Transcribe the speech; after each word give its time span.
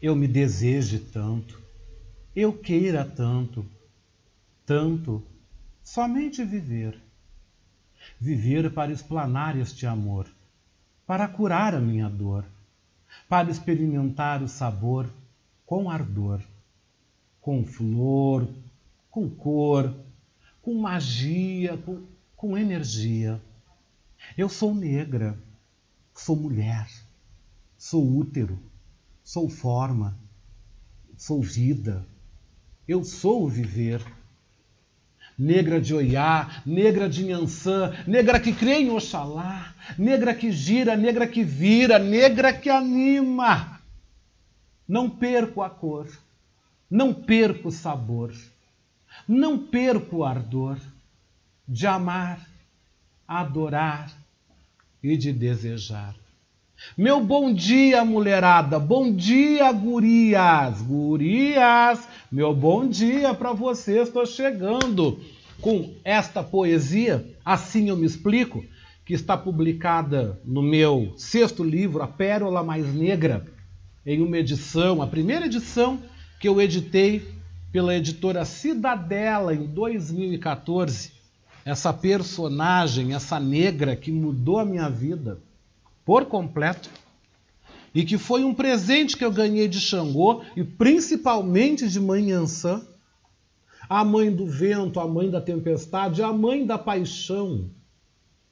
Eu 0.00 0.16
me 0.16 0.26
deseje 0.26 0.98
tanto, 0.98 1.60
eu 2.34 2.52
queira 2.56 3.04
tanto, 3.04 3.66
tanto, 4.64 5.22
somente 5.82 6.44
viver. 6.44 7.00
Viver 8.18 8.72
para 8.72 8.92
explanar 8.92 9.58
este 9.58 9.86
amor, 9.86 10.26
para 11.06 11.28
curar 11.28 11.74
a 11.74 11.80
minha 11.80 12.08
dor, 12.08 12.44
para 13.28 13.50
experimentar 13.50 14.42
o 14.42 14.48
sabor 14.48 15.08
com 15.66 15.90
ardor, 15.90 16.40
com 17.40 17.64
flor, 17.64 18.48
com 19.10 19.28
cor, 19.28 19.94
com 20.62 20.74
magia, 20.74 21.76
com, 21.76 22.02
com 22.36 22.56
energia. 22.56 23.40
Eu 24.36 24.48
sou 24.48 24.74
negra, 24.74 25.38
sou 26.14 26.36
mulher. 26.36 26.88
Sou 27.76 28.06
útero, 28.18 28.58
sou 29.30 29.48
forma, 29.48 30.18
sou 31.16 31.40
vida, 31.40 32.04
eu 32.88 33.04
sou 33.04 33.44
o 33.44 33.48
viver. 33.48 34.04
Negra 35.38 35.80
de 35.80 35.94
Oiá, 35.94 36.60
negra 36.66 37.08
de 37.08 37.22
Nhançã, 37.22 37.94
negra 38.08 38.40
que 38.40 38.52
crê 38.52 38.80
em 38.80 38.90
Oxalá, 38.90 39.72
negra 39.96 40.34
que 40.34 40.50
gira, 40.50 40.96
negra 40.96 41.28
que 41.28 41.44
vira, 41.44 41.96
negra 41.96 42.52
que 42.52 42.68
anima. 42.68 43.80
Não 44.86 45.08
perco 45.08 45.62
a 45.62 45.70
cor, 45.70 46.10
não 46.90 47.14
perco 47.14 47.68
o 47.68 47.72
sabor, 47.72 48.34
não 49.28 49.56
perco 49.56 50.16
o 50.16 50.24
ardor 50.24 50.76
de 51.68 51.86
amar, 51.86 52.44
adorar 53.28 54.10
e 55.00 55.16
de 55.16 55.32
desejar. 55.32 56.16
Meu 56.96 57.22
bom 57.22 57.52
dia, 57.52 58.04
mulherada. 58.04 58.78
Bom 58.78 59.12
dia, 59.12 59.70
gurias. 59.70 60.80
Gurias, 60.80 62.08
meu 62.32 62.54
bom 62.54 62.88
dia 62.88 63.34
para 63.34 63.52
vocês. 63.52 64.08
Estou 64.08 64.24
chegando 64.24 65.20
com 65.60 65.92
esta 66.02 66.42
poesia, 66.42 67.24
assim 67.44 67.90
eu 67.90 67.96
me 67.96 68.06
explico, 68.06 68.64
que 69.04 69.12
está 69.12 69.36
publicada 69.36 70.40
no 70.44 70.62
meu 70.62 71.12
sexto 71.16 71.62
livro, 71.62 72.02
A 72.02 72.08
Pérola 72.08 72.62
Mais 72.62 72.94
Negra, 72.94 73.44
em 74.06 74.22
uma 74.22 74.38
edição, 74.38 75.02
a 75.02 75.06
primeira 75.06 75.46
edição 75.46 75.98
que 76.38 76.48
eu 76.48 76.60
editei 76.60 77.22
pela 77.70 77.94
editora 77.94 78.44
Cidadela 78.46 79.54
em 79.54 79.66
2014. 79.66 81.12
Essa 81.62 81.92
personagem, 81.92 83.14
essa 83.14 83.38
negra 83.38 83.94
que 83.94 84.10
mudou 84.10 84.58
a 84.58 84.64
minha 84.64 84.88
vida 84.88 85.38
por 86.10 86.24
completo 86.24 86.90
e 87.94 88.04
que 88.04 88.18
foi 88.18 88.42
um 88.42 88.52
presente 88.52 89.16
que 89.16 89.24
eu 89.24 89.30
ganhei 89.30 89.68
de 89.68 89.78
Xangô 89.78 90.42
e 90.56 90.64
principalmente 90.64 91.88
de 91.88 92.00
Mãe 92.00 92.32
Ansã, 92.32 92.82
a 93.88 94.04
mãe 94.04 94.28
do 94.28 94.44
vento, 94.44 94.98
a 94.98 95.06
mãe 95.06 95.30
da 95.30 95.40
tempestade, 95.40 96.20
a 96.20 96.32
mãe 96.32 96.66
da 96.66 96.76
paixão. 96.76 97.70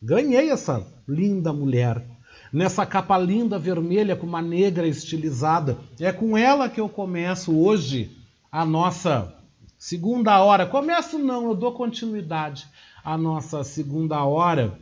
Ganhei 0.01 0.51
essa 0.51 0.87
linda 1.09 1.53
mulher 1.53 2.07
nessa 2.53 2.87
capa 2.87 3.19
linda 3.19 3.59
vermelha 3.59 4.15
com 4.15 4.25
uma 4.25 4.41
negra 4.41 4.87
estilizada. 4.87 5.77
É 5.99 6.13
com 6.13 6.39
ela 6.39 6.69
que 6.69 6.81
eu 6.81 6.89
começo 6.89 7.59
hoje 7.59 8.17
a 8.53 8.65
nossa 8.65 9.35
segunda 9.77 10.41
hora. 10.45 10.65
Começo 10.65 11.19
não, 11.19 11.49
eu 11.49 11.57
dou 11.57 11.73
continuidade 11.73 12.69
à 13.05 13.19
nossa 13.19 13.65
segunda 13.65 14.23
hora 14.23 14.79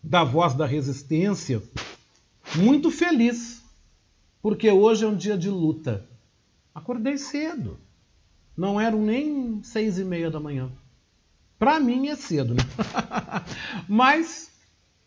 da 0.00 0.22
voz 0.22 0.54
da 0.54 0.66
resistência. 0.66 1.60
Muito 2.58 2.90
feliz 2.90 3.62
porque 4.40 4.70
hoje 4.70 5.04
é 5.04 5.08
um 5.08 5.16
dia 5.16 5.36
de 5.36 5.50
luta. 5.50 6.06
Acordei 6.74 7.18
cedo. 7.18 7.78
Não 8.56 8.80
eram 8.80 9.02
nem 9.02 9.62
seis 9.62 9.98
e 9.98 10.04
meia 10.04 10.30
da 10.30 10.38
manhã. 10.38 10.70
Para 11.58 11.80
mim 11.80 12.08
é 12.08 12.16
cedo, 12.16 12.54
né? 12.54 12.62
Mas 13.88 14.50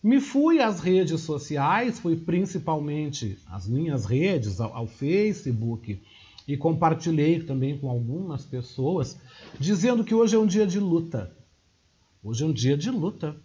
me 0.04 0.19
fui 0.19 0.60
às 0.60 0.80
redes 0.80 1.22
sociais, 1.22 2.00
fui 2.00 2.16
principalmente 2.16 3.38
às 3.48 3.68
minhas 3.68 4.06
redes, 4.06 4.60
ao, 4.60 4.75
ao 4.75 4.88
Facebook, 4.88 6.01
e 6.48 6.57
compartilhei 6.57 7.42
também 7.42 7.78
com 7.78 7.90
algumas 7.90 8.44
pessoas, 8.44 9.18
dizendo 9.60 10.04
que 10.04 10.13
hoje 10.13 10.36
é 10.36 10.40
um 10.40 10.48
dia 10.48 10.68
de 10.68 10.80
luta. 10.80 11.31
Hoje 12.24 12.44
é 12.44 12.48
um 12.48 12.54
dia 12.54 12.75
de 12.75 12.92
luta. 12.92 13.36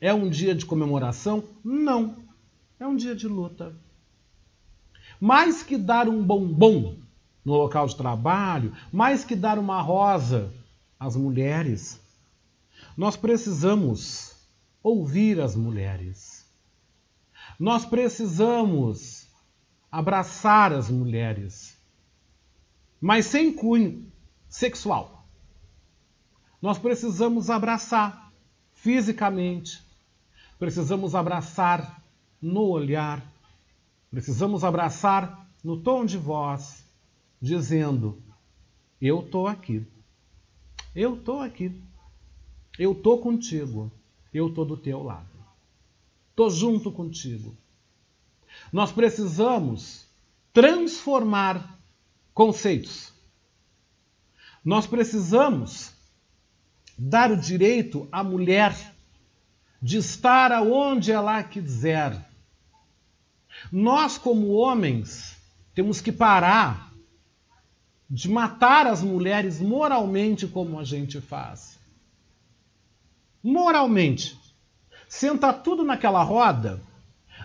É 0.00 0.12
um 0.12 0.28
dia 0.28 0.54
de 0.54 0.66
comemoração? 0.66 1.44
Não. 1.62 2.16
É 2.80 2.86
um 2.86 2.96
dia 2.96 3.14
de 3.14 3.28
luta. 3.28 3.76
Mais 5.20 5.62
que 5.62 5.76
dar 5.76 6.08
um 6.08 6.24
bombom 6.24 6.96
no 7.44 7.52
local 7.52 7.86
de 7.86 7.94
trabalho, 7.94 8.74
mais 8.90 9.22
que 9.22 9.36
dar 9.36 9.58
uma 9.58 9.82
rosa 9.82 10.50
às 10.98 11.14
mulheres, 11.14 12.00
nós 12.96 13.18
precisamos 13.18 14.34
ouvir 14.82 15.38
as 15.42 15.54
mulheres. 15.54 16.46
Nós 17.58 17.84
precisamos 17.84 19.26
abraçar 19.92 20.72
as 20.72 20.88
mulheres, 20.88 21.76
mas 22.98 23.26
sem 23.26 23.52
cunho 23.52 24.10
sexual. 24.48 25.26
Nós 26.62 26.78
precisamos 26.78 27.50
abraçar 27.50 28.32
fisicamente, 28.72 29.82
precisamos 30.58 31.14
abraçar 31.14 31.99
no 32.40 32.62
olhar, 32.62 33.22
Precisamos 34.10 34.64
abraçar 34.64 35.48
no 35.62 35.80
tom 35.80 36.04
de 36.04 36.18
voz, 36.18 36.84
dizendo: 37.40 38.20
Eu 39.00 39.20
estou 39.20 39.46
aqui. 39.46 39.86
Eu 40.94 41.14
estou 41.14 41.40
aqui. 41.40 41.80
Eu 42.76 42.92
estou 42.92 43.20
contigo. 43.20 43.90
Eu 44.34 44.48
estou 44.48 44.64
do 44.64 44.76
teu 44.76 45.02
lado. 45.02 45.28
Estou 46.30 46.50
junto 46.50 46.90
contigo. 46.90 47.56
Nós 48.72 48.90
precisamos 48.90 50.06
transformar 50.52 51.78
conceitos. 52.34 53.12
Nós 54.64 54.88
precisamos 54.88 55.92
dar 56.98 57.30
o 57.30 57.36
direito 57.36 58.08
à 58.10 58.24
mulher 58.24 58.92
de 59.80 59.98
estar 59.98 60.50
aonde 60.50 61.12
ela 61.12 61.42
quiser 61.44 62.29
nós, 63.70 64.16
como 64.18 64.48
homens, 64.52 65.36
temos 65.74 66.00
que 66.00 66.12
parar 66.12 66.92
de 68.08 68.28
matar 68.28 68.86
as 68.86 69.02
mulheres 69.02 69.60
moralmente 69.60 70.46
como 70.46 70.78
a 70.78 70.84
gente 70.84 71.20
faz. 71.20 71.78
Moralmente. 73.42 74.38
Senta 75.08 75.52
tudo 75.52 75.84
naquela 75.84 76.22
roda. 76.22 76.82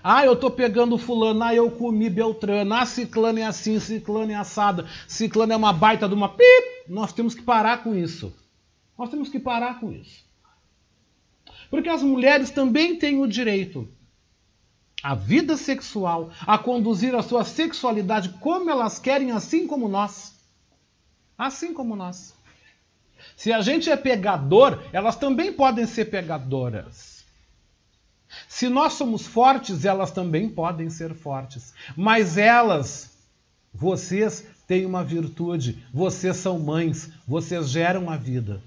Ah, 0.04 0.26
eu 0.26 0.36
tô 0.36 0.52
pegando 0.52 0.98
fulano, 0.98 1.44
ah, 1.44 1.56
eu 1.56 1.72
comi 1.72 2.10
Beltrano, 2.10 2.76
ah, 2.76 2.86
ciclano 2.86 3.40
é 3.40 3.44
assim, 3.44 3.80
ciclano 3.80 4.32
é 4.32 4.36
assada, 4.36 4.86
ciclano 5.08 5.54
é 5.54 5.56
uma 5.56 5.74
baita 5.74 6.08
de 6.08 6.14
uma 6.14 6.30
pip. 6.30 6.66
Nós 6.88 7.12
temos 7.14 7.34
que 7.34 7.42
parar 7.42 7.84
com 7.84 7.96
isso. 7.96 8.34
Nós 8.98 9.10
temos 9.10 9.30
que 9.30 9.40
parar 9.40 9.80
com 9.80 9.92
isso. 9.92 10.24
Porque 11.70 11.90
as 11.90 12.04
mulheres 12.04 12.52
também 12.52 12.98
têm 12.98 13.20
o 13.20 13.28
direito 13.28 13.88
a 15.06 15.14
vida 15.14 15.56
sexual, 15.56 16.32
a 16.48 16.58
conduzir 16.58 17.14
a 17.14 17.22
sua 17.22 17.46
sexualidade 17.46 18.30
como 18.40 18.72
elas 18.72 18.98
querem, 18.98 19.30
assim 19.30 19.68
como 19.68 19.88
nós. 19.88 20.34
Assim 21.38 21.76
como 21.76 21.96
nós. 21.96 22.34
Se 23.38 23.54
a 23.54 23.62
gente 23.62 23.88
é 23.88 23.96
pegador, 23.96 24.82
elas 24.92 25.16
também 25.16 25.54
podem 25.54 25.86
ser 25.86 26.06
pegadoras. 26.06 27.24
Se 28.48 28.68
nós 28.68 28.94
somos 28.94 29.28
fortes, 29.28 29.86
elas 29.86 30.10
também 30.10 30.50
podem 30.50 30.90
ser 30.90 31.14
fortes. 31.14 31.72
Mas 31.96 32.36
elas, 32.36 33.16
vocês 33.72 34.44
têm 34.68 34.88
uma 34.88 35.04
virtude, 35.04 35.86
vocês 35.94 36.36
são 36.38 36.58
mães, 36.58 37.12
vocês 37.28 37.70
geram 37.70 38.10
a 38.10 38.18
vida. 38.18 38.60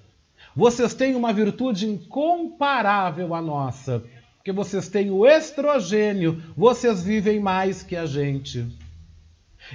Vocês 0.55 0.95
têm 0.95 1.17
uma 1.17 1.33
virtude 1.33 1.89
incomparável 1.89 3.35
à 3.35 3.43
nossa, 3.43 4.05
porque 4.49 4.53
vocês 4.53 4.89
têm 4.89 5.11
o 5.11 5.27
estrogênio, 5.27 6.43
vocês 6.57 7.03
vivem 7.03 7.39
mais 7.39 7.83
que 7.83 7.95
a 7.95 8.07
gente. 8.07 8.67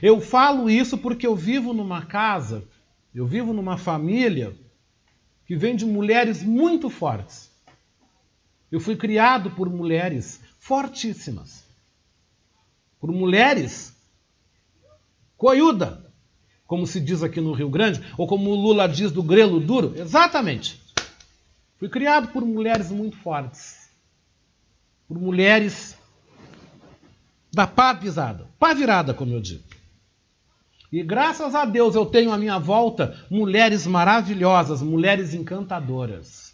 Eu 0.02 0.20
falo 0.20 0.68
isso 0.68 0.98
porque 0.98 1.28
eu 1.28 1.36
vivo 1.36 1.74
numa 1.74 2.04
casa, 2.08 2.64
eu 3.14 3.28
vivo 3.28 3.54
numa 3.54 3.78
família 3.78 4.56
que 5.46 5.56
vem 5.56 5.76
de 5.76 5.86
mulheres 5.86 6.42
muito 6.42 6.90
fortes. 6.90 7.52
Eu 8.72 8.80
fui 8.80 8.96
criado 8.96 9.52
por 9.52 9.70
mulheres 9.70 10.42
fortíssimas. 10.58 11.64
Por 13.00 13.12
mulheres 13.12 13.96
coiuda, 15.38 16.04
como 16.66 16.88
se 16.88 17.00
diz 17.00 17.22
aqui 17.22 17.40
no 17.40 17.54
Rio 17.54 17.70
Grande, 17.70 18.02
ou 18.18 18.26
como 18.26 18.50
o 18.50 18.56
Lula 18.56 18.88
diz 18.88 19.12
do 19.12 19.22
grelo 19.22 19.60
duro. 19.60 19.94
Exatamente. 19.96 20.82
Fui 21.78 21.90
criado 21.90 22.30
por 22.30 22.44
mulheres 22.44 22.90
muito 22.90 23.16
fortes 23.18 23.83
por 25.08 25.20
mulheres 25.20 25.98
da 27.54 27.68
pá 27.68 27.94
pisada, 27.94 28.48
pá 28.58 28.74
virada, 28.74 29.14
como 29.14 29.34
eu 29.34 29.42
digo. 29.42 29.64
E 30.92 31.02
graças 31.02 31.56
a 31.56 31.66
Deus 31.66 31.96
eu 31.96 32.06
tenho 32.06 32.32
à 32.32 32.38
minha 32.38 32.60
volta 32.60 33.26
mulheres 33.30 33.88
maravilhosas, 33.88 34.82
mulheres 34.82 35.34
encantadoras. 35.34 36.54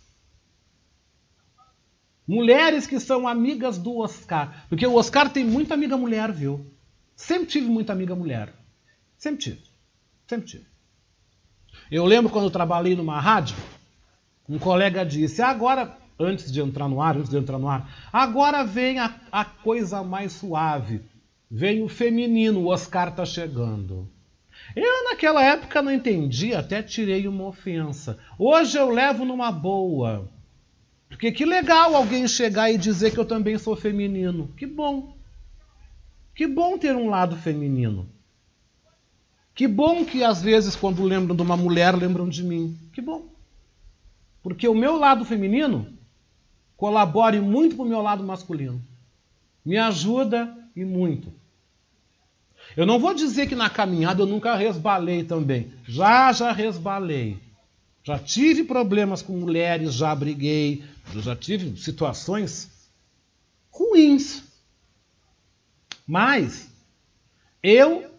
Mulheres 2.25 2.87
que 2.87 2.99
são 2.99 3.27
amigas 3.27 3.77
do 3.77 3.97
Oscar. 3.97 4.65
Porque 4.69 4.85
o 4.85 4.95
Oscar 4.95 5.29
tem 5.29 5.43
muita 5.43 5.73
amiga 5.73 5.97
mulher, 5.97 6.31
viu? 6.31 6.65
Sempre 7.15 7.47
tive 7.47 7.67
muita 7.67 7.91
amiga 7.91 8.15
mulher. 8.15 8.53
Sempre 9.17 9.41
tive. 9.41 9.63
Sempre 10.25 10.47
tive. 10.47 10.65
Eu 11.91 12.05
lembro 12.05 12.31
quando 12.31 12.45
eu 12.45 12.51
trabalhei 12.51 12.95
numa 12.95 13.19
rádio, 13.19 13.57
um 14.47 14.57
colega 14.57 15.03
disse: 15.03 15.41
agora 15.41 15.97
antes 16.19 16.51
de 16.51 16.59
entrar 16.59 16.89
no 16.89 17.01
ar, 17.01 17.15
antes 17.15 17.29
de 17.29 17.37
entrar 17.37 17.57
no 17.57 17.69
ar. 17.69 17.89
Agora 18.11 18.63
vem 18.63 18.99
a, 18.99 19.15
a 19.31 19.45
coisa 19.45 20.03
mais 20.03 20.33
suave. 20.33 21.01
Vem 21.49 21.81
o 21.81 21.87
feminino, 21.87 22.59
o 22.59 22.67
Oscar 22.67 23.15
tá 23.15 23.25
chegando. 23.25 24.07
Eu 24.75 25.05
naquela 25.05 25.43
época 25.43 25.81
não 25.81 25.91
entendi, 25.91 26.53
até 26.53 26.83
tirei 26.83 27.27
uma 27.27 27.45
ofensa. 27.45 28.19
Hoje 28.37 28.77
eu 28.77 28.89
levo 28.89 29.23
numa 29.25 29.51
boa. 29.51 30.29
Porque 31.07 31.31
que 31.31 31.45
legal 31.45 31.95
alguém 31.95 32.27
chegar 32.27 32.71
e 32.71 32.77
dizer 32.77 33.11
que 33.11 33.17
eu 33.17 33.25
também 33.25 33.57
sou 33.57 33.75
feminino. 33.75 34.49
Que 34.55 34.67
bom. 34.67 35.17
Que 36.35 36.45
bom 36.45 36.77
ter 36.77 36.95
um 36.95 37.09
lado 37.09 37.35
feminino. 37.35 38.07
Que 39.55 39.67
bom 39.67 40.05
que 40.05 40.23
às 40.23 40.41
vezes 40.41 40.75
quando 40.75 41.03
lembram 41.03 41.35
de 41.35 41.41
uma 41.41 41.57
mulher 41.57 41.95
lembram 41.95 42.29
de 42.29 42.43
mim. 42.43 42.77
Que 42.93 43.01
bom. 43.01 43.27
Porque 44.43 44.67
o 44.67 44.75
meu 44.75 44.97
lado 44.97 45.25
feminino 45.25 45.98
colabore 46.79 47.41
muito 47.41 47.75
para 47.75 47.83
o 47.83 47.87
meu 47.87 48.01
lado 48.01 48.23
masculino. 48.23 48.81
Me 49.65 49.77
ajuda 49.77 50.57
e 50.73 50.85
muito. 50.85 51.31
Eu 52.75 52.85
não 52.85 52.97
vou 52.97 53.13
dizer 53.13 53.47
que 53.47 53.55
na 53.55 53.69
caminhada 53.69 54.21
eu 54.21 54.25
nunca 54.25 54.55
resbalei 54.55 55.25
também. 55.25 55.73
Já, 55.85 56.31
já 56.31 56.53
resbalei. 56.53 57.37
Já 58.01 58.17
tive 58.17 58.63
problemas 58.63 59.21
com 59.21 59.33
mulheres, 59.33 59.93
já 59.93 60.15
briguei, 60.15 60.85
já 61.17 61.35
tive 61.35 61.77
situações 61.77 62.71
ruins. 63.69 64.41
Mas 66.07 66.69
eu 67.61 68.09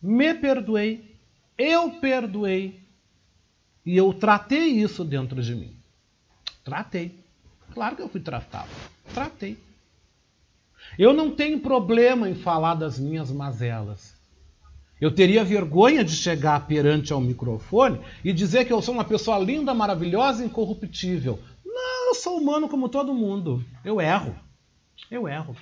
me 0.00 0.32
perdoei, 0.32 1.16
eu 1.58 1.90
perdoei 2.00 2.80
e 3.84 3.94
eu 3.94 4.14
tratei 4.14 4.68
isso 4.68 5.04
dentro 5.04 5.42
de 5.42 5.54
mim. 5.54 5.76
Tratei. 6.64 7.25
Claro 7.76 7.94
que 7.94 8.00
eu 8.00 8.08
fui 8.08 8.22
tratado. 8.22 8.70
Tratei. 9.12 9.58
Eu 10.98 11.12
não 11.12 11.30
tenho 11.30 11.60
problema 11.60 12.26
em 12.26 12.34
falar 12.34 12.74
das 12.74 12.98
minhas 12.98 13.30
mazelas. 13.30 14.16
Eu 14.98 15.14
teria 15.14 15.44
vergonha 15.44 16.02
de 16.02 16.12
chegar 16.12 16.66
perante 16.66 17.12
ao 17.12 17.20
microfone 17.20 18.00
e 18.24 18.32
dizer 18.32 18.64
que 18.64 18.72
eu 18.72 18.80
sou 18.80 18.94
uma 18.94 19.04
pessoa 19.04 19.38
linda, 19.38 19.74
maravilhosa 19.74 20.42
e 20.42 20.46
incorruptível. 20.46 21.38
Não, 21.66 22.08
eu 22.08 22.14
sou 22.14 22.38
humano 22.38 22.66
como 22.66 22.88
todo 22.88 23.12
mundo. 23.12 23.62
Eu 23.84 24.00
erro. 24.00 24.34
Eu 25.10 25.28
erro. 25.28 25.54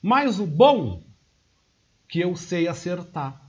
Mas 0.00 0.38
o 0.38 0.46
bom 0.46 1.02
que 2.06 2.20
eu 2.20 2.36
sei 2.36 2.68
acertar. 2.68 3.42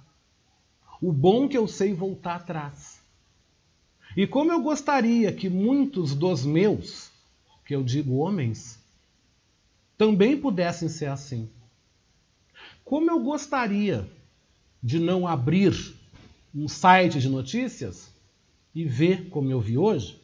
O 0.99 1.13
bom 1.13 1.47
que 1.47 1.55
eu 1.55 1.67
sei 1.67 1.93
voltar 1.93 2.38
atrás. 2.38 2.99
E 4.17 4.25
como 4.25 4.51
eu 4.51 4.59
gostaria 4.59 5.31
que 5.31 5.47
muitos 5.47 6.15
dos 6.15 6.43
meus, 6.43 7.09
que 7.69 7.75
eu 7.75 7.83
digo 7.83 8.15
homens, 8.15 8.79
também 9.95 10.35
pudessem 10.35 10.89
ser 10.89 11.05
assim. 11.05 11.47
Como 12.83 13.11
eu 13.11 13.19
gostaria 13.19 14.09
de 14.81 14.97
não 14.97 15.27
abrir 15.27 15.95
um 16.55 16.67
site 16.67 17.19
de 17.19 17.29
notícias 17.29 18.11
e 18.73 18.83
ver, 18.83 19.29
como 19.29 19.51
eu 19.51 19.61
vi 19.61 19.77
hoje, 19.77 20.19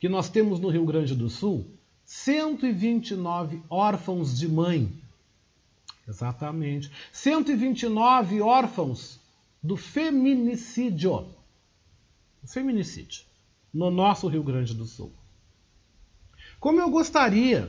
que 0.00 0.08
nós 0.08 0.30
temos 0.30 0.60
no 0.60 0.70
Rio 0.70 0.86
Grande 0.86 1.14
do 1.14 1.28
Sul 1.28 1.66
129 2.06 3.60
órfãos 3.68 4.38
de 4.38 4.48
mãe. 4.48 4.90
Exatamente. 6.08 6.90
129 7.12 8.40
órfãos 8.40 9.20
do 9.62 9.76
feminicídio. 9.76 11.26
Feminicídio. 12.46 13.24
No 13.74 13.90
nosso 13.90 14.26
Rio 14.26 14.42
Grande 14.42 14.72
do 14.72 14.86
Sul. 14.86 15.12
Como 16.60 16.80
eu 16.80 16.90
gostaria 16.90 17.68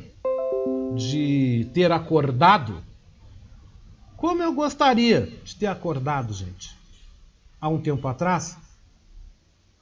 de 0.96 1.70
ter 1.74 1.92
acordado 1.92 2.84
como 4.20 4.44
eu 4.44 4.52
gostaria 4.52 5.32
de 5.46 5.56
ter 5.56 5.68
acordado, 5.68 6.34
gente, 6.34 6.76
há 7.62 7.70
um 7.70 7.80
tempo 7.80 8.06
atrás, 8.06 8.58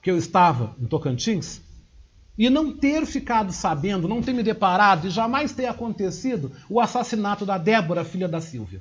que 0.00 0.08
eu 0.08 0.16
estava 0.16 0.76
em 0.80 0.86
Tocantins, 0.86 1.60
e 2.38 2.48
não 2.48 2.72
ter 2.72 3.04
ficado 3.04 3.50
sabendo, 3.50 4.06
não 4.06 4.22
ter 4.22 4.32
me 4.32 4.44
deparado 4.44 5.08
e 5.08 5.10
jamais 5.10 5.50
ter 5.50 5.66
acontecido 5.66 6.52
o 6.70 6.80
assassinato 6.80 7.44
da 7.44 7.58
Débora, 7.58 8.04
filha 8.04 8.28
da 8.28 8.40
Silvia. 8.40 8.80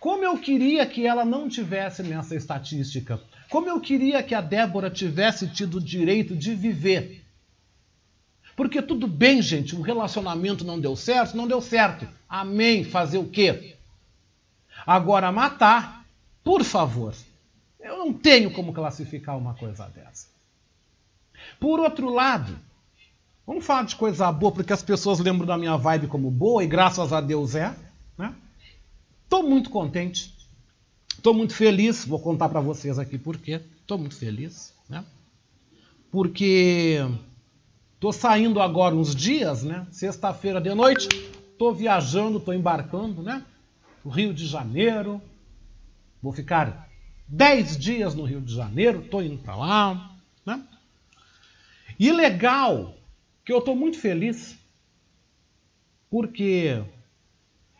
Como 0.00 0.24
eu 0.24 0.38
queria 0.38 0.86
que 0.86 1.06
ela 1.06 1.26
não 1.26 1.46
tivesse 1.46 2.02
nessa 2.02 2.34
estatística. 2.34 3.20
Como 3.50 3.68
eu 3.68 3.78
queria 3.82 4.22
que 4.22 4.34
a 4.34 4.40
Débora 4.40 4.88
tivesse 4.88 5.46
tido 5.46 5.76
o 5.76 5.80
direito 5.80 6.34
de 6.34 6.54
viver. 6.54 7.19
Porque 8.60 8.82
tudo 8.82 9.06
bem, 9.06 9.40
gente, 9.40 9.74
um 9.74 9.80
relacionamento 9.80 10.66
não 10.66 10.78
deu 10.78 10.94
certo, 10.94 11.34
não 11.34 11.48
deu 11.48 11.62
certo. 11.62 12.06
Amém. 12.28 12.84
Fazer 12.84 13.16
o 13.16 13.26
quê? 13.26 13.74
Agora, 14.86 15.32
matar, 15.32 16.04
por 16.44 16.62
favor, 16.62 17.14
eu 17.80 17.96
não 17.96 18.12
tenho 18.12 18.50
como 18.50 18.74
classificar 18.74 19.38
uma 19.38 19.54
coisa 19.54 19.86
dessa. 19.88 20.26
Por 21.58 21.80
outro 21.80 22.10
lado, 22.10 22.54
vamos 23.46 23.64
falar 23.64 23.84
de 23.84 23.96
coisa 23.96 24.30
boa, 24.30 24.52
porque 24.52 24.74
as 24.74 24.82
pessoas 24.82 25.20
lembram 25.20 25.46
da 25.46 25.56
minha 25.56 25.78
vibe 25.78 26.06
como 26.08 26.30
boa, 26.30 26.62
e 26.62 26.66
graças 26.66 27.14
a 27.14 27.20
Deus 27.22 27.54
é. 27.54 27.74
Estou 29.24 29.42
né? 29.42 29.48
muito 29.48 29.70
contente, 29.70 30.36
estou 31.08 31.32
muito 31.32 31.54
feliz, 31.54 32.04
vou 32.04 32.20
contar 32.20 32.50
para 32.50 32.60
vocês 32.60 32.98
aqui 32.98 33.16
por 33.16 33.38
quê. 33.38 33.62
Estou 33.80 33.96
muito 33.96 34.16
feliz, 34.16 34.74
né? 34.86 35.02
porque 36.10 36.98
estou 38.00 38.14
saindo 38.14 38.62
agora 38.62 38.94
uns 38.94 39.14
dias, 39.14 39.62
né? 39.62 39.86
sexta-feira 39.90 40.58
de 40.58 40.72
noite, 40.72 41.06
estou 41.52 41.74
viajando, 41.74 42.38
estou 42.38 42.54
embarcando, 42.54 43.22
né? 43.22 43.44
o 44.02 44.08
Rio 44.08 44.32
de 44.32 44.46
Janeiro. 44.46 45.20
Vou 46.22 46.32
ficar 46.32 46.88
dez 47.28 47.76
dias 47.76 48.14
no 48.14 48.24
Rio 48.24 48.40
de 48.40 48.54
Janeiro, 48.54 49.00
estou 49.00 49.22
indo 49.22 49.36
para 49.36 49.54
lá. 49.54 50.16
Né? 50.46 50.66
E 51.98 52.10
legal, 52.10 52.96
que 53.44 53.52
eu 53.52 53.58
estou 53.58 53.76
muito 53.76 53.98
feliz, 53.98 54.58
porque 56.08 56.82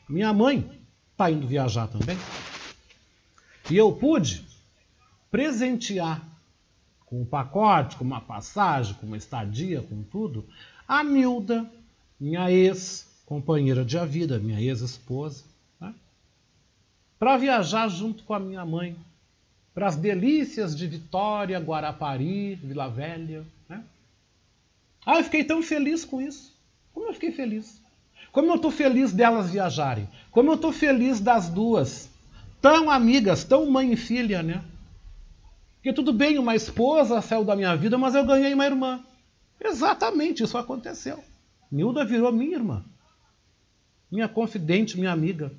minha 0.07 0.35
mãe 0.35 0.71
está 1.13 1.31
indo 1.31 1.47
viajar 1.47 1.87
também. 1.87 2.19
E 3.71 3.77
eu 3.79 3.91
pude 3.91 4.47
presentear 5.31 6.30
com 7.11 7.21
um 7.21 7.27
pacote, 7.27 7.97
com 7.97 8.05
uma 8.05 8.23
passagem, 8.23 8.95
com 8.95 9.07
uma 9.07 9.19
estadia, 9.19 9.83
com 9.83 10.03
tudo, 10.05 10.47
a 10.89 11.05
Nilda, 11.05 11.71
minha 12.19 12.51
ex-companheira 12.51 13.85
de 13.85 13.99
vida, 14.07 14.39
minha 14.39 14.61
ex-esposa 14.61 15.51
para 17.21 17.37
viajar 17.37 17.87
junto 17.89 18.25
com 18.25 18.33
a 18.33 18.41
minha 18.41 18.65
mãe 18.65 18.97
para 19.75 19.87
as 19.87 19.95
delícias 19.95 20.75
de 20.75 20.87
Vitória, 20.87 21.61
Guarapari, 21.61 22.55
Vila 22.55 22.89
Velha. 22.89 23.45
Né? 23.69 23.85
Ah, 25.05 25.19
eu 25.19 25.25
fiquei 25.25 25.45
tão 25.45 25.63
feliz 25.63 26.03
com 26.03 26.21
isso. 26.21 26.59
Como 26.95 27.07
eu 27.07 27.13
fiquei 27.13 27.31
feliz. 27.31 27.81
Como 28.33 28.51
eu 28.51 28.57
estou 28.57 28.71
feliz 28.71 29.13
delas 29.13 29.51
viajarem. 29.51 30.09
Como 30.31 30.51
eu 30.51 30.55
estou 30.55 30.73
feliz 30.73 31.21
das 31.21 31.51
duas. 31.51 32.09
Tão 32.61 32.91
amigas, 32.91 33.45
tão 33.45 33.71
mãe 33.71 33.93
e 33.93 33.97
filha, 33.97 34.43
né? 34.43 34.65
Porque 35.81 35.95
tudo 35.95 36.13
bem, 36.13 36.39
uma 36.39 36.55
esposa 36.55 37.23
saiu 37.23 37.43
da 37.43 37.57
minha 37.57 37.75
vida, 37.75 37.97
mas 37.97 38.15
eu 38.15 38.25
ganhei 38.25 38.53
uma 38.53 38.67
irmã. 38.67 39.03
Exatamente, 39.59 40.43
isso 40.43 40.59
aconteceu. 40.59 41.25
Nilda 41.73 42.05
virou 42.05 42.31
minha 42.31 42.57
irmã. 42.57 42.85
Minha 44.13 44.29
confidente, 44.29 44.99
minha 44.99 45.11
amiga. 45.11 45.53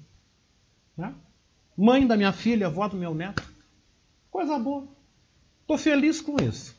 Né? 0.96 1.14
mãe 1.76 2.06
da 2.06 2.16
minha 2.16 2.32
filha, 2.32 2.68
avó 2.68 2.88
do 2.88 2.96
meu 2.96 3.16
neto. 3.16 3.44
Coisa 4.30 4.60
boa. 4.60 4.88
Estou 5.62 5.78
feliz 5.78 6.22
com 6.22 6.36
isso. 6.42 6.76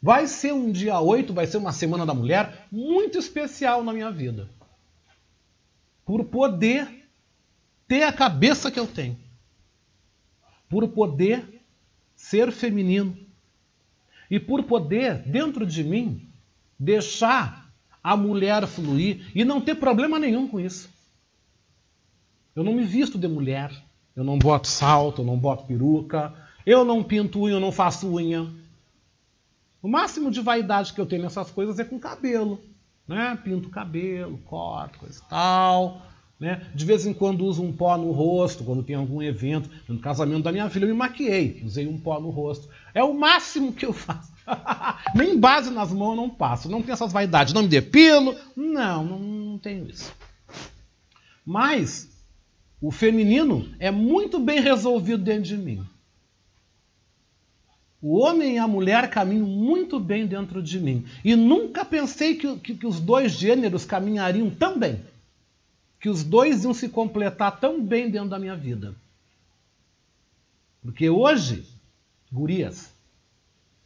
Vai 0.00 0.28
ser 0.28 0.52
um 0.52 0.70
dia 0.70 1.00
8, 1.00 1.34
vai 1.34 1.46
ser 1.46 1.56
uma 1.56 1.72
Semana 1.72 2.06
da 2.06 2.14
Mulher 2.14 2.66
muito 2.70 3.18
especial 3.18 3.82
na 3.82 3.92
minha 3.92 4.10
vida. 4.10 4.48
Por 6.04 6.24
poder 6.26 7.08
ter 7.88 8.04
a 8.04 8.12
cabeça 8.12 8.70
que 8.70 8.78
eu 8.78 8.86
tenho. 8.86 9.18
Por 10.68 10.88
poder 10.88 11.59
ser 12.22 12.52
feminino. 12.52 13.16
E 14.30 14.38
por 14.38 14.64
poder, 14.64 15.22
dentro 15.22 15.66
de 15.66 15.82
mim, 15.82 16.28
deixar 16.78 17.70
a 18.02 18.16
mulher 18.16 18.66
fluir 18.66 19.30
e 19.34 19.44
não 19.44 19.60
ter 19.60 19.74
problema 19.74 20.18
nenhum 20.18 20.46
com 20.48 20.60
isso. 20.60 20.88
Eu 22.54 22.64
não 22.64 22.74
me 22.74 22.84
visto 22.84 23.18
de 23.18 23.28
mulher 23.28 23.70
eu 24.14 24.24
não 24.24 24.38
boto 24.38 24.68
salto, 24.68 25.22
eu 25.22 25.26
não 25.26 25.38
boto 25.38 25.64
peruca, 25.64 26.34
eu 26.66 26.84
não 26.84 27.02
pinto 27.02 27.40
unha, 27.40 27.54
eu 27.54 27.60
não 27.60 27.72
faço 27.72 28.06
unha. 28.12 28.46
O 29.82 29.88
máximo 29.88 30.30
de 30.30 30.40
vaidade 30.40 30.92
que 30.92 31.00
eu 31.00 31.06
tenho 31.06 31.22
nessas 31.22 31.50
coisas 31.50 31.78
é 31.78 31.84
com 31.84 31.98
cabelo. 31.98 32.60
Né? 33.08 33.38
Pinto 33.42 33.70
cabelo, 33.70 34.36
corto, 34.44 34.98
coisa 34.98 35.22
e 35.24 35.28
tal. 35.28 36.02
Né? 36.40 36.66
De 36.74 36.86
vez 36.86 37.04
em 37.04 37.12
quando 37.12 37.44
uso 37.44 37.62
um 37.62 37.70
pó 37.70 37.98
no 37.98 38.10
rosto, 38.12 38.64
quando 38.64 38.82
tem 38.82 38.96
algum 38.96 39.20
evento. 39.20 39.68
No 39.86 39.98
casamento 39.98 40.42
da 40.42 40.50
minha 40.50 40.70
filha, 40.70 40.84
eu 40.84 40.88
me 40.88 40.94
maquiei, 40.94 41.62
usei 41.66 41.86
um 41.86 42.00
pó 42.00 42.18
no 42.18 42.30
rosto. 42.30 42.66
É 42.94 43.04
o 43.04 43.12
máximo 43.12 43.74
que 43.74 43.84
eu 43.84 43.92
faço. 43.92 44.32
Nem 45.14 45.38
base 45.38 45.70
nas 45.70 45.92
mãos 45.92 46.12
eu 46.12 46.16
não 46.16 46.30
passo. 46.30 46.70
Não 46.70 46.80
tenho 46.80 46.94
essas 46.94 47.12
vaidades. 47.12 47.52
Não 47.52 47.62
me 47.62 47.68
depilo. 47.68 48.34
Não, 48.56 49.04
não, 49.04 49.18
não 49.18 49.58
tenho 49.58 49.86
isso. 49.86 50.10
Mas 51.44 52.08
o 52.80 52.90
feminino 52.90 53.68
é 53.78 53.90
muito 53.90 54.40
bem 54.40 54.60
resolvido 54.60 55.22
dentro 55.22 55.42
de 55.42 55.58
mim. 55.58 55.84
O 58.00 58.18
homem 58.18 58.54
e 58.54 58.58
a 58.58 58.66
mulher 58.66 59.10
caminham 59.10 59.46
muito 59.46 60.00
bem 60.00 60.26
dentro 60.26 60.62
de 60.62 60.80
mim. 60.80 61.04
E 61.22 61.36
nunca 61.36 61.84
pensei 61.84 62.34
que, 62.34 62.56
que, 62.56 62.74
que, 62.74 62.86
os 62.86 62.98
dois 62.98 63.32
gêneros 63.32 63.84
caminhariam 63.84 64.48
tão 64.48 64.78
bem. 64.78 65.00
Que 66.00 66.08
os 66.08 66.24
dois 66.24 66.64
iam 66.64 66.72
se 66.72 66.88
completar 66.88 67.60
tão 67.60 67.84
bem 67.84 68.10
dentro 68.10 68.30
da 68.30 68.38
minha 68.38 68.56
vida. 68.56 68.94
Porque 70.82 71.10
hoje, 71.10 71.66
gurias, 72.32 72.90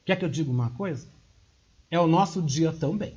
quer 0.05 0.17
que 0.17 0.25
eu 0.25 0.29
diga 0.29 0.51
uma 0.51 0.71
coisa? 0.71 1.07
É 1.91 1.99
o 1.99 2.07
nosso 2.07 2.41
dia 2.41 2.73
também. 2.73 3.15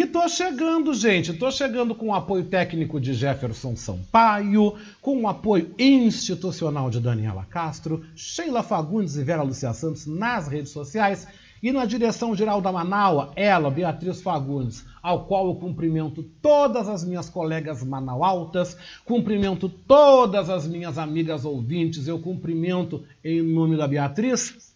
E 0.00 0.06
tô 0.06 0.26
chegando, 0.30 0.94
gente, 0.94 1.34
tô 1.34 1.50
chegando 1.50 1.94
com 1.94 2.06
o 2.06 2.14
apoio 2.14 2.46
técnico 2.46 2.98
de 2.98 3.12
Jefferson 3.12 3.76
Sampaio, 3.76 4.74
com 5.02 5.20
o 5.20 5.28
apoio 5.28 5.74
institucional 5.78 6.88
de 6.88 6.98
Daniela 6.98 7.44
Castro, 7.44 8.02
Sheila 8.16 8.62
Fagundes 8.62 9.16
e 9.16 9.22
Vera 9.22 9.42
Lucia 9.42 9.74
Santos 9.74 10.06
nas 10.06 10.48
redes 10.48 10.70
sociais 10.72 11.28
e 11.62 11.70
na 11.70 11.84
direção 11.84 12.34
geral 12.34 12.62
da 12.62 12.72
Manaua, 12.72 13.30
ela, 13.36 13.70
Beatriz 13.70 14.22
Fagundes, 14.22 14.86
ao 15.02 15.26
qual 15.26 15.48
eu 15.48 15.56
cumprimento 15.56 16.22
todas 16.40 16.88
as 16.88 17.04
minhas 17.04 17.28
colegas 17.28 17.84
manaualtas, 17.84 18.78
cumprimento 19.04 19.68
todas 19.68 20.48
as 20.48 20.66
minhas 20.66 20.96
amigas 20.96 21.44
ouvintes, 21.44 22.08
eu 22.08 22.18
cumprimento 22.18 23.04
em 23.22 23.42
nome 23.42 23.76
da 23.76 23.86
Beatriz 23.86 24.70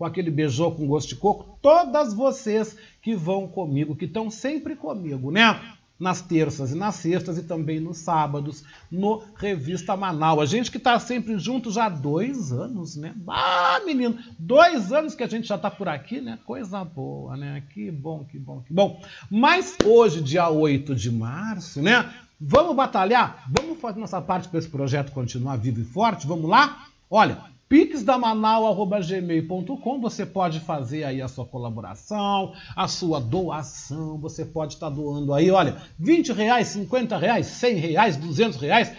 com 0.00 0.06
aquele 0.06 0.30
beijou 0.30 0.74
com 0.74 0.86
gosto 0.86 1.10
de 1.10 1.16
coco, 1.16 1.58
todas 1.60 2.14
vocês 2.14 2.74
que 3.02 3.14
vão 3.14 3.46
comigo, 3.46 3.94
que 3.94 4.06
estão 4.06 4.30
sempre 4.30 4.74
comigo, 4.74 5.30
né? 5.30 5.60
Nas 5.98 6.22
terças 6.22 6.72
e 6.72 6.74
nas 6.74 6.94
sextas 6.94 7.36
e 7.36 7.42
também 7.42 7.78
nos 7.80 7.98
sábados, 7.98 8.64
no 8.90 9.22
Revista 9.36 9.94
Manaus. 9.98 10.40
A 10.40 10.46
gente 10.46 10.70
que 10.70 10.78
está 10.78 10.98
sempre 10.98 11.38
junto 11.38 11.70
já 11.70 11.84
há 11.84 11.88
dois 11.90 12.50
anos, 12.50 12.96
né? 12.96 13.14
Ah, 13.28 13.82
menino, 13.84 14.18
dois 14.38 14.90
anos 14.90 15.14
que 15.14 15.22
a 15.22 15.26
gente 15.26 15.46
já 15.46 15.56
está 15.56 15.70
por 15.70 15.86
aqui, 15.86 16.18
né? 16.18 16.38
Coisa 16.46 16.82
boa, 16.82 17.36
né? 17.36 17.62
Que 17.74 17.90
bom, 17.90 18.24
que 18.24 18.38
bom, 18.38 18.62
que 18.66 18.72
bom. 18.72 19.02
Mas 19.30 19.76
hoje, 19.84 20.22
dia 20.22 20.48
8 20.48 20.94
de 20.94 21.12
março, 21.12 21.82
né? 21.82 22.10
Vamos 22.40 22.74
batalhar? 22.74 23.44
Vamos 23.50 23.78
fazer 23.78 24.00
nossa 24.00 24.22
parte 24.22 24.48
para 24.48 24.60
esse 24.60 24.68
projeto 24.70 25.12
continuar 25.12 25.56
vivo 25.56 25.82
e 25.82 25.84
forte? 25.84 26.26
Vamos 26.26 26.48
lá? 26.48 26.86
Olha, 27.10 27.50
pixdamanal.gmail.com 27.70 30.00
você 30.00 30.26
pode 30.26 30.58
fazer 30.58 31.04
aí 31.04 31.22
a 31.22 31.28
sua 31.28 31.46
colaboração, 31.46 32.52
a 32.74 32.88
sua 32.88 33.20
doação, 33.20 34.18
você 34.18 34.44
pode 34.44 34.74
estar 34.74 34.90
doando 34.90 35.32
aí, 35.32 35.52
olha, 35.52 35.76
20 35.96 36.32
reais, 36.32 36.66
50 36.66 37.16
reais, 37.16 37.46
100 37.46 37.76
reais, 37.76 38.16
200 38.16 38.60
reais, 38.60 38.92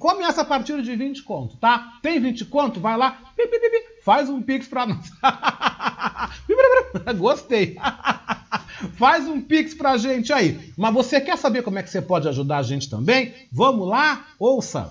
começa 0.00 0.42
a 0.42 0.44
partir 0.44 0.82
de 0.82 0.96
20 0.96 1.22
conto, 1.22 1.56
tá? 1.56 2.00
Tem 2.02 2.18
20 2.18 2.46
conto? 2.46 2.80
Vai 2.80 2.96
lá, 2.96 3.16
faz 4.02 4.28
um 4.28 4.42
pix 4.42 4.66
para 4.66 4.86
nós. 4.86 5.08
Gostei. 7.16 7.76
Faz 8.98 9.26
um 9.26 9.40
pix 9.40 9.72
pra 9.72 9.96
gente 9.96 10.30
aí. 10.32 10.72
Mas 10.76 10.92
você 10.92 11.18
quer 11.18 11.38
saber 11.38 11.62
como 11.62 11.78
é 11.78 11.82
que 11.82 11.88
você 11.88 12.02
pode 12.02 12.28
ajudar 12.28 12.58
a 12.58 12.62
gente 12.62 12.90
também? 12.90 13.32
Vamos 13.50 13.88
lá? 13.88 14.26
Ouça! 14.38 14.90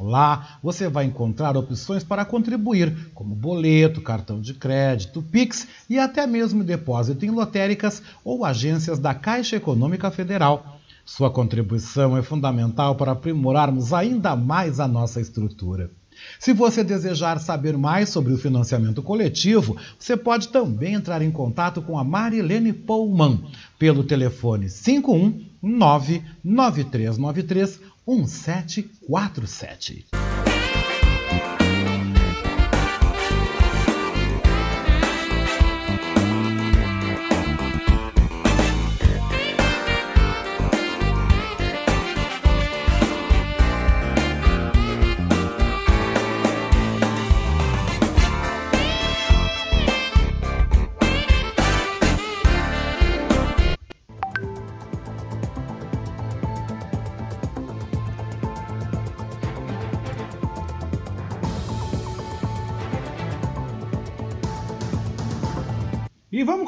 Lá 0.00 0.58
você 0.62 0.88
vai 0.88 1.04
encontrar 1.04 1.56
opções 1.56 2.02
para 2.02 2.24
contribuir, 2.24 3.10
como 3.14 3.34
boleto, 3.34 4.00
cartão 4.00 4.40
de 4.40 4.54
crédito, 4.54 5.22
Pix 5.22 5.66
e 5.88 5.98
até 5.98 6.26
mesmo 6.26 6.64
depósito 6.64 7.24
em 7.24 7.30
lotéricas 7.30 8.02
ou 8.24 8.44
agências 8.44 8.98
da 8.98 9.14
Caixa 9.14 9.56
Econômica 9.56 10.10
Federal. 10.10 10.78
Sua 11.04 11.30
contribuição 11.30 12.16
é 12.16 12.22
fundamental 12.22 12.94
para 12.94 13.12
aprimorarmos 13.12 13.92
ainda 13.92 14.36
mais 14.36 14.78
a 14.78 14.86
nossa 14.86 15.20
estrutura. 15.20 15.90
Se 16.38 16.52
você 16.52 16.84
desejar 16.84 17.40
saber 17.40 17.76
mais 17.76 18.08
sobre 18.08 18.32
o 18.32 18.38
financiamento 18.38 19.02
coletivo, 19.02 19.76
você 19.98 20.16
pode 20.16 20.48
também 20.48 20.94
entrar 20.94 21.22
em 21.22 21.30
contato 21.30 21.82
com 21.82 21.98
a 21.98 22.04
Marilene 22.04 22.72
Pullman 22.72 23.42
pelo 23.78 24.04
telefone 24.04 24.68
519 24.68 26.22
9393 26.44 27.80
1747. 28.06 30.31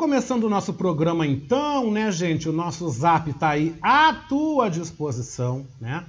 Começando 0.05 0.45
o 0.45 0.51
nosso 0.51 0.75
programa 0.75 1.27
então, 1.27 1.91
né, 1.91 2.13
gente? 2.13 2.47
O 2.47 2.53
nosso 2.53 2.87
zap 2.91 3.33
tá 3.33 3.49
aí 3.49 3.75
à 3.81 4.13
tua 4.13 4.69
disposição, 4.69 5.67
né? 5.81 6.05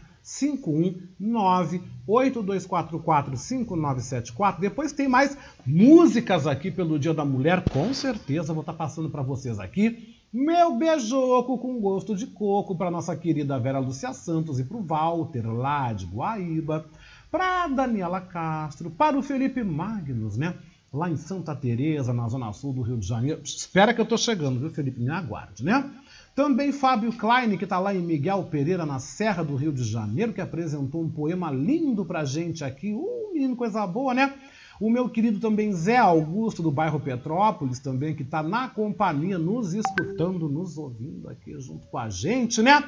519-8244-5974. 2.05 4.59
Depois 4.59 4.91
tem 4.91 5.07
mais 5.07 5.37
músicas 5.65 6.45
aqui 6.45 6.69
pelo 6.69 6.99
Dia 6.99 7.13
da 7.13 7.23
Mulher, 7.23 7.63
com 7.69 7.93
certeza 7.93 8.51
vou 8.51 8.63
estar 8.63 8.73
tá 8.73 8.77
passando 8.77 9.09
para 9.09 9.21
vocês 9.21 9.61
aqui. 9.61 10.13
Meu 10.33 10.75
beijoco 10.75 11.57
com 11.57 11.79
gosto 11.79 12.17
de 12.17 12.27
coco 12.27 12.75
para 12.75 12.91
nossa 12.91 13.15
querida 13.15 13.57
Vera 13.57 13.79
Lúcia 13.79 14.11
Santos 14.11 14.59
e 14.59 14.65
para 14.65 14.75
o 14.75 14.83
Walter 14.83 15.47
lá 15.47 15.93
de 15.93 16.05
Guaíba, 16.05 16.85
para 17.31 17.69
Daniela 17.69 18.19
Castro, 18.19 18.91
para 18.91 19.17
o 19.17 19.23
Felipe 19.23 19.63
Magnus, 19.63 20.35
né? 20.35 20.53
Lá 20.95 21.09
em 21.09 21.17
Santa 21.17 21.55
Teresa, 21.55 22.13
na 22.13 22.27
zona 22.27 22.51
sul 22.53 22.73
do 22.73 22.81
Rio 22.81 22.97
de 22.97 23.07
Janeiro. 23.07 23.41
Espera 23.43 23.93
que 23.93 23.99
eu 23.99 24.03
estou 24.03 24.17
chegando, 24.17 24.59
viu, 24.59 24.69
Felipe? 24.69 24.99
Me 24.99 25.09
aguarde, 25.09 25.63
né? 25.63 25.91
Também 26.33 26.71
Fábio 26.71 27.13
Klein, 27.13 27.57
que 27.57 27.63
está 27.63 27.79
lá 27.79 27.93
em 27.93 28.01
Miguel 28.01 28.43
Pereira, 28.51 28.85
na 28.85 28.99
Serra 28.99 29.43
do 29.43 29.55
Rio 29.55 29.71
de 29.71 29.83
Janeiro, 29.83 30.33
que 30.33 30.41
apresentou 30.41 31.01
um 31.01 31.09
poema 31.09 31.51
lindo 31.51 32.03
pra 32.03 32.25
gente 32.25 32.63
aqui. 32.63 32.93
Uh, 32.93 33.33
menino, 33.33 33.55
coisa 33.55 33.85
boa, 33.87 34.13
né? 34.13 34.33
O 34.79 34.89
meu 34.89 35.07
querido 35.07 35.39
também 35.39 35.71
Zé 35.71 35.97
Augusto, 35.97 36.61
do 36.61 36.69
bairro 36.69 36.99
Petrópolis, 36.99 37.79
também, 37.79 38.13
que 38.13 38.23
está 38.23 38.43
na 38.43 38.67
companhia, 38.67 39.37
nos 39.37 39.73
escutando, 39.73 40.49
nos 40.49 40.77
ouvindo 40.77 41.29
aqui 41.29 41.57
junto 41.59 41.87
com 41.87 41.97
a 41.97 42.09
gente, 42.09 42.61
né? 42.61 42.83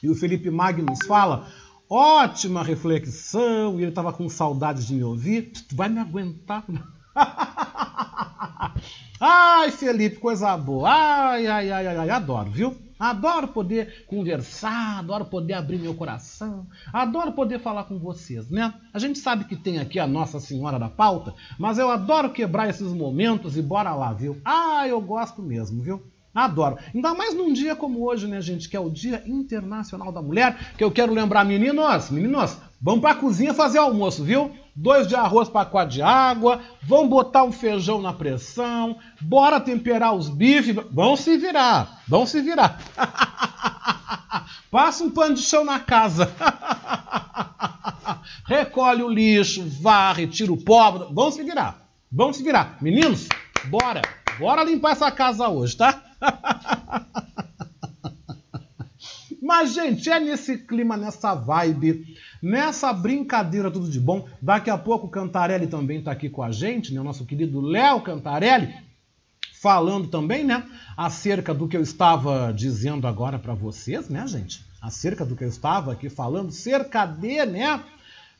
E 0.00 0.08
o 0.08 0.14
Felipe 0.14 0.48
Magnus 0.48 1.00
fala: 1.06 1.48
ótima 1.88 2.62
reflexão, 2.62 3.78
e 3.78 3.82
ele 3.82 3.88
estava 3.88 4.12
com 4.12 4.28
saudade 4.28 4.86
de 4.86 4.94
me 4.94 5.02
ouvir. 5.02 5.50
Tu 5.68 5.74
vai 5.74 5.88
me 5.88 5.98
aguentar? 5.98 6.64
ai, 9.20 9.70
Felipe, 9.70 10.16
coisa 10.16 10.56
boa. 10.56 10.90
Ai, 10.90 11.46
ai, 11.46 11.70
ai, 11.70 11.86
ai, 11.86 12.10
adoro, 12.10 12.50
viu? 12.50 12.76
Adoro 13.00 13.48
poder 13.48 14.04
conversar, 14.06 14.98
adoro 14.98 15.24
poder 15.24 15.54
abrir 15.54 15.78
meu 15.78 15.94
coração, 15.94 16.66
adoro 16.92 17.32
poder 17.32 17.58
falar 17.58 17.84
com 17.84 17.98
vocês, 17.98 18.50
né? 18.50 18.74
A 18.92 18.98
gente 18.98 19.18
sabe 19.18 19.46
que 19.46 19.56
tem 19.56 19.78
aqui 19.78 19.98
a 19.98 20.06
Nossa 20.06 20.38
Senhora 20.38 20.78
da 20.78 20.90
Pauta, 20.90 21.34
mas 21.58 21.78
eu 21.78 21.90
adoro 21.90 22.30
quebrar 22.30 22.68
esses 22.68 22.92
momentos 22.92 23.56
e 23.56 23.62
bora 23.62 23.94
lá, 23.94 24.12
viu? 24.12 24.38
Ah, 24.44 24.86
eu 24.86 25.00
gosto 25.00 25.40
mesmo, 25.40 25.82
viu? 25.82 26.02
Adoro. 26.34 26.78
Ainda 26.94 27.14
mais 27.14 27.34
num 27.34 27.52
dia 27.52 27.74
como 27.74 28.06
hoje, 28.06 28.26
né, 28.26 28.40
gente? 28.40 28.68
Que 28.68 28.76
é 28.76 28.80
o 28.80 28.90
Dia 28.90 29.22
Internacional 29.26 30.12
da 30.12 30.22
Mulher. 30.22 30.74
Que 30.76 30.84
eu 30.84 30.90
quero 30.90 31.12
lembrar, 31.12 31.44
meninos, 31.44 32.10
meninos, 32.10 32.56
vamos 32.80 33.00
pra 33.00 33.14
cozinha 33.14 33.52
fazer 33.52 33.78
almoço, 33.78 34.22
viu? 34.22 34.50
Dois 34.74 35.06
de 35.06 35.14
arroz, 35.14 35.48
pacote 35.48 35.94
de 35.94 36.02
água. 36.02 36.60
Vamos 36.82 37.10
botar 37.10 37.44
um 37.44 37.52
feijão 37.52 38.00
na 38.00 38.12
pressão. 38.12 38.98
Bora 39.20 39.60
temperar 39.60 40.14
os 40.14 40.28
bifes. 40.28 40.74
Vão 40.90 41.16
se 41.16 41.36
virar. 41.36 42.02
Vão 42.08 42.26
se 42.26 42.40
virar. 42.40 42.80
Passa 44.70 45.02
um 45.02 45.10
pano 45.10 45.34
de 45.34 45.42
chão 45.42 45.64
na 45.64 45.80
casa. 45.80 46.30
Recolhe 48.46 49.02
o 49.02 49.08
lixo, 49.08 49.68
varre, 49.80 50.26
tira 50.26 50.52
o 50.52 50.56
pó. 50.56 51.08
Vão 51.12 51.30
se 51.30 51.42
virar. 51.42 51.86
Vão 52.10 52.32
se 52.32 52.42
virar. 52.42 52.78
Meninos, 52.80 53.28
bora. 53.66 54.02
Bora 54.38 54.64
limpar 54.64 54.92
essa 54.92 55.10
casa 55.10 55.48
hoje, 55.48 55.76
tá? 55.76 56.02
Mas, 59.42 59.74
gente, 59.74 60.08
é 60.08 60.20
nesse 60.20 60.58
clima, 60.58 60.96
nessa 60.96 61.34
vibe, 61.34 62.16
nessa 62.42 62.92
brincadeira, 62.92 63.70
tudo 63.70 63.88
de 63.88 64.00
bom. 64.00 64.26
Daqui 64.40 64.70
a 64.70 64.78
pouco 64.78 65.06
o 65.06 65.10
Cantarelli 65.10 65.66
também 65.66 65.98
está 65.98 66.12
aqui 66.12 66.28
com 66.28 66.42
a 66.42 66.50
gente, 66.50 66.92
né? 66.92 67.00
O 67.00 67.04
nosso 67.04 67.24
querido 67.24 67.60
Léo 67.60 68.00
Cantarelli, 68.00 68.74
falando 69.60 70.08
também, 70.08 70.44
né? 70.44 70.66
Acerca 70.96 71.52
do 71.52 71.68
que 71.68 71.76
eu 71.76 71.82
estava 71.82 72.52
dizendo 72.52 73.06
agora 73.06 73.38
para 73.38 73.54
vocês, 73.54 74.08
né, 74.08 74.26
gente? 74.26 74.64
Acerca 74.80 75.24
do 75.24 75.36
que 75.36 75.44
eu 75.44 75.48
estava 75.48 75.92
aqui 75.92 76.08
falando, 76.08 76.50
cerca 76.50 77.04
de, 77.04 77.44
né? 77.44 77.82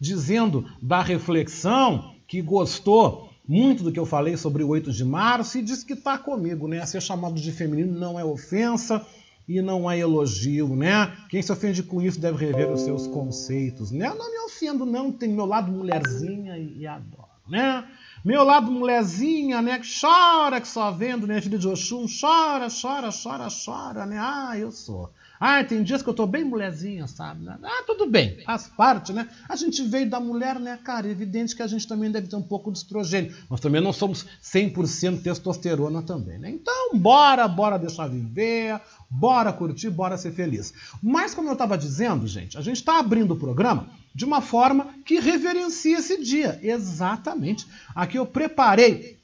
Dizendo 0.00 0.66
da 0.80 1.02
reflexão 1.02 2.14
que 2.26 2.40
gostou 2.40 3.30
muito 3.46 3.82
do 3.82 3.90
que 3.90 3.98
eu 3.98 4.06
falei 4.06 4.36
sobre 4.36 4.62
o 4.62 4.68
8 4.68 4.92
de 4.92 5.04
março 5.04 5.58
e 5.58 5.62
diz 5.62 5.82
que 5.82 5.94
está 5.94 6.16
comigo, 6.16 6.68
né? 6.68 6.86
Ser 6.86 7.02
chamado 7.02 7.34
de 7.34 7.52
feminino 7.52 7.98
não 7.98 8.18
é 8.18 8.24
ofensa 8.24 9.04
e 9.50 9.60
não 9.60 9.90
é 9.90 9.98
elogio, 9.98 10.76
né? 10.76 11.12
Quem 11.28 11.42
se 11.42 11.50
ofende 11.50 11.82
com 11.82 12.00
isso 12.00 12.20
deve 12.20 12.46
rever 12.46 12.70
os 12.70 12.82
seus 12.82 13.08
conceitos, 13.08 13.90
né? 13.90 14.06
Eu 14.06 14.14
não 14.14 14.30
me 14.30 14.38
ofendo, 14.46 14.86
não, 14.86 15.10
tem 15.10 15.28
meu 15.28 15.44
lado 15.44 15.72
mulherzinha 15.72 16.56
e, 16.56 16.78
e 16.78 16.86
adoro, 16.86 17.26
né? 17.48 17.84
Meu 18.24 18.44
lado 18.44 18.70
mulherzinha, 18.70 19.60
né? 19.60 19.80
Que 19.80 19.88
chora, 20.00 20.60
que 20.60 20.68
só 20.68 20.92
vendo, 20.92 21.26
né? 21.26 21.40
Filho 21.40 21.58
de 21.58 21.66
Oxum, 21.66 22.06
chora, 22.06 22.68
chora, 22.70 23.10
chora, 23.10 23.48
chora, 23.64 24.06
né? 24.06 24.18
Ah, 24.20 24.56
eu 24.56 24.70
sou. 24.70 25.10
Ah, 25.42 25.64
tem 25.64 25.82
dias 25.82 26.02
que 26.02 26.08
eu 26.10 26.12
tô 26.12 26.26
bem 26.26 26.44
mulherzinha, 26.44 27.06
sabe? 27.06 27.48
Ah, 27.48 27.82
tudo 27.86 28.06
bem, 28.06 28.42
faz 28.44 28.68
parte, 28.68 29.10
né? 29.10 29.26
A 29.48 29.56
gente 29.56 29.82
veio 29.82 30.08
da 30.08 30.20
mulher, 30.20 30.60
né, 30.60 30.78
cara? 30.84 31.08
É 31.08 31.10
evidente 31.10 31.56
que 31.56 31.62
a 31.62 31.66
gente 31.66 31.88
também 31.88 32.10
deve 32.10 32.28
ter 32.28 32.36
um 32.36 32.42
pouco 32.42 32.70
de 32.70 32.76
estrogênio. 32.76 33.34
Nós 33.48 33.58
também 33.58 33.80
não 33.80 33.90
somos 33.90 34.26
100% 34.42 35.22
testosterona 35.22 36.02
também, 36.02 36.38
né? 36.38 36.50
Então, 36.50 36.90
bora, 36.94 37.48
bora 37.48 37.78
deixar 37.78 38.06
viver, 38.06 38.78
bora 39.08 39.50
curtir, 39.50 39.88
bora 39.88 40.18
ser 40.18 40.32
feliz. 40.32 40.74
Mas, 41.02 41.34
como 41.34 41.48
eu 41.48 41.54
estava 41.54 41.78
dizendo, 41.78 42.26
gente, 42.26 42.58
a 42.58 42.60
gente 42.60 42.76
está 42.76 42.98
abrindo 42.98 43.32
o 43.32 43.38
programa 43.38 43.88
de 44.14 44.26
uma 44.26 44.42
forma 44.42 44.88
que 45.06 45.20
reverencia 45.20 46.00
esse 46.00 46.22
dia. 46.22 46.60
Exatamente. 46.62 47.66
Aqui 47.94 48.18
eu 48.18 48.26
preparei 48.26 49.19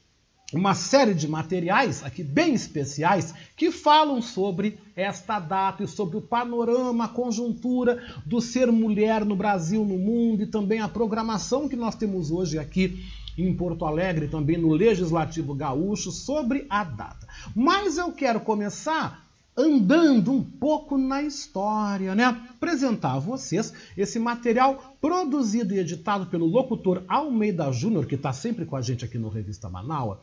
uma 0.53 0.73
série 0.73 1.13
de 1.13 1.27
materiais 1.27 2.03
aqui 2.03 2.23
bem 2.23 2.53
especiais 2.53 3.33
que 3.55 3.69
falam 3.71 4.21
sobre 4.21 4.79
esta 4.95 5.39
data 5.39 5.83
e 5.83 5.87
sobre 5.87 6.17
o 6.17 6.21
panorama, 6.21 7.05
a 7.05 7.09
conjuntura 7.09 8.01
do 8.25 8.39
ser 8.39 8.71
mulher 8.71 9.25
no 9.25 9.35
Brasil, 9.35 9.83
no 9.83 9.97
mundo 9.97 10.43
e 10.43 10.47
também 10.47 10.79
a 10.79 10.87
programação 10.87 11.67
que 11.67 11.75
nós 11.75 11.95
temos 11.95 12.31
hoje 12.31 12.57
aqui 12.57 13.05
em 13.37 13.53
Porto 13.53 13.85
Alegre, 13.85 14.27
também 14.27 14.57
no 14.57 14.73
Legislativo 14.73 15.53
Gaúcho, 15.53 16.11
sobre 16.11 16.65
a 16.69 16.83
data. 16.83 17.27
Mas 17.55 17.97
eu 17.97 18.11
quero 18.11 18.39
começar 18.39 19.26
andando 19.57 20.31
um 20.31 20.43
pouco 20.43 20.97
na 20.97 21.23
história, 21.23 22.13
né? 22.13 22.23
Apresentar 22.23 23.13
a 23.13 23.19
vocês 23.19 23.73
esse 23.97 24.19
material 24.19 24.95
produzido 25.01 25.73
e 25.73 25.79
editado 25.79 26.27
pelo 26.27 26.45
locutor 26.45 27.03
Almeida 27.07 27.71
Júnior, 27.71 28.05
que 28.05 28.15
está 28.15 28.31
sempre 28.31 28.65
com 28.65 28.75
a 28.75 28.81
gente 28.81 29.03
aqui 29.03 29.17
no 29.17 29.29
Revista 29.29 29.67
Manaus, 29.67 30.19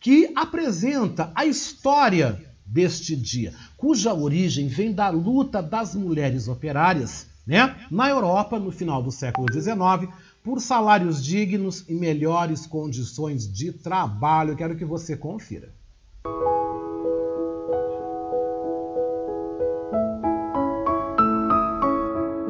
que 0.00 0.32
apresenta 0.34 1.30
a 1.34 1.46
história 1.46 2.42
deste 2.66 3.14
dia, 3.14 3.54
cuja 3.76 4.14
origem 4.14 4.66
vem 4.66 4.92
da 4.92 5.08
luta 5.10 5.62
das 5.62 5.94
mulheres 5.94 6.48
operárias, 6.48 7.26
né? 7.46 7.76
Na 7.90 8.08
Europa, 8.08 8.58
no 8.58 8.72
final 8.72 9.02
do 9.02 9.12
século 9.12 9.46
XIX, 9.52 10.12
por 10.42 10.60
salários 10.60 11.24
dignos 11.24 11.84
e 11.88 11.94
melhores 11.94 12.66
condições 12.66 13.46
de 13.52 13.72
trabalho. 13.72 14.56
Quero 14.56 14.76
que 14.76 14.84
você 14.84 15.16
confira. 15.16 15.72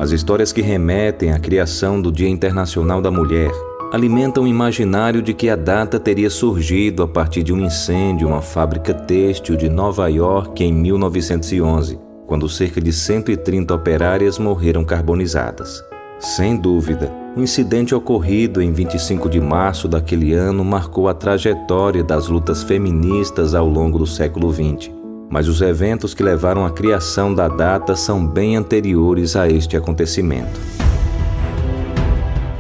As 0.03 0.11
histórias 0.11 0.51
que 0.53 0.61
remetem 0.61 1.31
à 1.31 1.39
criação 1.39 2.03
do 2.03 2.11
Dia 2.11 2.29
Internacional 2.29 3.01
da 3.01 3.09
Mulher 3.09 3.53
alimentam 3.93 4.43
o 4.43 4.49
imaginário 4.49 5.23
de 5.23 5.33
que 5.33 5.49
a 5.49 5.55
data 5.55 6.01
teria 6.01 6.29
surgido 6.29 7.05
a 7.05 7.07
partir 7.07 7.45
de 7.45 7.53
um 7.53 7.65
incêndio 7.65 8.27
em 8.27 8.33
uma 8.33 8.43
fábrica 8.43 8.93
têxtil 8.93 9.55
de 9.55 9.69
Nova 9.69 10.09
York 10.09 10.65
em 10.65 10.73
1911, 10.73 12.01
quando 12.27 12.49
cerca 12.49 12.81
de 12.81 12.93
130 12.93 13.73
operárias 13.73 14.41
morreram 14.41 14.85
carbonizadas. 14.85 15.81
Sem 16.19 16.57
dúvida, 16.57 17.13
o 17.37 17.41
incidente 17.41 17.95
ocorrido 17.95 18.61
em 18.61 18.73
25 18.73 19.29
de 19.29 19.41
março 19.41 19.87
daquele 19.87 20.35
ano 20.35 20.65
marcou 20.65 21.09
a 21.09 21.15
trajetória 21.15 22.03
das 22.03 22.27
lutas 22.27 22.65
feministas 22.65 23.55
ao 23.55 23.69
longo 23.69 24.01
do 24.01 24.07
século 24.09 24.53
XX 24.53 25.02
mas 25.33 25.49
os 25.49 25.63
eventos 25.63 26.13
que 26.13 26.23
levaram 26.23 26.67
à 26.67 26.71
criação 26.71 27.35
da 27.35 27.49
data 27.49 27.97
são 27.97 28.27
bem 28.27 28.55
anteriores 28.55 29.35
a 29.35 29.49
este 29.49 29.79
acontecimento. 29.79 30.61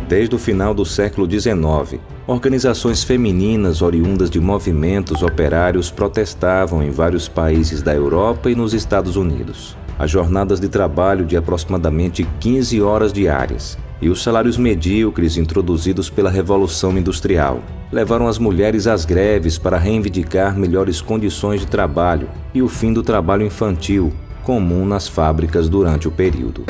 Desde 0.08 0.34
o 0.34 0.38
final 0.38 0.72
do 0.72 0.82
século 0.82 1.30
XIX, 1.30 2.00
organizações 2.26 3.04
femininas 3.04 3.82
oriundas 3.82 4.30
de 4.30 4.40
movimentos 4.40 5.22
operários 5.22 5.90
protestavam 5.90 6.82
em 6.82 6.90
vários 6.90 7.28
países 7.28 7.82
da 7.82 7.94
Europa 7.94 8.50
e 8.50 8.54
nos 8.54 8.72
Estados 8.72 9.16
Unidos. 9.16 9.76
As 9.98 10.10
jornadas 10.10 10.58
de 10.58 10.68
trabalho 10.70 11.26
de 11.26 11.36
aproximadamente 11.36 12.26
15 12.40 12.80
horas 12.80 13.12
diárias 13.12 13.76
e 14.02 14.10
os 14.10 14.20
salários 14.20 14.58
medíocres 14.58 15.36
introduzidos 15.36 16.10
pela 16.10 16.28
Revolução 16.28 16.98
Industrial 16.98 17.62
levaram 17.92 18.26
as 18.26 18.36
mulheres 18.36 18.88
às 18.88 19.04
greves 19.04 19.58
para 19.58 19.78
reivindicar 19.78 20.58
melhores 20.58 21.00
condições 21.00 21.60
de 21.60 21.68
trabalho 21.68 22.28
e 22.52 22.60
o 22.60 22.68
fim 22.68 22.92
do 22.92 23.02
trabalho 23.02 23.46
infantil, 23.46 24.12
comum 24.42 24.84
nas 24.84 25.06
fábricas 25.06 25.68
durante 25.68 26.08
o 26.08 26.10
período. 26.10 26.64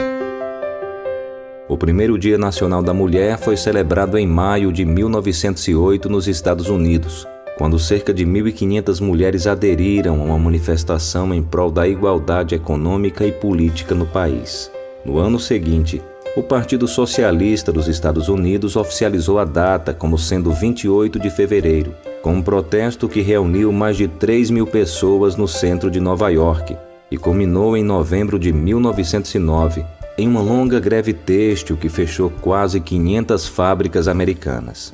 O 1.67 1.79
primeiro 1.79 2.19
Dia 2.19 2.37
Nacional 2.37 2.83
da 2.83 2.93
Mulher 2.93 3.39
foi 3.39 3.57
celebrado 3.57 4.19
em 4.19 4.27
maio 4.27 4.71
de 4.71 4.85
1908 4.85 6.11
nos 6.11 6.29
Estados 6.29 6.69
Unidos, 6.69 7.27
quando 7.57 7.79
cerca 7.79 8.13
de 8.13 8.27
1.500 8.27 9.01
mulheres 9.01 9.47
aderiram 9.47 10.21
a 10.21 10.25
uma 10.25 10.39
manifestação 10.39 11.33
em 11.33 11.43
prol 11.43 11.71
da 11.71 11.89
igualdade 11.89 12.55
econômica 12.55 13.25
e 13.25 13.33
política 13.33 13.95
no 13.95 14.05
país. 14.05 14.71
No 15.05 15.17
ano 15.17 15.39
seguinte, 15.39 16.03
o 16.35 16.43
Partido 16.43 16.89
Socialista 16.89 17.71
dos 17.71 17.89
Estados 17.89 18.29
Unidos 18.29 18.75
oficializou 18.77 19.39
a 19.39 19.45
data 19.45 19.93
como 19.93 20.17
sendo 20.17 20.51
28 20.51 21.19
de 21.19 21.29
fevereiro, 21.29 21.95
com 22.23 22.35
um 22.35 22.43
protesto 22.43 23.07
que 23.07 23.21
reuniu 23.21 23.71
mais 23.71 23.99
de 23.99 24.09
3 24.09 24.51
mil 24.51 24.67
pessoas 24.67 25.37
no 25.37 25.47
centro 25.47 25.91
de 25.91 26.01
Nova 26.01 26.31
York 26.31 26.77
e 27.11 27.19
culminou 27.19 27.77
em 27.77 27.85
novembro 27.85 28.39
de 28.39 28.51
1909 28.51 29.85
em 30.17 30.27
uma 30.27 30.41
longa 30.41 30.81
greve 30.81 31.13
têxtil 31.13 31.77
que 31.77 31.91
fechou 31.91 32.31
quase 32.41 32.81
500 32.81 33.47
fábricas 33.49 34.09
americanas. 34.09 34.93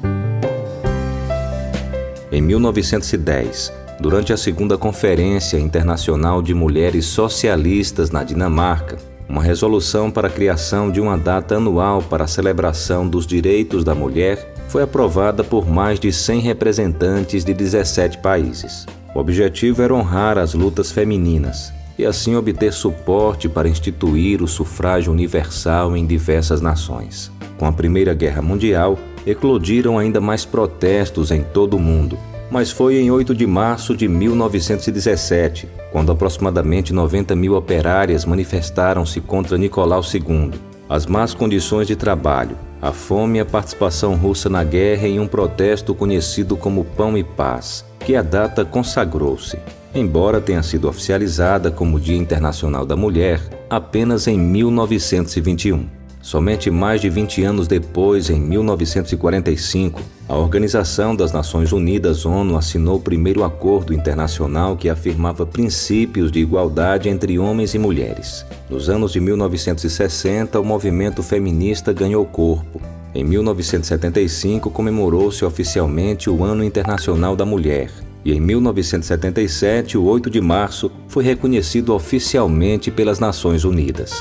Em 2.32 2.40
1910, 2.42 3.72
durante 4.00 4.32
a 4.32 4.36
segunda 4.36 4.76
Conferência 4.76 5.56
Internacional 5.56 6.42
de 6.42 6.52
Mulheres 6.52 7.06
Socialistas 7.06 8.10
na 8.10 8.24
Dinamarca, 8.24 8.96
uma 9.28 9.42
resolução 9.42 10.10
para 10.10 10.28
a 10.28 10.30
criação 10.30 10.90
de 10.90 11.00
uma 11.00 11.16
data 11.18 11.56
anual 11.56 12.02
para 12.02 12.24
a 12.24 12.28
celebração 12.28 13.06
dos 13.06 13.26
direitos 13.26 13.84
da 13.84 13.94
mulher 13.94 14.54
foi 14.68 14.82
aprovada 14.82 15.44
por 15.44 15.68
mais 15.68 16.00
de 16.00 16.12
100 16.12 16.40
representantes 16.40 17.44
de 17.44 17.52
17 17.52 18.18
países. 18.18 18.86
O 19.14 19.18
objetivo 19.18 19.82
era 19.82 19.94
honrar 19.94 20.38
as 20.38 20.54
lutas 20.54 20.90
femininas 20.90 21.72
e 21.98 22.06
assim 22.06 22.36
obter 22.36 22.72
suporte 22.72 23.48
para 23.48 23.68
instituir 23.68 24.42
o 24.42 24.48
sufrágio 24.48 25.12
universal 25.12 25.96
em 25.96 26.06
diversas 26.06 26.60
nações. 26.60 27.30
Com 27.58 27.66
a 27.66 27.72
Primeira 27.72 28.14
Guerra 28.14 28.40
Mundial, 28.40 28.98
eclodiram 29.26 29.98
ainda 29.98 30.20
mais 30.20 30.44
protestos 30.44 31.30
em 31.30 31.42
todo 31.42 31.76
o 31.76 31.80
mundo, 31.80 32.16
mas 32.50 32.70
foi 32.70 32.98
em 32.98 33.10
8 33.10 33.34
de 33.34 33.46
março 33.46 33.96
de 33.96 34.08
1917, 34.08 35.68
quando 35.92 36.12
aproximadamente 36.12 36.92
90 36.92 37.34
mil 37.36 37.54
operárias 37.54 38.24
manifestaram-se 38.24 39.20
contra 39.20 39.58
Nicolau 39.58 40.02
II. 40.02 40.52
As 40.88 41.04
más 41.04 41.34
condições 41.34 41.86
de 41.86 41.94
trabalho, 41.94 42.56
a 42.80 42.92
fome 42.92 43.38
e 43.38 43.40
a 43.40 43.44
participação 43.44 44.14
russa 44.14 44.48
na 44.48 44.64
guerra 44.64 45.06
em 45.06 45.20
um 45.20 45.26
protesto 45.26 45.94
conhecido 45.94 46.56
como 46.56 46.84
Pão 46.84 47.18
e 47.18 47.24
Paz, 47.24 47.84
que 48.00 48.16
a 48.16 48.22
data 48.22 48.64
consagrou-se, 48.64 49.58
embora 49.94 50.40
tenha 50.40 50.62
sido 50.62 50.88
oficializada 50.88 51.70
como 51.70 52.00
Dia 52.00 52.16
Internacional 52.16 52.86
da 52.86 52.96
Mulher 52.96 53.40
apenas 53.68 54.26
em 54.26 54.38
1921. 54.38 55.97
Somente 56.20 56.70
mais 56.70 57.00
de 57.00 57.08
20 57.08 57.44
anos 57.44 57.68
depois, 57.68 58.28
em 58.28 58.40
1945, 58.40 60.02
a 60.28 60.36
Organização 60.36 61.14
das 61.14 61.32
Nações 61.32 61.72
Unidas 61.72 62.26
ONU 62.26 62.56
assinou 62.56 62.96
o 62.96 63.00
primeiro 63.00 63.44
acordo 63.44 63.94
internacional 63.94 64.76
que 64.76 64.88
afirmava 64.88 65.46
princípios 65.46 66.30
de 66.30 66.40
igualdade 66.40 67.08
entre 67.08 67.38
homens 67.38 67.74
e 67.74 67.78
mulheres. 67.78 68.44
Nos 68.68 68.88
anos 68.88 69.12
de 69.12 69.20
1960, 69.20 70.60
o 70.60 70.64
movimento 70.64 71.22
feminista 71.22 71.92
ganhou 71.92 72.26
corpo. 72.26 72.80
Em 73.14 73.24
1975, 73.24 74.70
comemorou-se 74.70 75.44
oficialmente 75.44 76.28
o 76.28 76.44
Ano 76.44 76.62
Internacional 76.62 77.34
da 77.34 77.46
Mulher, 77.46 77.90
e 78.24 78.32
em 78.32 78.40
1977, 78.40 79.96
o 79.96 80.04
8 80.04 80.28
de 80.28 80.40
março, 80.40 80.90
foi 81.06 81.24
reconhecido 81.24 81.94
oficialmente 81.94 82.90
pelas 82.90 83.18
Nações 83.18 83.64
Unidas. 83.64 84.12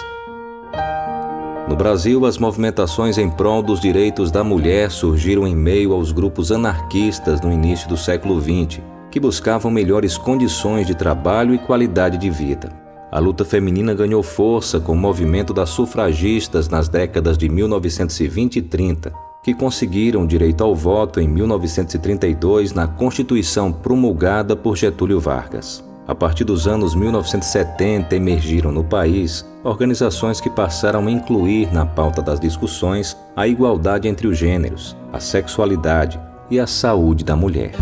No 1.68 1.76
Brasil, 1.76 2.26
as 2.26 2.38
movimentações 2.38 3.18
em 3.18 3.30
prol 3.30 3.62
dos 3.62 3.82
direitos 3.82 4.32
da 4.32 4.42
mulher 4.42 4.90
surgiram 4.90 5.46
em 5.46 5.54
meio 5.54 5.92
aos 5.92 6.14
grupos 6.14 6.50
anarquistas 6.50 7.42
no 7.42 7.52
início 7.52 7.90
do 7.90 7.98
século 7.98 8.40
XX, 8.40 8.82
que 9.12 9.20
buscavam 9.20 9.70
melhores 9.70 10.18
condições 10.18 10.88
de 10.88 10.96
trabalho 10.96 11.54
e 11.54 11.58
qualidade 11.58 12.18
de 12.18 12.30
vida. 12.30 12.72
A 13.12 13.20
luta 13.20 13.44
feminina 13.44 13.94
ganhou 13.94 14.24
força 14.24 14.80
com 14.80 14.94
o 14.94 14.98
movimento 14.98 15.54
das 15.54 15.70
sufragistas 15.70 16.70
nas 16.70 16.88
décadas 16.88 17.38
de 17.38 17.50
1920 17.50 18.56
e 18.58 18.62
30, 18.62 19.14
que 19.44 19.54
conseguiram 19.54 20.26
direito 20.26 20.64
ao 20.64 20.74
voto 20.74 21.20
em 21.20 21.28
1932 21.28 22.74
na 22.74 22.88
Constituição 22.88 23.74
promulgada 23.74 24.56
por 24.56 24.78
Getúlio 24.78 25.20
Vargas. 25.20 25.87
A 26.08 26.16
partir 26.16 26.46
dos 26.46 26.68
anos 26.68 26.96
1970, 26.96 28.16
emergiram 28.16 28.72
no 28.72 28.82
país 28.82 29.46
organizações 29.62 30.40
que 30.40 30.50
passaram 30.50 31.06
a 31.06 31.12
incluir 31.12 31.70
na 31.74 31.86
pauta 31.86 32.22
das 32.22 32.40
discussões 32.40 33.18
a 33.36 33.46
igualdade 33.46 34.08
entre 34.08 34.26
os 34.26 34.38
gêneros, 34.38 34.96
a 35.12 35.20
sexualidade 35.20 36.18
e 36.50 36.62
a 36.62 36.66
saúde 36.66 37.26
da 37.26 37.36
mulher. 37.36 37.74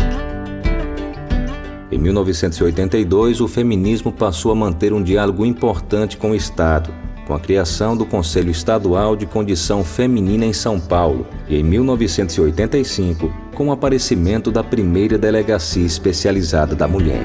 Em 1.92 1.98
1982, 1.98 3.40
o 3.40 3.46
feminismo 3.46 4.10
passou 4.10 4.50
a 4.50 4.56
manter 4.56 4.92
um 4.92 5.04
diálogo 5.04 5.46
importante 5.46 6.16
com 6.16 6.32
o 6.32 6.34
Estado, 6.34 6.92
com 7.28 7.34
a 7.34 7.38
criação 7.38 7.96
do 7.96 8.04
Conselho 8.04 8.50
Estadual 8.50 9.14
de 9.14 9.24
Condição 9.24 9.84
Feminina 9.84 10.44
em 10.44 10.52
São 10.52 10.80
Paulo, 10.80 11.28
e 11.48 11.56
em 11.56 11.62
1985, 11.62 13.32
com 13.54 13.68
o 13.68 13.72
aparecimento 13.72 14.50
da 14.50 14.64
primeira 14.64 15.16
delegacia 15.16 15.86
especializada 15.86 16.74
da 16.74 16.88
mulher. 16.88 17.24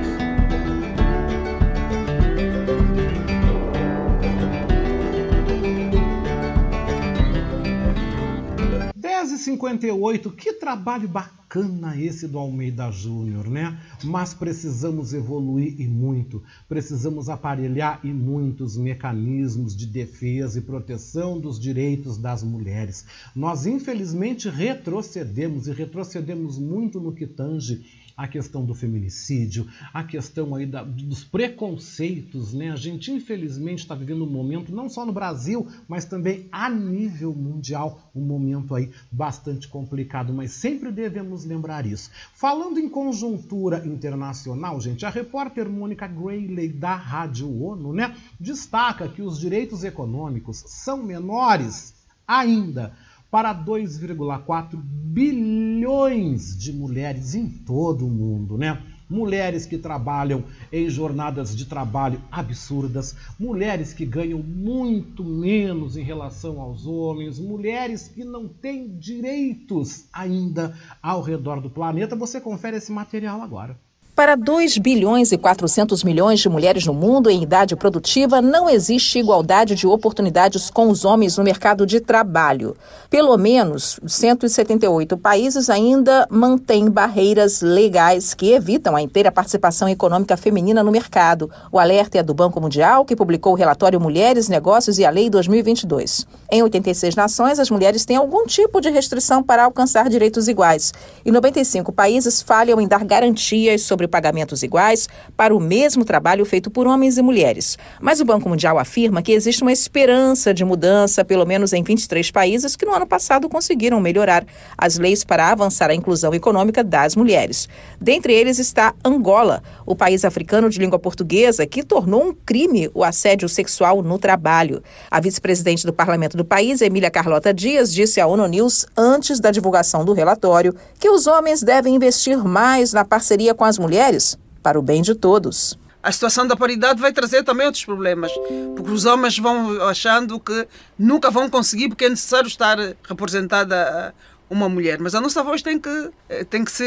58, 9.71 10.31
que 10.31 10.53
trabalho 10.53 11.07
bacana 11.07 11.95
esse 11.97 12.27
do 12.27 12.37
Almeida 12.37 12.91
Júnior, 12.91 13.49
né? 13.49 13.79
Mas 14.03 14.33
precisamos 14.33 15.13
evoluir 15.13 15.79
e 15.79 15.87
muito, 15.87 16.43
precisamos 16.67 17.29
aparelhar 17.29 18.01
e 18.03 18.09
muitos 18.09 18.75
mecanismos 18.75 19.73
de 19.75 19.85
defesa 19.85 20.59
e 20.59 20.61
proteção 20.61 21.39
dos 21.39 21.57
direitos 21.57 22.17
das 22.17 22.43
mulheres. 22.43 23.05
Nós, 23.33 23.65
infelizmente, 23.65 24.49
retrocedemos 24.49 25.67
e 25.67 25.71
retrocedemos 25.71 26.57
muito 26.57 26.99
no 26.99 27.13
que 27.13 27.25
tange 27.25 28.00
a 28.15 28.27
questão 28.27 28.65
do 28.65 28.73
feminicídio, 28.73 29.67
a 29.93 30.03
questão 30.03 30.55
aí 30.55 30.65
da, 30.65 30.83
dos 30.83 31.23
preconceitos, 31.23 32.53
né? 32.53 32.71
A 32.71 32.75
gente 32.75 33.11
infelizmente 33.11 33.79
está 33.79 33.95
vivendo 33.95 34.23
um 34.23 34.29
momento, 34.29 34.73
não 34.73 34.89
só 34.89 35.05
no 35.05 35.13
Brasil, 35.13 35.67
mas 35.87 36.05
também 36.05 36.47
a 36.51 36.69
nível 36.69 37.33
mundial, 37.33 38.11
um 38.15 38.21
momento 38.21 38.75
aí 38.75 38.91
bastante 39.11 39.67
complicado, 39.67 40.33
mas 40.33 40.51
sempre 40.51 40.91
devemos 40.91 41.45
lembrar 41.45 41.85
isso. 41.85 42.11
Falando 42.33 42.79
em 42.79 42.89
conjuntura 42.89 43.85
internacional, 43.85 44.79
gente, 44.79 45.05
a 45.05 45.09
repórter 45.09 45.69
Mônica 45.69 46.07
Grayley 46.07 46.69
da 46.69 46.95
Rádio 46.95 47.61
ONU, 47.61 47.93
né, 47.93 48.15
destaca 48.39 49.07
que 49.07 49.21
os 49.21 49.39
direitos 49.39 49.83
econômicos 49.83 50.63
são 50.67 51.03
menores 51.03 51.93
ainda 52.27 52.93
para 53.31 53.55
2,4 53.55 54.75
bilhões 54.75 56.57
de 56.57 56.73
mulheres 56.73 57.33
em 57.33 57.47
todo 57.47 58.05
o 58.05 58.09
mundo, 58.09 58.57
né? 58.57 58.81
Mulheres 59.09 59.65
que 59.65 59.77
trabalham 59.77 60.43
em 60.71 60.89
jornadas 60.89 61.55
de 61.55 61.65
trabalho 61.65 62.21
absurdas, 62.31 63.15
mulheres 63.39 63.93
que 63.93 64.05
ganham 64.05 64.39
muito 64.39 65.23
menos 65.23 65.97
em 65.97 66.03
relação 66.03 66.61
aos 66.61 66.85
homens, 66.85 67.39
mulheres 67.39 68.07
que 68.07 68.23
não 68.23 68.47
têm 68.47 68.97
direitos 68.97 70.05
ainda 70.13 70.77
ao 71.01 71.21
redor 71.21 71.59
do 71.59 71.69
planeta. 71.69 72.15
Você 72.15 72.39
confere 72.39 72.77
esse 72.77 72.91
material 72.91 73.41
agora. 73.41 73.77
Para 74.13 74.35
2 74.35 74.77
bilhões 74.77 75.31
e 75.31 75.37
400 75.37 76.03
milhões 76.03 76.41
de 76.41 76.49
mulheres 76.49 76.85
no 76.85 76.93
mundo 76.93 77.29
em 77.29 77.41
idade 77.41 77.77
produtiva, 77.77 78.41
não 78.41 78.69
existe 78.69 79.17
igualdade 79.17 79.73
de 79.73 79.87
oportunidades 79.87 80.69
com 80.69 80.89
os 80.89 81.05
homens 81.05 81.37
no 81.37 81.43
mercado 81.45 81.85
de 81.85 82.01
trabalho. 82.01 82.75
Pelo 83.09 83.37
menos 83.37 83.99
178 84.05 85.17
países 85.17 85.69
ainda 85.69 86.27
mantêm 86.29 86.89
barreiras 86.89 87.61
legais 87.61 88.33
que 88.33 88.51
evitam 88.51 88.97
a 88.97 89.01
inteira 89.01 89.31
participação 89.31 89.87
econômica 89.87 90.35
feminina 90.35 90.83
no 90.83 90.91
mercado. 90.91 91.49
O 91.71 91.79
alerta 91.79 92.19
é 92.19 92.23
do 92.23 92.33
Banco 92.33 92.59
Mundial, 92.59 93.05
que 93.05 93.15
publicou 93.15 93.53
o 93.53 93.57
relatório 93.57 93.99
Mulheres, 93.99 94.49
Negócios 94.49 94.99
e 94.99 95.05
a 95.05 95.09
Lei 95.09 95.29
2022. 95.29 96.27
Em 96.51 96.61
86 96.61 97.15
nações, 97.15 97.59
as 97.59 97.69
mulheres 97.69 98.03
têm 98.03 98.17
algum 98.17 98.45
tipo 98.45 98.81
de 98.81 98.89
restrição 98.89 99.41
para 99.41 99.63
alcançar 99.63 100.09
direitos 100.09 100.49
iguais. 100.49 100.93
E 101.25 101.31
95 101.31 101.93
países 101.93 102.41
falham 102.41 102.79
em 102.81 102.87
dar 102.87 103.05
garantias 103.05 103.83
sobre 103.83 104.00
sobre 104.01 104.07
pagamentos 104.07 104.63
iguais 104.63 105.07
para 105.37 105.55
o 105.55 105.59
mesmo 105.59 106.03
trabalho 106.03 106.45
feito 106.45 106.71
por 106.71 106.87
homens 106.87 107.17
e 107.17 107.21
mulheres. 107.21 107.77
Mas 107.99 108.19
o 108.19 108.25
Banco 108.25 108.49
Mundial 108.49 108.79
afirma 108.79 109.21
que 109.21 109.31
existe 109.31 109.61
uma 109.61 109.71
esperança 109.71 110.53
de 110.53 110.65
mudança, 110.65 111.23
pelo 111.23 111.45
menos 111.45 111.73
em 111.73 111.83
23 111.83 112.31
países 112.31 112.75
que 112.75 112.85
no 112.85 112.93
ano 112.93 113.05
passado 113.05 113.47
conseguiram 113.47 114.01
melhorar 114.01 114.45
as 114.77 114.97
leis 114.97 115.23
para 115.23 115.51
avançar 115.51 115.91
a 115.91 115.95
inclusão 115.95 116.33
econômica 116.33 116.83
das 116.83 117.15
mulheres. 117.15 117.69
Dentre 117.99 118.33
eles 118.33 118.57
está 118.57 118.93
Angola, 119.05 119.61
o 119.85 119.95
país 119.95 120.25
africano 120.25 120.69
de 120.69 120.79
língua 120.79 120.97
portuguesa 120.97 121.67
que 121.67 121.83
tornou 121.83 122.29
um 122.29 122.33
crime 122.33 122.89
o 122.93 123.03
assédio 123.03 123.47
sexual 123.47 124.01
no 124.01 124.17
trabalho. 124.17 124.81
A 125.09 125.19
vice-presidente 125.19 125.85
do 125.85 125.93
parlamento 125.93 126.35
do 126.35 126.45
país, 126.45 126.81
Emília 126.81 127.11
Carlota 127.11 127.53
Dias, 127.53 127.93
disse 127.93 128.19
à 128.19 128.25
ONU 128.25 128.47
News 128.47 128.85
antes 128.97 129.39
da 129.39 129.51
divulgação 129.51 130.03
do 130.03 130.13
relatório 130.13 130.73
que 130.99 131.09
os 131.09 131.27
homens 131.27 131.61
devem 131.61 131.95
investir 131.95 132.37
mais 132.43 132.93
na 132.93 133.05
parceria 133.05 133.53
com 133.53 133.65
as 133.65 133.77
mulheres 133.77 133.90
mulheres 133.91 134.39
para 134.63 134.79
o 134.79 134.81
bem 134.81 135.01
de 135.01 135.13
todos. 135.13 135.77
A 136.01 136.11
situação 136.11 136.47
da 136.47 136.55
paridade 136.55 136.99
vai 137.01 137.11
trazer 137.11 137.43
também 137.43 137.65
outros 137.65 137.83
problemas, 137.83 138.31
porque 138.75 138.89
os 138.89 139.05
homens 139.05 139.37
vão 139.37 139.83
achando 139.83 140.39
que 140.39 140.67
nunca 140.97 141.29
vão 141.29 141.49
conseguir, 141.49 141.89
porque 141.89 142.05
é 142.05 142.09
necessário 142.09 142.47
estar 142.47 142.77
representada 143.03 144.15
uma 144.49 144.69
mulher. 144.69 144.97
Mas 144.99 145.13
a 145.13 145.21
nossa 145.21 145.43
voz 145.43 145.61
tem 145.61 145.77
que, 145.77 146.09
tem 146.49 146.63
que 146.63 146.71
se 146.71 146.83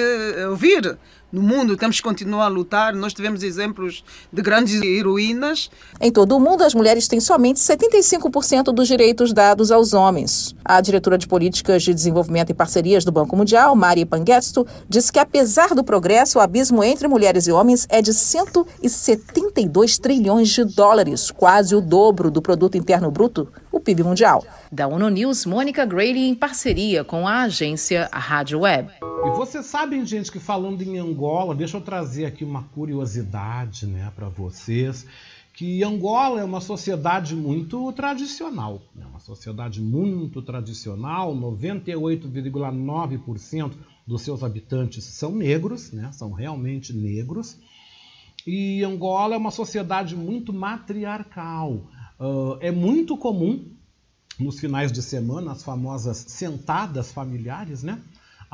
ouvir 0.48 0.98
no 1.34 1.42
mundo, 1.42 1.76
temos 1.76 1.96
que 1.96 2.02
continuar 2.02 2.44
a 2.44 2.48
lutar. 2.48 2.94
Nós 2.94 3.12
tivemos 3.12 3.42
exemplos 3.42 4.04
de 4.32 4.40
grandes 4.40 4.80
heroínas. 4.80 5.68
Em 6.00 6.12
todo 6.12 6.36
o 6.36 6.40
mundo, 6.40 6.62
as 6.62 6.74
mulheres 6.74 7.08
têm 7.08 7.18
somente 7.18 7.58
75% 7.58 8.72
dos 8.72 8.86
direitos 8.86 9.32
dados 9.32 9.72
aos 9.72 9.92
homens. 9.92 10.54
A 10.64 10.80
diretora 10.80 11.18
de 11.18 11.26
Políticas 11.26 11.82
de 11.82 11.92
Desenvolvimento 11.92 12.50
e 12.50 12.54
Parcerias 12.54 13.04
do 13.04 13.10
Banco 13.10 13.36
Mundial, 13.36 13.74
Mari 13.74 14.04
Panguesto, 14.04 14.64
disse 14.88 15.12
que 15.12 15.18
apesar 15.18 15.74
do 15.74 15.82
progresso, 15.82 16.38
o 16.38 16.40
abismo 16.40 16.84
entre 16.84 17.08
mulheres 17.08 17.48
e 17.48 17.52
homens 17.52 17.84
é 17.90 18.00
de 18.00 18.14
172 18.14 19.98
trilhões 19.98 20.50
de 20.50 20.64
dólares, 20.64 21.32
quase 21.32 21.74
o 21.74 21.80
dobro 21.80 22.30
do 22.30 22.40
produto 22.40 22.76
interno 22.76 23.10
bruto, 23.10 23.48
o 23.72 23.80
PIB 23.80 24.04
mundial. 24.04 24.44
Da 24.70 24.86
ONU 24.86 25.08
News, 25.08 25.44
Mônica 25.46 25.84
Grady 25.84 26.28
em 26.28 26.34
parceria 26.34 27.02
com 27.02 27.26
a 27.26 27.42
agência 27.42 28.08
Rádio 28.12 28.60
Web. 28.60 28.90
E 29.02 29.30
vocês 29.30 29.64
sabem, 29.64 30.04
gente, 30.04 30.30
que 30.30 30.38
falando 30.38 30.82
em 30.82 30.98
Angola, 30.98 31.23
deixa 31.56 31.78
eu 31.78 31.80
trazer 31.80 32.26
aqui 32.26 32.44
uma 32.44 32.64
curiosidade 32.64 33.86
né, 33.86 34.12
para 34.14 34.28
vocês, 34.28 35.06
que 35.54 35.82
Angola 35.82 36.40
é 36.40 36.44
uma 36.44 36.60
sociedade 36.60 37.34
muito 37.34 37.90
tradicional, 37.92 38.82
é 39.00 39.06
uma 39.06 39.20
sociedade 39.20 39.80
muito 39.80 40.42
tradicional, 40.42 41.34
98,9% 41.34 43.72
dos 44.06 44.20
seus 44.22 44.42
habitantes 44.42 45.04
são 45.04 45.34
negros, 45.34 45.92
né, 45.92 46.10
são 46.12 46.30
realmente 46.32 46.92
negros, 46.92 47.56
e 48.46 48.84
Angola 48.84 49.34
é 49.34 49.38
uma 49.38 49.50
sociedade 49.50 50.14
muito 50.14 50.52
matriarcal. 50.52 51.86
Uh, 52.20 52.58
é 52.60 52.70
muito 52.70 53.16
comum 53.16 53.64
nos 54.38 54.60
finais 54.60 54.92
de 54.92 55.00
semana 55.00 55.52
as 55.52 55.62
famosas 55.62 56.18
sentadas 56.18 57.10
familiares, 57.10 57.82
né? 57.82 57.98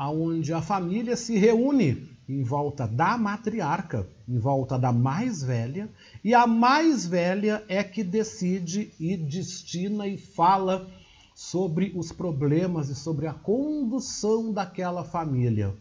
onde 0.09 0.53
a 0.53 0.61
família 0.61 1.15
se 1.15 1.37
reúne 1.37 2.09
em 2.31 2.43
volta 2.43 2.87
da 2.87 3.17
matriarca, 3.17 4.07
em 4.27 4.37
volta 4.37 4.79
da 4.79 4.93
mais 4.93 5.43
velha, 5.43 5.89
e 6.23 6.33
a 6.33 6.47
mais 6.47 7.05
velha 7.05 7.63
é 7.67 7.83
que 7.83 8.03
decide 8.03 8.93
e 8.99 9.17
destina 9.17 10.07
e 10.07 10.17
fala 10.17 10.87
sobre 11.35 11.91
os 11.95 12.11
problemas 12.11 12.89
e 12.89 12.95
sobre 12.95 13.27
a 13.27 13.33
condução 13.33 14.53
daquela 14.53 15.03
família. 15.03 15.73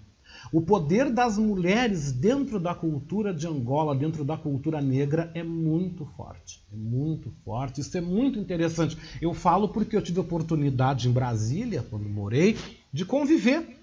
O 0.52 0.60
poder 0.60 1.10
das 1.10 1.36
mulheres 1.36 2.12
dentro 2.12 2.58
da 2.58 2.74
cultura 2.74 3.32
de 3.32 3.46
Angola, 3.46 3.94
dentro 3.94 4.24
da 4.24 4.36
cultura 4.36 4.80
negra, 4.80 5.30
é 5.34 5.42
muito 5.42 6.04
forte. 6.16 6.62
É 6.72 6.76
muito 6.76 7.30
forte. 7.44 7.80
Isso 7.80 7.96
é 7.98 8.00
muito 8.00 8.38
interessante. 8.38 8.96
Eu 9.20 9.34
falo 9.34 9.68
porque 9.68 9.96
eu 9.96 10.02
tive 10.02 10.18
oportunidade 10.18 11.08
em 11.08 11.12
Brasília, 11.12 11.84
quando 11.88 12.08
morei, 12.08 12.56
de 12.92 13.04
conviver 13.04 13.79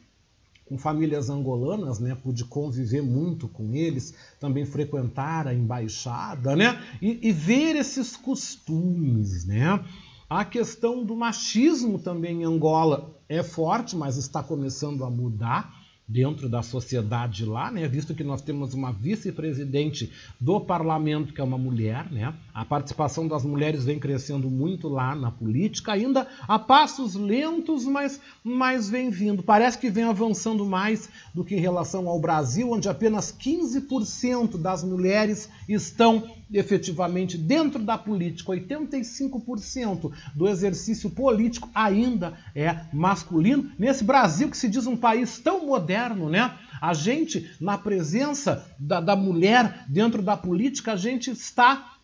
com 0.67 0.77
famílias 0.77 1.29
angolanas, 1.29 1.99
né? 1.99 2.15
Pude 2.15 2.43
conviver 2.45 3.01
muito 3.01 3.47
com 3.47 3.73
eles, 3.73 4.13
também 4.39 4.65
frequentar 4.65 5.47
a 5.47 5.53
embaixada, 5.53 6.55
né? 6.55 6.81
E, 7.01 7.27
e 7.27 7.31
ver 7.31 7.75
esses 7.75 8.17
costumes, 8.17 9.45
né? 9.45 9.83
A 10.29 10.43
questão 10.43 11.05
do 11.05 11.15
machismo 11.15 11.97
também 11.97 12.41
em 12.41 12.45
Angola 12.45 13.17
é 13.29 13.41
forte, 13.41 13.95
mas 13.95 14.17
está 14.17 14.43
começando 14.43 15.05
a 15.05 15.09
mudar 15.09 15.76
dentro 16.07 16.47
da 16.47 16.63
sociedade 16.63 17.43
lá, 17.43 17.69
né? 17.69 17.85
Visto 17.85 18.15
que 18.15 18.23
nós 18.23 18.41
temos 18.41 18.73
uma 18.73 18.93
vice-presidente 18.93 20.09
do 20.39 20.61
parlamento 20.61 21.33
que 21.33 21.41
é 21.41 21.43
uma 21.43 21.57
mulher, 21.57 22.09
né? 22.09 22.33
A 22.53 22.63
participação 22.63 23.27
das 23.27 23.43
mulheres 23.43 23.83
vem 23.83 23.99
crescendo 23.99 24.49
muito 24.49 24.87
lá 24.87 25.13
na 25.13 25.29
política, 25.29 25.91
ainda 25.91 26.25
a 26.47 26.57
passos 26.57 27.15
lentos, 27.15 27.83
mas, 27.83 28.21
mas 28.41 28.89
vem 28.89 29.09
vindo. 29.09 29.43
Parece 29.43 29.77
que 29.77 29.89
vem 29.89 30.05
avançando 30.05 30.65
mais 30.65 31.09
do 31.33 31.43
que 31.43 31.55
em 31.55 31.59
relação 31.59 32.07
ao 32.07 32.19
Brasil, 32.19 32.71
onde 32.71 32.87
apenas 32.87 33.35
15% 33.37 34.57
das 34.57 34.83
mulheres 34.83 35.49
estão 35.67 36.36
efetivamente 36.51 37.37
dentro 37.37 37.81
da 37.83 37.97
política. 37.97 38.51
85% 38.51 40.11
do 40.35 40.47
exercício 40.47 41.09
político 41.09 41.69
ainda 41.73 42.33
é 42.55 42.81
masculino. 42.93 43.71
Nesse 43.77 44.03
Brasil 44.03 44.49
que 44.49 44.57
se 44.57 44.69
diz 44.69 44.87
um 44.87 44.97
país 44.97 45.39
tão 45.39 45.65
moderno, 45.65 46.29
né? 46.29 46.57
A 46.81 46.93
gente, 46.93 47.51
na 47.59 47.77
presença 47.77 48.65
da, 48.77 49.01
da 49.01 49.15
mulher 49.15 49.85
dentro 49.87 50.21
da 50.21 50.37
política, 50.37 50.93
a 50.93 50.97
gente 50.97 51.31
está 51.31 51.96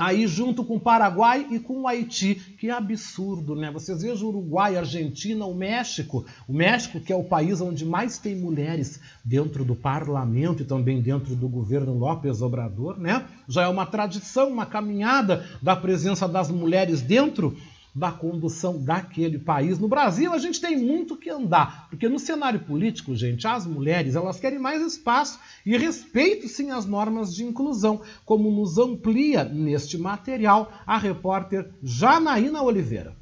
aí 0.00 0.26
junto 0.26 0.64
com 0.64 0.76
o 0.76 0.80
Paraguai 0.80 1.46
e 1.50 1.58
com 1.58 1.82
o 1.82 1.88
Haiti. 1.88 2.34
Que 2.58 2.70
absurdo, 2.70 3.54
né? 3.54 3.70
Vocês 3.70 4.02
vejam 4.02 4.26
o 4.26 4.30
Uruguai, 4.30 4.76
Argentina, 4.76 5.44
o 5.44 5.54
México. 5.54 6.24
O 6.48 6.52
México, 6.52 6.98
que 6.98 7.12
é 7.12 7.16
o 7.16 7.24
país 7.24 7.60
onde 7.60 7.84
mais 7.84 8.18
tem 8.18 8.34
mulheres 8.34 9.00
dentro 9.24 9.64
do 9.64 9.76
parlamento 9.76 10.62
e 10.62 10.66
também 10.66 11.00
dentro 11.00 11.36
do 11.36 11.48
governo 11.48 11.96
López 11.96 12.40
Obrador, 12.40 12.98
né? 12.98 13.26
Já 13.46 13.64
é 13.64 13.68
uma 13.68 13.86
tradição, 13.86 14.48
uma 14.48 14.66
caminhada 14.66 15.44
da 15.60 15.76
presença 15.76 16.26
das 16.26 16.50
mulheres 16.50 17.00
dentro 17.02 17.56
da 17.94 18.10
condução 18.10 18.82
daquele 18.82 19.38
país. 19.38 19.78
No 19.78 19.88
Brasil, 19.88 20.32
a 20.32 20.38
gente 20.38 20.60
tem 20.60 20.76
muito 20.76 21.16
que 21.16 21.30
andar, 21.30 21.88
porque 21.88 22.08
no 22.08 22.18
cenário 22.18 22.60
político, 22.60 23.14
gente, 23.14 23.46
as 23.46 23.66
mulheres 23.66 24.14
elas 24.14 24.38
querem 24.38 24.58
mais 24.58 24.82
espaço 24.82 25.38
e 25.64 25.76
respeito 25.76 26.48
sim 26.48 26.70
às 26.70 26.86
normas 26.86 27.34
de 27.34 27.44
inclusão, 27.44 28.00
como 28.24 28.50
nos 28.50 28.78
amplia 28.78 29.44
neste 29.44 29.98
material 29.98 30.72
a 30.86 30.96
repórter 30.96 31.70
Janaína 31.82 32.62
Oliveira. 32.62 33.19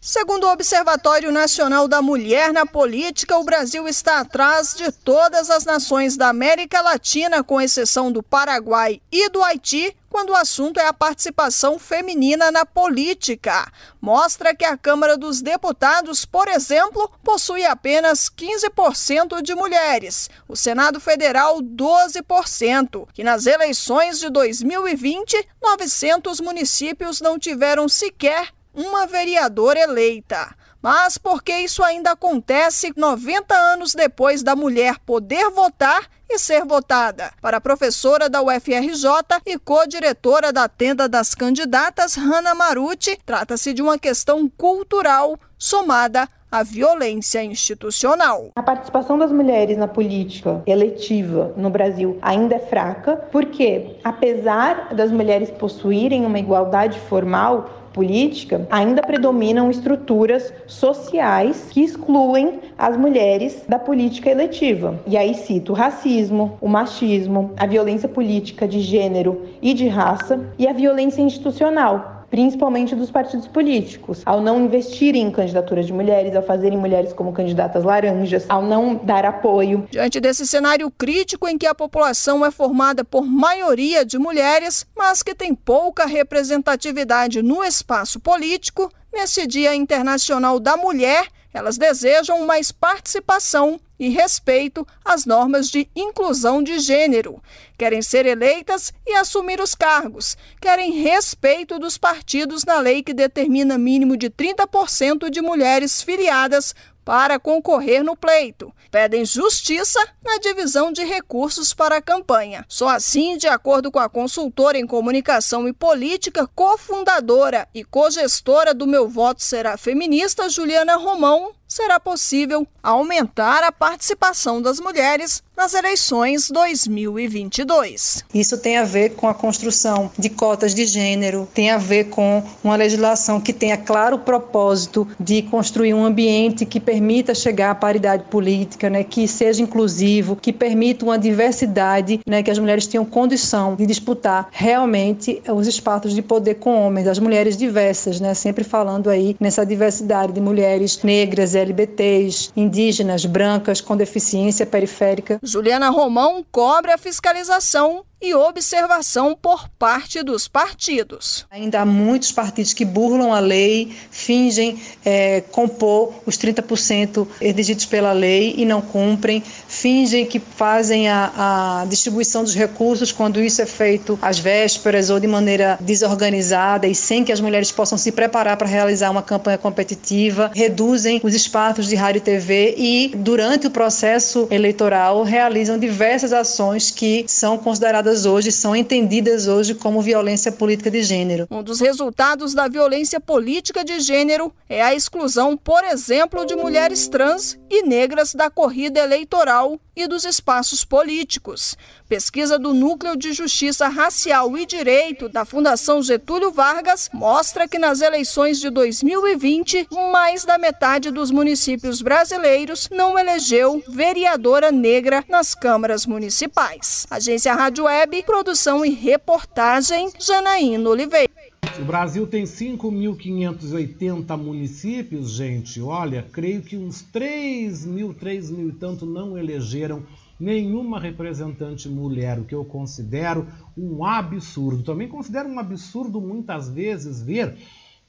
Segundo 0.00 0.44
o 0.44 0.52
Observatório 0.52 1.32
Nacional 1.32 1.88
da 1.88 2.00
Mulher 2.00 2.52
na 2.52 2.64
Política, 2.64 3.36
o 3.36 3.42
Brasil 3.42 3.88
está 3.88 4.20
atrás 4.20 4.72
de 4.72 4.92
todas 4.92 5.50
as 5.50 5.64
nações 5.64 6.16
da 6.16 6.28
América 6.28 6.80
Latina, 6.80 7.42
com 7.42 7.60
exceção 7.60 8.12
do 8.12 8.22
Paraguai 8.22 9.02
e 9.10 9.28
do 9.28 9.42
Haiti, 9.42 9.96
quando 10.08 10.30
o 10.30 10.36
assunto 10.36 10.78
é 10.78 10.86
a 10.86 10.92
participação 10.92 11.80
feminina 11.80 12.52
na 12.52 12.64
política. 12.64 13.70
Mostra 14.00 14.54
que 14.54 14.64
a 14.64 14.76
Câmara 14.76 15.16
dos 15.16 15.42
Deputados, 15.42 16.24
por 16.24 16.46
exemplo, 16.46 17.10
possui 17.24 17.64
apenas 17.64 18.30
15% 18.30 19.42
de 19.42 19.52
mulheres, 19.56 20.30
o 20.46 20.54
Senado 20.54 21.00
Federal 21.00 21.58
12%, 21.60 23.08
que 23.12 23.24
nas 23.24 23.46
eleições 23.46 24.20
de 24.20 24.30
2020, 24.30 25.44
900 25.60 26.40
municípios 26.40 27.20
não 27.20 27.36
tiveram 27.36 27.88
sequer 27.88 28.56
uma 28.78 29.06
vereadora 29.06 29.80
eleita. 29.80 30.54
Mas 30.80 31.18
por 31.18 31.42
que 31.42 31.52
isso 31.58 31.82
ainda 31.82 32.12
acontece 32.12 32.92
90 32.96 33.52
anos 33.52 33.92
depois 33.92 34.44
da 34.44 34.54
mulher 34.54 34.98
poder 35.00 35.50
votar 35.50 36.06
e 36.30 36.38
ser 36.38 36.64
votada? 36.64 37.32
Para 37.42 37.56
a 37.56 37.60
professora 37.60 38.28
da 38.28 38.40
UFRJ 38.40 39.08
e 39.44 39.58
co-diretora 39.58 40.52
da 40.52 40.68
Tenda 40.68 41.08
das 41.08 41.34
Candidatas, 41.34 42.14
Hanna 42.14 42.54
Maruti, 42.54 43.18
trata-se 43.26 43.74
de 43.74 43.82
uma 43.82 43.98
questão 43.98 44.48
cultural 44.48 45.36
somada 45.58 46.28
à 46.50 46.62
violência 46.62 47.42
institucional. 47.42 48.52
A 48.54 48.62
participação 48.62 49.18
das 49.18 49.32
mulheres 49.32 49.76
na 49.76 49.88
política 49.88 50.62
eletiva 50.64 51.52
no 51.56 51.70
Brasil 51.70 52.18
ainda 52.22 52.54
é 52.54 52.60
fraca, 52.60 53.16
porque 53.32 53.96
apesar 54.04 54.94
das 54.94 55.10
mulheres 55.10 55.50
possuírem 55.50 56.24
uma 56.24 56.38
igualdade 56.38 56.98
formal, 57.00 57.68
política, 57.98 58.64
ainda 58.70 59.02
predominam 59.02 59.68
estruturas 59.68 60.54
sociais 60.68 61.66
que 61.68 61.82
excluem 61.82 62.60
as 62.78 62.96
mulheres 62.96 63.64
da 63.68 63.76
política 63.76 64.30
eletiva. 64.30 65.00
E 65.04 65.16
aí 65.16 65.34
cito 65.34 65.72
o 65.72 65.74
racismo, 65.74 66.56
o 66.60 66.68
machismo, 66.68 67.50
a 67.56 67.66
violência 67.66 68.08
política 68.08 68.68
de 68.68 68.78
gênero 68.78 69.42
e 69.60 69.74
de 69.74 69.88
raça 69.88 70.38
e 70.56 70.68
a 70.68 70.72
violência 70.72 71.20
institucional, 71.22 72.17
principalmente 72.30 72.94
dos 72.94 73.10
partidos 73.10 73.48
políticos, 73.48 74.22
ao 74.24 74.40
não 74.40 74.64
investirem 74.64 75.22
em 75.22 75.30
candidaturas 75.30 75.86
de 75.86 75.92
mulheres, 75.92 76.34
ao 76.36 76.42
fazerem 76.42 76.78
mulheres 76.78 77.12
como 77.12 77.32
candidatas 77.32 77.84
laranjas, 77.84 78.44
ao 78.48 78.62
não 78.62 78.94
dar 78.96 79.24
apoio. 79.24 79.86
Diante 79.90 80.20
desse 80.20 80.46
cenário 80.46 80.90
crítico 80.90 81.48
em 81.48 81.56
que 81.56 81.66
a 81.66 81.74
população 81.74 82.44
é 82.44 82.50
formada 82.50 83.04
por 83.04 83.24
maioria 83.24 84.04
de 84.04 84.18
mulheres, 84.18 84.86
mas 84.96 85.22
que 85.22 85.34
tem 85.34 85.54
pouca 85.54 86.06
representatividade 86.06 87.42
no 87.42 87.64
espaço 87.64 88.20
político, 88.20 88.90
nesse 89.12 89.46
Dia 89.46 89.74
Internacional 89.74 90.60
da 90.60 90.76
Mulher, 90.76 91.28
elas 91.58 91.76
desejam 91.76 92.46
mais 92.46 92.70
participação 92.70 93.80
e 93.98 94.08
respeito 94.08 94.86
às 95.04 95.26
normas 95.26 95.68
de 95.68 95.88
inclusão 95.94 96.62
de 96.62 96.78
gênero. 96.78 97.42
Querem 97.76 98.00
ser 98.00 98.26
eleitas 98.26 98.92
e 99.04 99.14
assumir 99.14 99.60
os 99.60 99.74
cargos. 99.74 100.36
Querem 100.60 100.92
respeito 101.02 101.78
dos 101.78 101.98
partidos 101.98 102.64
na 102.64 102.78
lei 102.78 103.02
que 103.02 103.12
determina 103.12 103.76
mínimo 103.76 104.16
de 104.16 104.30
30% 104.30 105.28
de 105.28 105.42
mulheres 105.42 106.00
filiadas 106.00 106.74
para 107.08 107.38
concorrer 107.38 108.04
no 108.04 108.14
pleito. 108.14 108.70
Pedem 108.90 109.24
justiça 109.24 109.98
na 110.22 110.36
divisão 110.36 110.92
de 110.92 111.02
recursos 111.02 111.72
para 111.72 111.96
a 111.96 112.02
campanha. 112.02 112.66
Só 112.68 112.86
assim, 112.86 113.38
de 113.38 113.48
acordo 113.48 113.90
com 113.90 113.98
a 113.98 114.10
consultora 114.10 114.76
em 114.76 114.86
comunicação 114.86 115.66
e 115.66 115.72
política, 115.72 116.46
cofundadora 116.54 117.66
e 117.74 117.82
cogestora 117.82 118.74
do 118.74 118.86
Meu 118.86 119.08
Voto 119.08 119.42
Será 119.42 119.78
Feminista, 119.78 120.50
Juliana 120.50 120.96
Romão, 120.96 121.54
será 121.68 122.00
possível 122.00 122.66
aumentar 122.82 123.62
a 123.62 123.70
participação 123.70 124.62
das 124.62 124.80
mulheres 124.80 125.42
nas 125.54 125.74
eleições 125.74 126.48
2022. 126.50 128.24
Isso 128.32 128.56
tem 128.58 128.78
a 128.78 128.84
ver 128.84 129.10
com 129.10 129.28
a 129.28 129.34
construção 129.34 130.10
de 130.16 130.30
cotas 130.30 130.74
de 130.74 130.86
gênero, 130.86 131.48
tem 131.52 131.70
a 131.70 131.76
ver 131.76 132.04
com 132.04 132.42
uma 132.62 132.76
legislação 132.76 133.40
que 133.40 133.52
tenha 133.52 133.76
claro 133.76 134.20
propósito 134.20 135.06
de 135.18 135.42
construir 135.42 135.92
um 135.92 136.04
ambiente 136.04 136.64
que 136.64 136.78
permita 136.78 137.34
chegar 137.34 137.72
à 137.72 137.74
paridade 137.74 138.24
política, 138.24 138.88
né, 138.88 139.02
que 139.02 139.26
seja 139.26 139.60
inclusivo, 139.60 140.36
que 140.36 140.52
permita 140.52 141.04
uma 141.04 141.18
diversidade, 141.18 142.20
né, 142.26 142.42
que 142.42 142.50
as 142.50 142.58
mulheres 142.58 142.86
tenham 142.86 143.04
condição 143.04 143.74
de 143.74 143.84
disputar 143.84 144.48
realmente 144.52 145.42
os 145.48 145.66
espaços 145.66 146.14
de 146.14 146.22
poder 146.22 146.54
com 146.54 146.86
homens, 146.86 147.08
as 147.08 147.18
mulheres 147.18 147.56
diversas, 147.56 148.20
né, 148.20 148.32
sempre 148.32 148.62
falando 148.62 149.10
aí 149.10 149.36
nessa 149.40 149.66
diversidade 149.66 150.32
de 150.32 150.40
mulheres 150.40 151.02
negras, 151.02 151.56
LBTs, 151.58 152.52
indígenas, 152.56 153.24
brancas, 153.24 153.80
com 153.80 153.96
deficiência 153.96 154.64
periférica. 154.64 155.38
Juliana 155.42 155.90
Romão 155.90 156.44
cobra 156.50 156.94
a 156.94 156.98
fiscalização 156.98 158.04
e 158.20 158.34
observação 158.34 159.36
por 159.40 159.68
parte 159.78 160.22
dos 160.22 160.48
partidos. 160.48 161.46
Ainda 161.50 161.80
há 161.80 161.86
muitos 161.86 162.32
partidos 162.32 162.72
que 162.72 162.84
burlam 162.84 163.32
a 163.32 163.38
lei, 163.38 163.92
fingem 164.10 164.80
é, 165.04 165.40
compor 165.52 166.12
os 166.26 166.36
30% 166.36 167.26
exigidos 167.40 167.86
pela 167.86 168.12
lei 168.12 168.54
e 168.56 168.64
não 168.64 168.80
cumprem, 168.80 169.40
fingem 169.40 170.26
que 170.26 170.40
fazem 170.40 171.08
a, 171.08 171.82
a 171.82 171.86
distribuição 171.86 172.42
dos 172.42 172.54
recursos 172.54 173.12
quando 173.12 173.40
isso 173.40 173.62
é 173.62 173.66
feito 173.66 174.18
às 174.20 174.38
vésperas 174.38 175.10
ou 175.10 175.20
de 175.20 175.28
maneira 175.28 175.78
desorganizada 175.80 176.88
e 176.88 176.94
sem 176.94 177.22
que 177.22 177.32
as 177.32 177.40
mulheres 177.40 177.70
possam 177.70 177.96
se 177.96 178.10
preparar 178.10 178.56
para 178.56 178.66
realizar 178.66 179.10
uma 179.10 179.22
campanha 179.22 179.58
competitiva, 179.58 180.50
reduzem 180.54 181.20
os 181.22 181.34
espaços 181.34 181.86
de 181.86 181.94
rádio 181.94 182.18
e 182.18 182.22
TV 182.22 182.74
e, 182.76 183.12
durante 183.14 183.68
o 183.68 183.70
processo 183.70 184.48
eleitoral, 184.50 185.22
realizam 185.22 185.78
diversas 185.78 186.32
ações 186.32 186.90
que 186.90 187.24
são 187.28 187.56
consideradas 187.56 188.07
hoje 188.08 188.50
são 188.52 188.74
entendidas 188.74 189.46
hoje 189.46 189.74
como 189.74 190.02
violência 190.02 190.50
política 190.52 190.90
de 190.90 191.02
gênero. 191.02 191.46
Um 191.50 191.62
dos 191.62 191.80
resultados 191.80 192.54
da 192.54 192.68
violência 192.68 193.20
política 193.20 193.84
de 193.84 194.00
gênero 194.00 194.52
é 194.68 194.82
a 194.82 194.94
exclusão, 194.94 195.56
por 195.56 195.82
exemplo, 195.84 196.44
de 196.44 196.54
mulheres 196.54 197.08
trans 197.08 197.58
e 197.70 197.82
negras 197.82 198.34
da 198.34 198.50
corrida 198.50 199.00
eleitoral 199.00 199.78
e 199.98 200.06
dos 200.06 200.24
espaços 200.24 200.84
políticos. 200.84 201.76
Pesquisa 202.08 202.58
do 202.58 202.72
Núcleo 202.72 203.16
de 203.16 203.32
Justiça 203.32 203.88
Racial 203.88 204.56
e 204.56 204.64
Direito 204.64 205.28
da 205.28 205.44
Fundação 205.44 206.02
Getúlio 206.02 206.50
Vargas 206.50 207.10
mostra 207.12 207.66
que 207.66 207.78
nas 207.78 208.00
eleições 208.00 208.60
de 208.60 208.70
2020, 208.70 209.88
mais 210.12 210.44
da 210.44 210.56
metade 210.56 211.10
dos 211.10 211.30
municípios 211.30 212.00
brasileiros 212.00 212.88
não 212.90 213.18
elegeu 213.18 213.82
vereadora 213.88 214.70
negra 214.70 215.24
nas 215.28 215.54
câmaras 215.54 216.06
municipais. 216.06 217.06
Agência 217.10 217.52
Rádio 217.54 217.84
Web, 217.84 218.22
produção 218.22 218.84
e 218.84 218.90
reportagem, 218.90 220.10
Janaína 220.18 220.88
Oliveira. 220.88 221.37
O 221.80 221.84
Brasil 221.84 222.26
tem 222.26 222.42
5.580 222.42 224.36
municípios, 224.36 225.30
gente. 225.30 225.80
Olha, 225.80 226.24
creio 226.24 226.60
que 226.60 226.76
uns 226.76 227.02
3 227.02 227.86
mil, 227.86 228.12
3 228.12 228.50
mil 228.50 228.70
e 228.70 228.72
tanto 228.72 229.06
não 229.06 229.38
elegeram 229.38 230.02
nenhuma 230.40 230.98
representante 230.98 231.88
mulher, 231.88 232.40
o 232.40 232.44
que 232.44 232.54
eu 232.54 232.64
considero 232.64 233.46
um 233.76 234.04
absurdo. 234.04 234.82
Também 234.82 235.06
considero 235.06 235.48
um 235.48 235.58
absurdo 235.60 236.20
muitas 236.20 236.68
vezes 236.68 237.22
ver, 237.22 237.56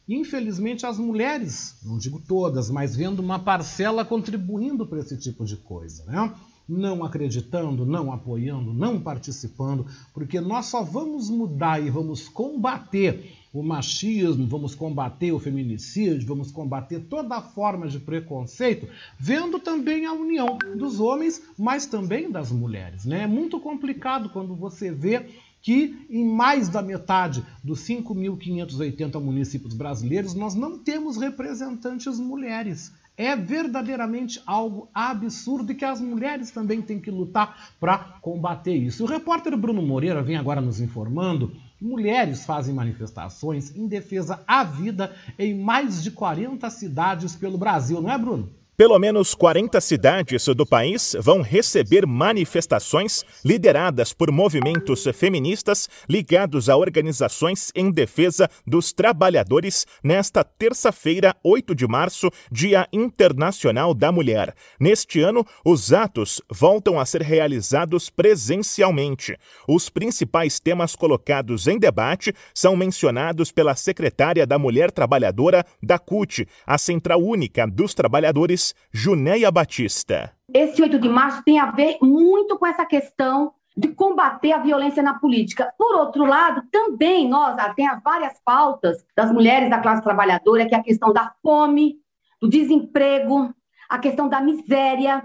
infelizmente, 0.07 0.87
as 0.87 0.97
mulheres, 0.97 1.77
não 1.83 1.99
digo 1.99 2.19
todas, 2.27 2.71
mas 2.71 2.95
vendo 2.95 3.19
uma 3.19 3.37
parcela 3.37 4.03
contribuindo 4.03 4.85
para 4.85 4.99
esse 4.99 5.15
tipo 5.15 5.45
de 5.45 5.55
coisa, 5.57 6.05
né? 6.05 6.33
não 6.67 7.03
acreditando, 7.03 7.83
não 7.83 8.11
apoiando, 8.11 8.71
não 8.73 8.99
participando, 8.99 9.87
porque 10.13 10.39
nós 10.39 10.67
só 10.67 10.83
vamos 10.83 11.29
mudar 11.29 11.81
e 11.83 11.89
vamos 11.89 12.29
combater 12.29 13.38
o 13.53 13.63
machismo, 13.63 14.47
vamos 14.47 14.75
combater 14.75 15.31
o 15.31 15.39
feminicídio, 15.39 16.27
vamos 16.27 16.51
combater 16.51 16.99
toda 17.01 17.41
forma 17.41 17.87
de 17.87 17.99
preconceito, 17.99 18.87
vendo 19.17 19.59
também 19.59 20.05
a 20.05 20.13
união 20.13 20.57
dos 20.75 20.99
homens, 20.99 21.41
mas 21.57 21.85
também 21.85 22.29
das 22.29 22.51
mulheres. 22.51 23.05
Né? 23.05 23.23
É 23.23 23.27
muito 23.27 23.59
complicado 23.59 24.29
quando 24.29 24.55
você 24.55 24.91
vê 24.91 25.25
que 25.61 26.05
em 26.09 26.25
mais 26.25 26.69
da 26.69 26.81
metade 26.81 27.43
dos 27.63 27.81
5.580 27.81 29.19
municípios 29.21 29.73
brasileiros 29.73 30.33
nós 30.33 30.55
não 30.55 30.77
temos 30.77 31.17
representantes 31.17 32.17
mulheres 32.17 32.93
é 33.19 33.35
verdadeiramente 33.35 34.41
algo 34.45 34.87
absurdo 34.93 35.73
e 35.73 35.75
que 35.75 35.83
as 35.83 35.99
mulheres 35.99 36.51
também 36.51 36.81
têm 36.81 37.01
que 37.01 37.11
lutar 37.11 37.73
para 37.77 37.97
combater 38.21 38.73
isso. 38.73 39.03
O 39.03 39.05
repórter 39.05 39.57
Bruno 39.57 39.81
Moreira 39.81 40.23
vem 40.23 40.37
agora 40.37 40.61
nos 40.61 40.79
informando 40.79 41.51
mulheres 41.81 42.45
fazem 42.45 42.73
manifestações 42.73 43.75
em 43.75 43.87
defesa 43.87 44.43
à 44.47 44.63
vida 44.63 45.15
em 45.37 45.53
mais 45.57 46.03
de 46.03 46.11
40 46.11 46.69
cidades 46.69 47.35
pelo 47.35 47.57
Brasil, 47.57 48.01
não 48.01 48.11
é, 48.11 48.17
Bruno? 48.17 48.58
Pelo 48.79 48.97
menos 48.97 49.35
40 49.35 49.81
cidades 49.81 50.45
do 50.55 50.65
país 50.65 51.13
vão 51.19 51.41
receber 51.41 52.07
manifestações 52.07 53.25
lideradas 53.43 54.13
por 54.13 54.31
movimentos 54.31 55.03
feministas 55.13 55.89
ligados 56.07 56.69
a 56.69 56.77
organizações 56.77 57.73
em 57.75 57.91
defesa 57.91 58.49
dos 58.65 58.93
trabalhadores 58.93 59.85
nesta 60.01 60.45
terça-feira, 60.45 61.35
8 61.43 61.75
de 61.75 61.85
março, 61.85 62.31
Dia 62.49 62.87
Internacional 62.93 63.93
da 63.93 64.13
Mulher. 64.13 64.55
Neste 64.79 65.19
ano, 65.19 65.45
os 65.65 65.91
atos 65.91 66.41
voltam 66.49 66.97
a 66.97 67.05
ser 67.05 67.21
realizados 67.21 68.09
presencialmente. 68.09 69.37
Os 69.67 69.89
principais 69.89 70.57
temas 70.57 70.95
colocados 70.95 71.67
em 71.67 71.77
debate 71.77 72.33
são 72.53 72.77
mencionados 72.77 73.51
pela 73.51 73.75
secretária 73.75 74.47
da 74.47 74.57
Mulher 74.57 74.89
Trabalhadora 74.89 75.65
da 75.83 75.99
CUT, 75.99 76.47
a 76.65 76.77
Central 76.77 77.21
Única 77.21 77.67
dos 77.67 77.93
Trabalhadores 77.93 78.68
Junéia 78.91 79.51
Batista. 79.51 80.33
Esse 80.53 80.81
8 80.81 80.99
de 80.99 81.09
março 81.09 81.43
tem 81.43 81.59
a 81.59 81.71
ver 81.71 81.97
muito 82.01 82.57
com 82.57 82.65
essa 82.65 82.85
questão 82.85 83.53
de 83.75 83.87
combater 83.89 84.51
a 84.51 84.57
violência 84.57 85.01
na 85.01 85.17
política. 85.19 85.73
Por 85.77 85.95
outro 85.95 86.25
lado, 86.25 86.63
também 86.71 87.29
nós 87.29 87.55
tem 87.75 87.87
as 87.87 88.01
várias 88.03 88.39
pautas 88.43 89.05
das 89.15 89.31
mulheres 89.31 89.69
da 89.69 89.79
classe 89.79 90.03
trabalhadora, 90.03 90.67
que 90.67 90.75
é 90.75 90.77
a 90.77 90.83
questão 90.83 91.13
da 91.13 91.33
fome, 91.41 91.97
do 92.41 92.49
desemprego, 92.49 93.53
a 93.89 93.97
questão 93.97 94.27
da 94.27 94.41
miséria, 94.41 95.23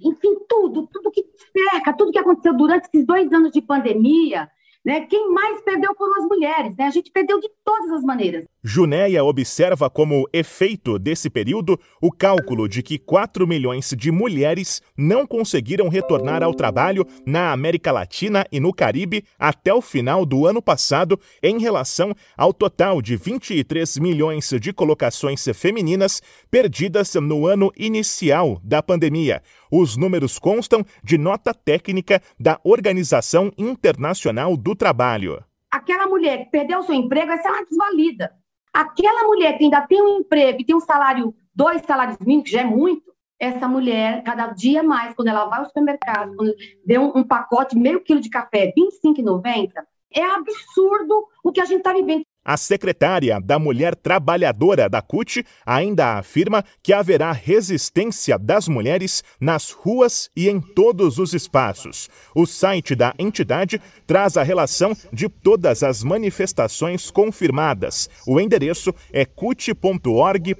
enfim, 0.00 0.36
tudo, 0.48 0.86
tudo 0.86 1.10
que 1.10 1.24
cerca, 1.52 1.92
tudo 1.92 2.12
que 2.12 2.18
aconteceu 2.18 2.56
durante 2.56 2.86
esses 2.86 3.06
dois 3.06 3.30
anos 3.32 3.50
de 3.52 3.60
pandemia, 3.60 4.50
né? 4.84 5.02
Quem 5.02 5.30
mais 5.30 5.60
perdeu 5.60 5.94
foram 5.94 6.22
as 6.22 6.28
mulheres, 6.28 6.76
né? 6.76 6.86
A 6.86 6.90
gente 6.90 7.10
perdeu 7.10 7.38
de 7.38 7.50
todas 7.64 7.90
as 7.92 8.02
maneiras. 8.02 8.46
Junéia 8.62 9.24
observa 9.24 9.88
como 9.88 10.28
efeito 10.34 10.98
desse 10.98 11.30
período 11.30 11.80
o 11.98 12.12
cálculo 12.12 12.68
de 12.68 12.82
que 12.82 12.98
4 12.98 13.46
milhões 13.46 13.94
de 13.96 14.12
mulheres 14.12 14.82
não 14.94 15.26
conseguiram 15.26 15.88
retornar 15.88 16.42
ao 16.42 16.52
trabalho 16.52 17.06
na 17.24 17.52
América 17.52 17.90
Latina 17.90 18.44
e 18.52 18.60
no 18.60 18.74
Caribe 18.74 19.24
até 19.38 19.72
o 19.72 19.80
final 19.80 20.26
do 20.26 20.46
ano 20.46 20.60
passado, 20.60 21.18
em 21.42 21.58
relação 21.58 22.14
ao 22.36 22.52
total 22.52 23.00
de 23.00 23.16
23 23.16 23.96
milhões 23.96 24.50
de 24.60 24.74
colocações 24.74 25.42
femininas 25.54 26.20
perdidas 26.50 27.14
no 27.14 27.46
ano 27.46 27.72
inicial 27.78 28.60
da 28.62 28.82
pandemia. 28.82 29.42
Os 29.70 29.96
números 29.96 30.38
constam 30.38 30.84
de 31.02 31.16
nota 31.16 31.54
técnica 31.54 32.20
da 32.38 32.60
Organização 32.62 33.50
Internacional 33.56 34.54
do 34.54 34.74
Trabalho. 34.74 35.42
Aquela 35.70 36.06
mulher 36.06 36.44
que 36.44 36.50
perdeu 36.50 36.82
seu 36.82 36.94
emprego, 36.94 37.30
essa 37.30 37.48
é 37.48 37.52
uma 37.52 37.64
desvalida 37.64 38.39
Aquela 38.72 39.24
mulher 39.24 39.56
que 39.58 39.64
ainda 39.64 39.80
tem 39.82 40.00
um 40.00 40.20
emprego 40.20 40.60
e 40.60 40.64
tem 40.64 40.76
um 40.76 40.80
salário, 40.80 41.34
dois 41.54 41.82
salários 41.82 42.18
mínimos, 42.18 42.44
que 42.44 42.52
já 42.52 42.60
é 42.60 42.64
muito, 42.64 43.10
essa 43.38 43.66
mulher, 43.66 44.22
cada 44.22 44.48
dia 44.48 44.82
mais, 44.82 45.14
quando 45.14 45.28
ela 45.28 45.46
vai 45.46 45.60
ao 45.60 45.66
supermercado, 45.66 46.36
quando 46.36 46.54
vê 46.84 46.98
um, 46.98 47.10
um 47.16 47.24
pacote, 47.24 47.76
meio 47.76 48.02
quilo 48.04 48.20
de 48.20 48.28
café, 48.28 48.72
R$25,90, 48.76 49.72
é 50.14 50.22
absurdo 50.22 51.26
o 51.42 51.50
que 51.50 51.60
a 51.60 51.64
gente 51.64 51.78
está 51.78 51.92
vivendo. 51.92 52.24
A 52.44 52.56
secretária 52.56 53.38
da 53.38 53.58
Mulher 53.58 53.94
Trabalhadora 53.94 54.88
da 54.88 55.02
CUT 55.02 55.44
ainda 55.64 56.18
afirma 56.18 56.64
que 56.82 56.92
haverá 56.92 57.32
resistência 57.32 58.38
das 58.38 58.66
mulheres 58.66 59.22
nas 59.38 59.70
ruas 59.70 60.30
e 60.34 60.48
em 60.48 60.58
todos 60.58 61.18
os 61.18 61.34
espaços. 61.34 62.08
O 62.34 62.46
site 62.46 62.94
da 62.94 63.14
entidade 63.18 63.80
traz 64.06 64.38
a 64.38 64.42
relação 64.42 64.96
de 65.12 65.28
todas 65.28 65.82
as 65.82 66.02
manifestações 66.02 67.10
confirmadas. 67.10 68.08
O 68.26 68.40
endereço 68.40 68.94
é 69.12 69.26
cut.org.br. 69.26 70.54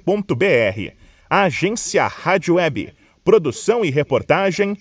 Agência 1.27 2.07
Rádio 2.07 2.55
Web. 2.55 2.93
Produção 3.23 3.83
e 3.83 3.89
reportagem 3.89 4.77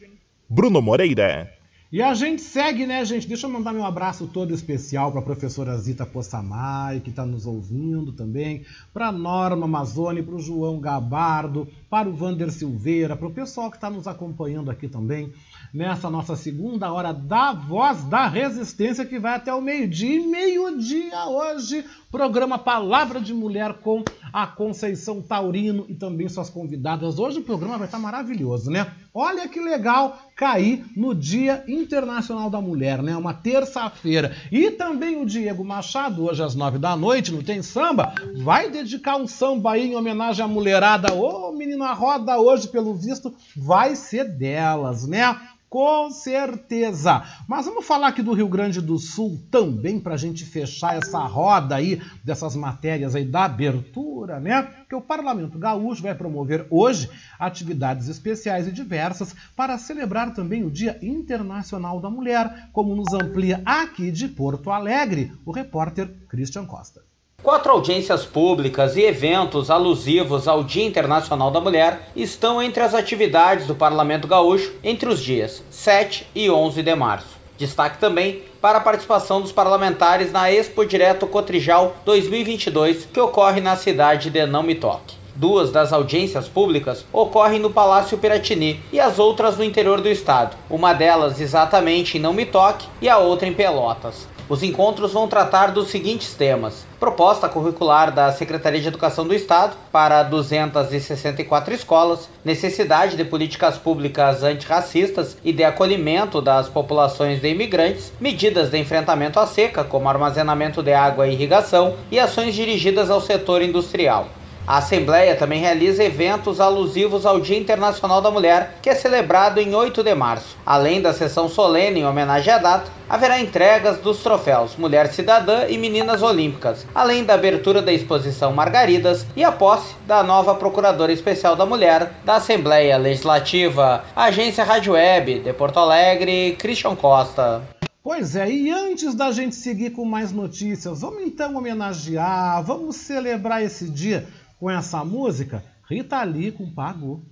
Bruno 0.48 0.82
Moreira. 0.82 1.59
E 1.92 2.00
a 2.00 2.14
gente 2.14 2.40
segue, 2.40 2.86
né, 2.86 3.04
gente? 3.04 3.26
Deixa 3.26 3.48
eu 3.48 3.50
mandar 3.50 3.72
meu 3.72 3.84
abraço 3.84 4.28
todo 4.28 4.54
especial 4.54 5.10
para 5.10 5.20
a 5.20 5.24
professora 5.24 5.76
Zita 5.76 6.06
Possamay, 6.06 7.00
que 7.00 7.10
está 7.10 7.26
nos 7.26 7.46
ouvindo 7.46 8.12
também, 8.12 8.64
para 8.94 9.10
Norma 9.10 9.64
Amazone, 9.64 10.22
para 10.22 10.36
o 10.36 10.38
João 10.38 10.78
Gabardo, 10.78 11.66
para 11.90 12.08
o 12.08 12.14
Vander 12.14 12.52
Silveira, 12.52 13.16
para 13.16 13.26
o 13.26 13.32
pessoal 13.32 13.72
que 13.72 13.76
está 13.76 13.90
nos 13.90 14.06
acompanhando 14.06 14.70
aqui 14.70 14.86
também 14.86 15.32
nessa 15.74 16.08
nossa 16.08 16.36
segunda 16.36 16.92
hora 16.92 17.12
da 17.12 17.52
Voz 17.52 18.04
da 18.04 18.28
Resistência, 18.28 19.04
que 19.04 19.18
vai 19.18 19.34
até 19.34 19.52
o 19.52 19.60
meio-dia. 19.60 20.14
E 20.14 20.24
meio-dia 20.24 21.26
hoje, 21.26 21.84
programa 22.08 22.56
Palavra 22.56 23.20
de 23.20 23.34
Mulher 23.34 23.74
com 23.82 24.04
a 24.32 24.46
Conceição 24.46 25.20
Taurino 25.20 25.86
e 25.88 25.96
também 25.96 26.28
suas 26.28 26.50
convidadas. 26.50 27.18
Hoje 27.18 27.40
o 27.40 27.44
programa 27.44 27.78
vai 27.78 27.88
estar 27.88 27.98
maravilhoso, 27.98 28.70
né? 28.70 28.86
Olha 29.12 29.48
que 29.48 29.58
legal 29.58 30.18
cair 30.36 30.84
no 30.96 31.14
Dia 31.14 31.64
Internacional 31.66 32.48
da 32.48 32.60
Mulher, 32.60 33.02
né? 33.02 33.16
Uma 33.16 33.34
terça-feira. 33.34 34.36
E 34.52 34.70
também 34.70 35.20
o 35.20 35.26
Diego 35.26 35.64
Machado, 35.64 36.24
hoje 36.24 36.42
às 36.42 36.54
nove 36.54 36.78
da 36.78 36.96
noite, 36.96 37.32
não 37.32 37.42
tem 37.42 37.60
samba? 37.60 38.14
Vai 38.36 38.70
dedicar 38.70 39.16
um 39.16 39.26
samba 39.26 39.72
aí 39.72 39.90
em 39.90 39.96
homenagem 39.96 40.44
à 40.44 40.48
mulherada. 40.48 41.12
Ô, 41.12 41.48
oh, 41.48 41.52
menina 41.52 41.92
roda 41.92 42.38
hoje, 42.38 42.68
pelo 42.68 42.94
visto, 42.94 43.34
vai 43.56 43.96
ser 43.96 44.24
delas, 44.24 45.06
né? 45.06 45.36
Com 45.70 46.10
certeza. 46.10 47.22
Mas 47.46 47.64
vamos 47.64 47.86
falar 47.86 48.08
aqui 48.08 48.22
do 48.22 48.32
Rio 48.32 48.48
Grande 48.48 48.80
do 48.80 48.98
Sul 48.98 49.40
também 49.52 50.00
para 50.00 50.14
a 50.14 50.16
gente 50.16 50.44
fechar 50.44 50.96
essa 50.96 51.20
roda 51.20 51.76
aí 51.76 52.02
dessas 52.24 52.56
matérias 52.56 53.14
aí 53.14 53.24
da 53.24 53.44
abertura, 53.44 54.40
né? 54.40 54.68
Que 54.88 54.96
o 54.96 55.00
Parlamento 55.00 55.60
Gaúcho 55.60 56.02
vai 56.02 56.12
promover 56.12 56.66
hoje 56.70 57.08
atividades 57.38 58.08
especiais 58.08 58.66
e 58.66 58.72
diversas 58.72 59.32
para 59.54 59.78
celebrar 59.78 60.34
também 60.34 60.64
o 60.64 60.70
Dia 60.72 60.98
Internacional 61.00 62.00
da 62.00 62.10
Mulher, 62.10 62.68
como 62.72 62.96
nos 62.96 63.14
amplia 63.14 63.62
aqui 63.64 64.10
de 64.10 64.26
Porto 64.26 64.72
Alegre 64.72 65.32
o 65.46 65.52
repórter 65.52 66.12
Christian 66.28 66.66
Costa. 66.66 67.09
Quatro 67.42 67.72
audiências 67.72 68.26
públicas 68.26 68.96
e 68.96 69.00
eventos 69.00 69.70
alusivos 69.70 70.46
ao 70.46 70.62
Dia 70.62 70.84
Internacional 70.84 71.50
da 71.50 71.58
Mulher 71.58 72.10
estão 72.14 72.62
entre 72.62 72.82
as 72.82 72.92
atividades 72.92 73.66
do 73.66 73.74
Parlamento 73.74 74.28
Gaúcho 74.28 74.74
entre 74.84 75.08
os 75.08 75.22
dias 75.22 75.62
7 75.70 76.28
e 76.34 76.50
11 76.50 76.82
de 76.82 76.94
março. 76.94 77.38
Destaque 77.56 77.96
também 77.96 78.42
para 78.60 78.76
a 78.76 78.82
participação 78.82 79.40
dos 79.40 79.52
parlamentares 79.52 80.30
na 80.30 80.52
Expo 80.52 80.84
Direto 80.84 81.26
Cotrijal 81.26 81.96
2022, 82.04 83.06
que 83.06 83.20
ocorre 83.20 83.62
na 83.62 83.74
cidade 83.74 84.28
de 84.28 84.46
Não 84.46 84.62
Me 84.62 84.74
Toque. 84.74 85.14
Duas 85.34 85.70
das 85.70 85.94
audiências 85.94 86.46
públicas 86.46 87.06
ocorrem 87.10 87.58
no 87.58 87.70
Palácio 87.70 88.18
Piratini 88.18 88.78
e 88.92 89.00
as 89.00 89.18
outras 89.18 89.56
no 89.56 89.64
interior 89.64 90.02
do 90.02 90.08
estado. 90.10 90.58
Uma 90.68 90.92
delas 90.92 91.40
exatamente 91.40 92.18
em 92.18 92.20
Não 92.20 92.34
Me 92.34 92.44
Toque 92.44 92.86
e 93.00 93.08
a 93.08 93.16
outra 93.16 93.48
em 93.48 93.54
Pelotas. 93.54 94.28
Os 94.50 94.64
encontros 94.64 95.12
vão 95.12 95.28
tratar 95.28 95.68
dos 95.68 95.90
seguintes 95.90 96.34
temas: 96.34 96.84
proposta 96.98 97.48
curricular 97.48 98.12
da 98.12 98.32
Secretaria 98.32 98.80
de 98.80 98.88
Educação 98.88 99.24
do 99.24 99.32
Estado 99.32 99.76
para 99.92 100.24
264 100.24 101.72
escolas, 101.72 102.28
necessidade 102.44 103.16
de 103.16 103.24
políticas 103.24 103.78
públicas 103.78 104.42
antirracistas 104.42 105.36
e 105.44 105.52
de 105.52 105.62
acolhimento 105.62 106.42
das 106.42 106.68
populações 106.68 107.40
de 107.40 107.48
imigrantes, 107.48 108.12
medidas 108.20 108.70
de 108.70 108.78
enfrentamento 108.78 109.38
à 109.38 109.46
seca, 109.46 109.84
como 109.84 110.08
armazenamento 110.08 110.82
de 110.82 110.92
água 110.92 111.28
e 111.28 111.32
irrigação, 111.32 111.94
e 112.10 112.18
ações 112.18 112.52
dirigidas 112.52 113.08
ao 113.08 113.20
setor 113.20 113.62
industrial. 113.62 114.26
A 114.66 114.78
Assembleia 114.78 115.34
também 115.34 115.60
realiza 115.60 116.04
eventos 116.04 116.60
alusivos 116.60 117.26
ao 117.26 117.40
Dia 117.40 117.58
Internacional 117.58 118.20
da 118.20 118.30
Mulher, 118.30 118.76
que 118.80 118.88
é 118.88 118.94
celebrado 118.94 119.58
em 119.58 119.74
8 119.74 120.02
de 120.02 120.14
março. 120.14 120.56
Além 120.64 121.00
da 121.00 121.12
sessão 121.12 121.48
solene 121.48 122.00
em 122.00 122.06
homenagem 122.06 122.52
à 122.52 122.58
data, 122.58 122.90
haverá 123.08 123.40
entregas 123.40 123.98
dos 123.98 124.22
troféus 124.22 124.76
Mulher 124.76 125.08
Cidadã 125.08 125.66
e 125.68 125.76
Meninas 125.76 126.22
Olímpicas, 126.22 126.86
além 126.94 127.24
da 127.24 127.34
abertura 127.34 127.82
da 127.82 127.92
exposição 127.92 128.52
Margaridas 128.52 129.26
e 129.34 129.42
a 129.42 129.50
posse 129.50 129.94
da 130.06 130.22
nova 130.22 130.54
Procuradora 130.54 131.12
Especial 131.12 131.56
da 131.56 131.66
Mulher 131.66 132.12
da 132.24 132.36
Assembleia 132.36 132.96
Legislativa, 132.96 134.04
Agência 134.14 134.62
Rádio 134.62 134.92
Web 134.92 135.40
de 135.40 135.52
Porto 135.52 135.80
Alegre, 135.80 136.54
Christian 136.58 136.94
Costa. 136.94 137.62
Pois 138.02 138.34
é, 138.34 138.50
e 138.50 138.70
antes 138.70 139.14
da 139.14 139.30
gente 139.30 139.54
seguir 139.54 139.90
com 139.90 140.06
mais 140.06 140.32
notícias, 140.32 141.02
vamos 141.02 141.22
então 141.22 141.54
homenagear, 141.54 142.62
vamos 142.64 142.96
celebrar 142.96 143.62
esse 143.62 143.90
dia 143.90 144.26
com 144.60 144.70
essa 144.70 145.02
música, 145.02 145.64
Rita 145.88 146.22
Lee 146.22 146.52
com 146.52 146.70
Pagou. 146.70 147.22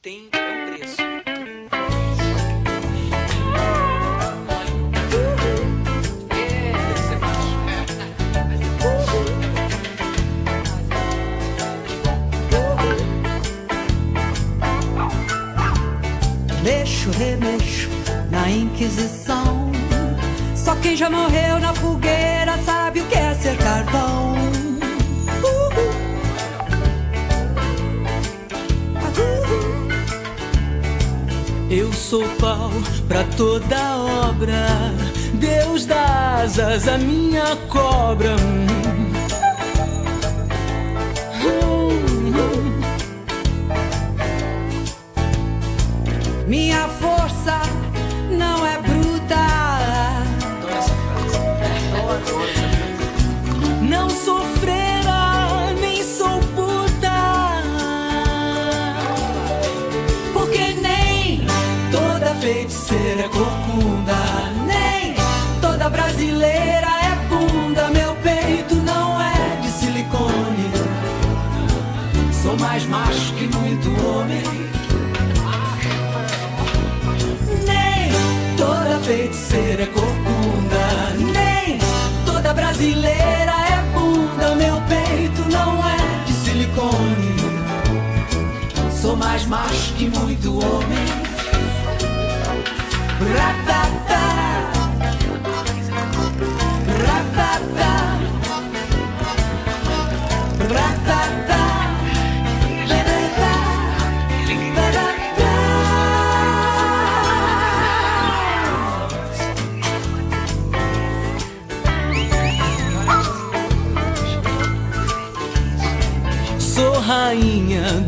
Tem 0.00 0.26
um 0.26 0.30
preço. 0.30 0.96
Mexo, 16.62 17.10
remexo 17.10 17.88
na 18.30 18.48
Inquisição. 18.48 19.72
Só 20.54 20.76
quem 20.76 20.96
já 20.96 21.10
morreu 21.10 21.58
na 21.58 21.74
fogueira 21.74 22.56
sabe 22.64 23.00
o 23.00 23.06
que 23.08 23.16
é 23.16 23.34
ser 23.34 23.58
carvão. 23.58 24.59
Eu 31.70 31.92
sou 31.92 32.28
pau 32.40 32.72
pra 33.06 33.22
toda 33.36 33.96
obra. 34.28 34.66
Deus 35.34 35.86
dá 35.86 36.40
asas 36.42 36.88
à 36.88 36.98
minha 36.98 37.54
cobra. 37.68 38.34
Minha 46.48 46.88
força 46.88 47.60
feiticeira 79.70 79.82
é 79.82 79.86
corcunda, 79.86 81.32
nem 81.32 81.78
toda 82.26 82.52
brasileira 82.52 83.52
é 83.52 83.82
bunda. 83.92 84.54
Meu 84.56 84.80
peito 84.82 85.48
não 85.48 85.78
é 85.88 86.24
de 86.26 86.32
silicone. 86.32 87.36
Sou 89.00 89.16
mais 89.16 89.46
macho 89.46 89.94
que 89.94 90.08
muito 90.08 90.58
homem. 90.58 91.19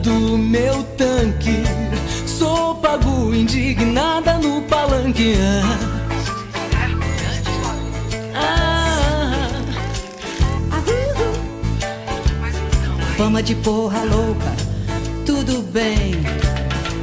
Do 0.02 0.38
meu 0.38 0.82
tanque. 0.96 1.62
Sou 2.26 2.74
pago 2.76 3.34
indignada 3.34 4.38
no 4.38 4.62
palanque. 4.62 5.34
Ah, 8.34 9.48
Fama 13.16 13.42
de 13.42 13.54
porra 13.56 14.02
louca, 14.04 14.52
tudo 15.24 15.62
bem. 15.72 16.14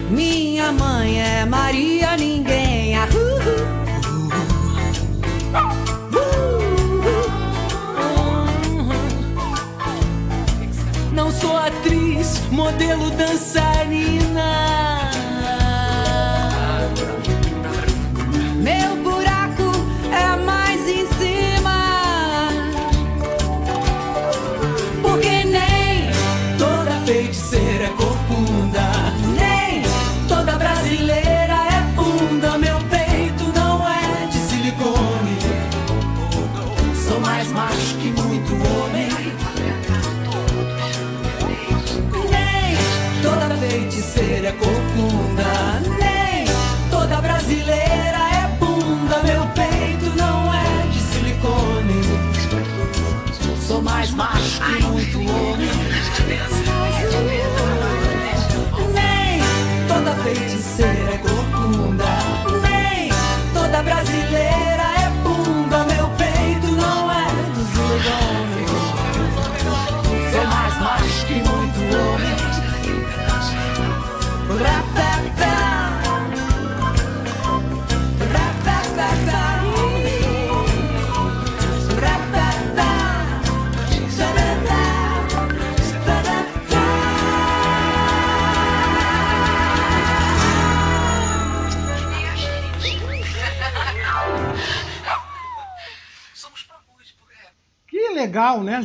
Minha 0.10 0.72
mãe 0.72 1.22
é 1.22 1.46
Maria 1.46 2.18
Ninguém. 2.18 2.79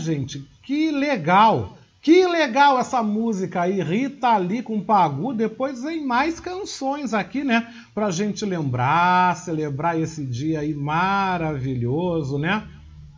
Gente? 0.04 0.46
Que 0.62 0.90
legal! 0.90 1.76
Que 2.04 2.26
legal 2.26 2.78
essa 2.78 3.02
música 3.02 3.62
aí, 3.62 3.82
Rita 3.82 4.36
Lee 4.36 4.60
com 4.60 4.78
Pagu. 4.78 5.32
Depois 5.32 5.82
vem 5.82 6.04
mais 6.04 6.38
canções 6.38 7.14
aqui, 7.14 7.42
né? 7.42 7.72
Pra 7.94 8.10
gente 8.10 8.44
lembrar, 8.44 9.34
celebrar 9.38 9.98
esse 9.98 10.22
dia 10.22 10.60
aí 10.60 10.74
maravilhoso, 10.74 12.38
né? 12.38 12.68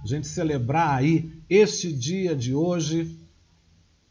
A 0.04 0.06
gente 0.06 0.28
celebrar 0.28 0.98
aí 0.98 1.32
este 1.50 1.92
dia 1.92 2.36
de 2.36 2.54
hoje. 2.54 3.18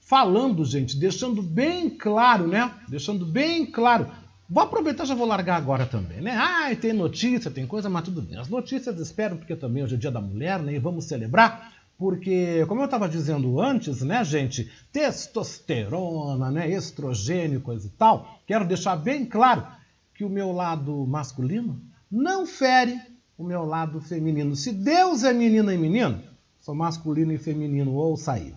Falando, 0.01 0.65
gente, 0.65 0.97
deixando 0.97 1.41
bem 1.41 1.89
claro, 1.89 2.45
né? 2.45 2.69
Deixando 2.89 3.25
bem 3.25 3.65
claro. 3.65 4.11
Vou 4.49 4.61
aproveitar, 4.61 5.05
já 5.05 5.15
vou 5.15 5.25
largar 5.25 5.55
agora 5.55 5.85
também, 5.85 6.19
né? 6.19 6.35
Ah, 6.37 6.75
tem 6.75 6.91
notícia, 6.91 7.49
tem 7.49 7.65
coisa, 7.65 7.89
mas 7.89 8.03
tudo 8.03 8.21
bem. 8.21 8.37
As 8.37 8.49
notícias 8.49 8.99
esperam, 8.99 9.37
porque 9.37 9.55
também 9.55 9.83
hoje 9.83 9.95
é 9.95 9.97
dia 9.97 10.11
da 10.11 10.19
mulher, 10.19 10.59
né? 10.59 10.75
E 10.75 10.79
vamos 10.79 11.05
celebrar 11.05 11.74
porque, 11.97 12.65
como 12.67 12.81
eu 12.81 12.85
estava 12.85 13.07
dizendo 13.07 13.61
antes, 13.61 14.01
né, 14.01 14.23
gente, 14.23 14.69
testosterona, 14.91 16.51
né, 16.51 16.69
estrogênio, 16.69 17.61
coisa 17.61 17.87
e 17.87 17.91
tal, 17.91 18.39
quero 18.45 18.65
deixar 18.65 18.95
bem 18.97 19.25
claro 19.25 19.65
que 20.13 20.23
o 20.23 20.29
meu 20.29 20.51
lado 20.51 21.05
masculino 21.07 21.81
não 22.11 22.45
fere 22.45 22.99
o 23.37 23.43
meu 23.43 23.65
lado 23.65 24.01
feminino. 24.01 24.55
Se 24.55 24.71
Deus 24.71 25.23
é 25.23 25.33
menina 25.33 25.73
e 25.73 25.77
menino, 25.77 26.21
sou 26.59 26.75
masculino 26.75 27.31
e 27.31 27.37
feminino, 27.37 27.93
ouça 27.93 28.33
aí. 28.33 28.53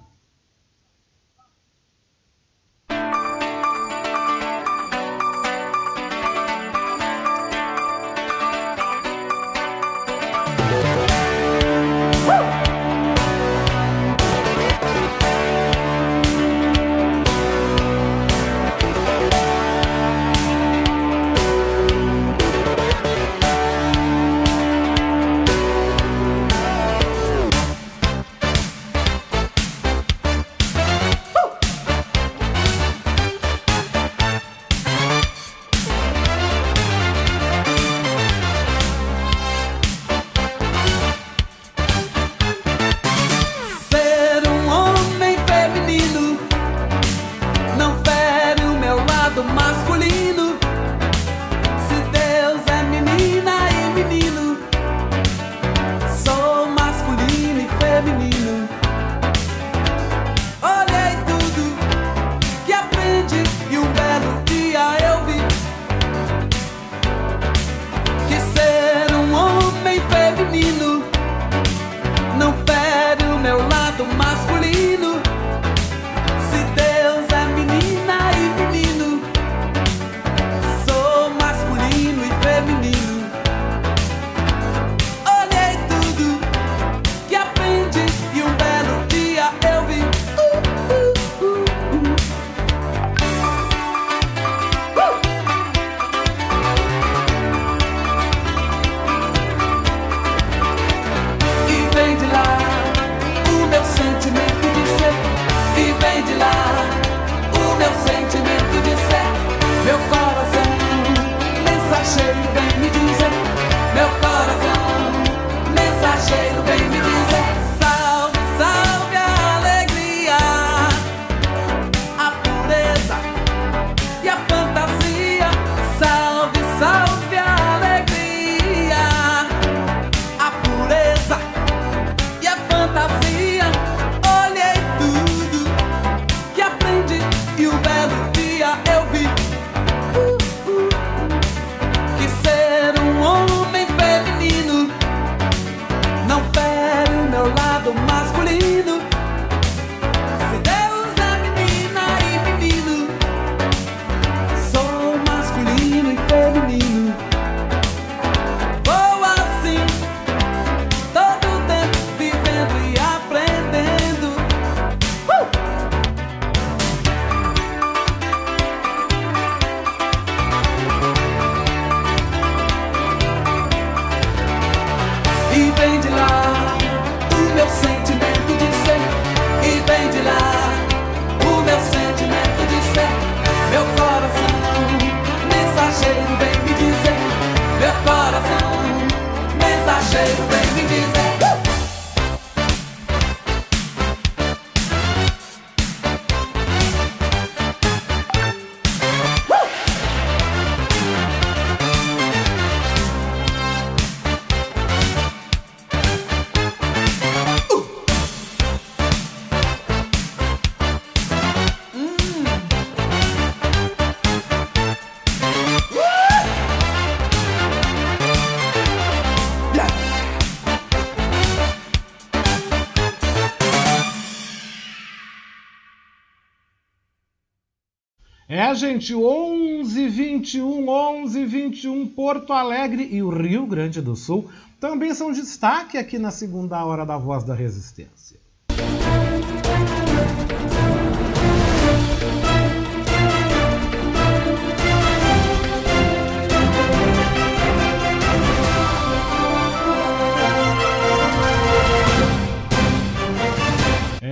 Gente, 228.79 229.13
11 229.13 230.09
21 230.09 230.89
11 230.89 231.45
21 231.45 232.07
Porto 232.07 232.53
Alegre 232.53 233.09
e 233.11 233.21
o 233.21 233.29
Rio 233.29 233.67
Grande 233.67 234.01
do 234.01 234.15
Sul 234.15 234.49
também 234.81 235.13
são 235.13 235.33
destaque 235.33 235.99
aqui 235.99 236.17
na 236.17 236.31
segunda 236.31 236.83
hora 236.85 237.05
da 237.05 237.19
Voz 237.19 237.43
da 237.43 237.55
Resistência. 237.55 238.39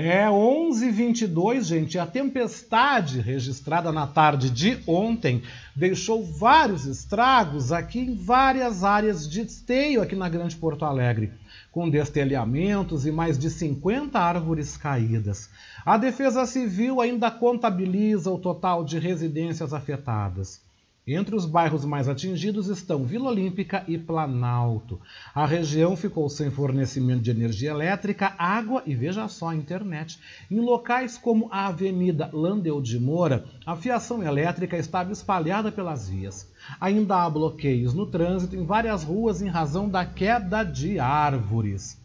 É 0.08 0.30
11 0.30 0.88
22 0.92 1.34
2, 1.34 1.66
gente, 1.66 1.98
a 1.98 2.06
tempestade 2.06 3.20
registrada 3.20 3.90
na 3.90 4.06
tarde 4.06 4.50
de 4.50 4.78
ontem 4.86 5.42
deixou 5.74 6.24
vários 6.24 6.86
estragos 6.86 7.72
aqui 7.72 7.98
em 7.98 8.14
várias 8.14 8.84
áreas 8.84 9.28
de 9.28 9.40
esteio 9.40 10.00
aqui 10.00 10.14
na 10.14 10.28
Grande 10.28 10.54
Porto 10.54 10.84
Alegre, 10.84 11.32
com 11.72 11.90
destelhamentos 11.90 13.04
e 13.04 13.10
mais 13.10 13.36
de 13.36 13.50
50 13.50 14.16
árvores 14.16 14.76
caídas. 14.76 15.50
A 15.84 15.96
Defesa 15.96 16.46
Civil 16.46 17.00
ainda 17.00 17.28
contabiliza 17.28 18.30
o 18.30 18.38
total 18.38 18.84
de 18.84 19.00
residências 19.00 19.74
afetadas. 19.74 20.65
Entre 21.08 21.36
os 21.36 21.46
bairros 21.46 21.84
mais 21.84 22.08
atingidos 22.08 22.66
estão 22.66 23.04
Vila 23.04 23.30
Olímpica 23.30 23.84
e 23.86 23.96
Planalto. 23.96 25.00
A 25.32 25.46
região 25.46 25.96
ficou 25.96 26.28
sem 26.28 26.50
fornecimento 26.50 27.22
de 27.22 27.30
energia 27.30 27.70
elétrica, 27.70 28.34
água 28.36 28.82
e, 28.84 28.92
veja 28.92 29.28
só, 29.28 29.54
internet. 29.54 30.18
Em 30.50 30.58
locais 30.58 31.16
como 31.16 31.48
a 31.52 31.68
Avenida 31.68 32.28
Landeu 32.32 32.82
de 32.82 32.98
Moura, 32.98 33.44
a 33.64 33.76
fiação 33.76 34.20
elétrica 34.20 34.76
estava 34.76 35.12
espalhada 35.12 35.70
pelas 35.70 36.08
vias. 36.08 36.52
Ainda 36.80 37.22
há 37.22 37.30
bloqueios 37.30 37.94
no 37.94 38.06
trânsito 38.06 38.56
em 38.56 38.66
várias 38.66 39.04
ruas 39.04 39.40
em 39.40 39.46
razão 39.46 39.88
da 39.88 40.04
queda 40.04 40.64
de 40.64 40.98
árvores. 40.98 42.04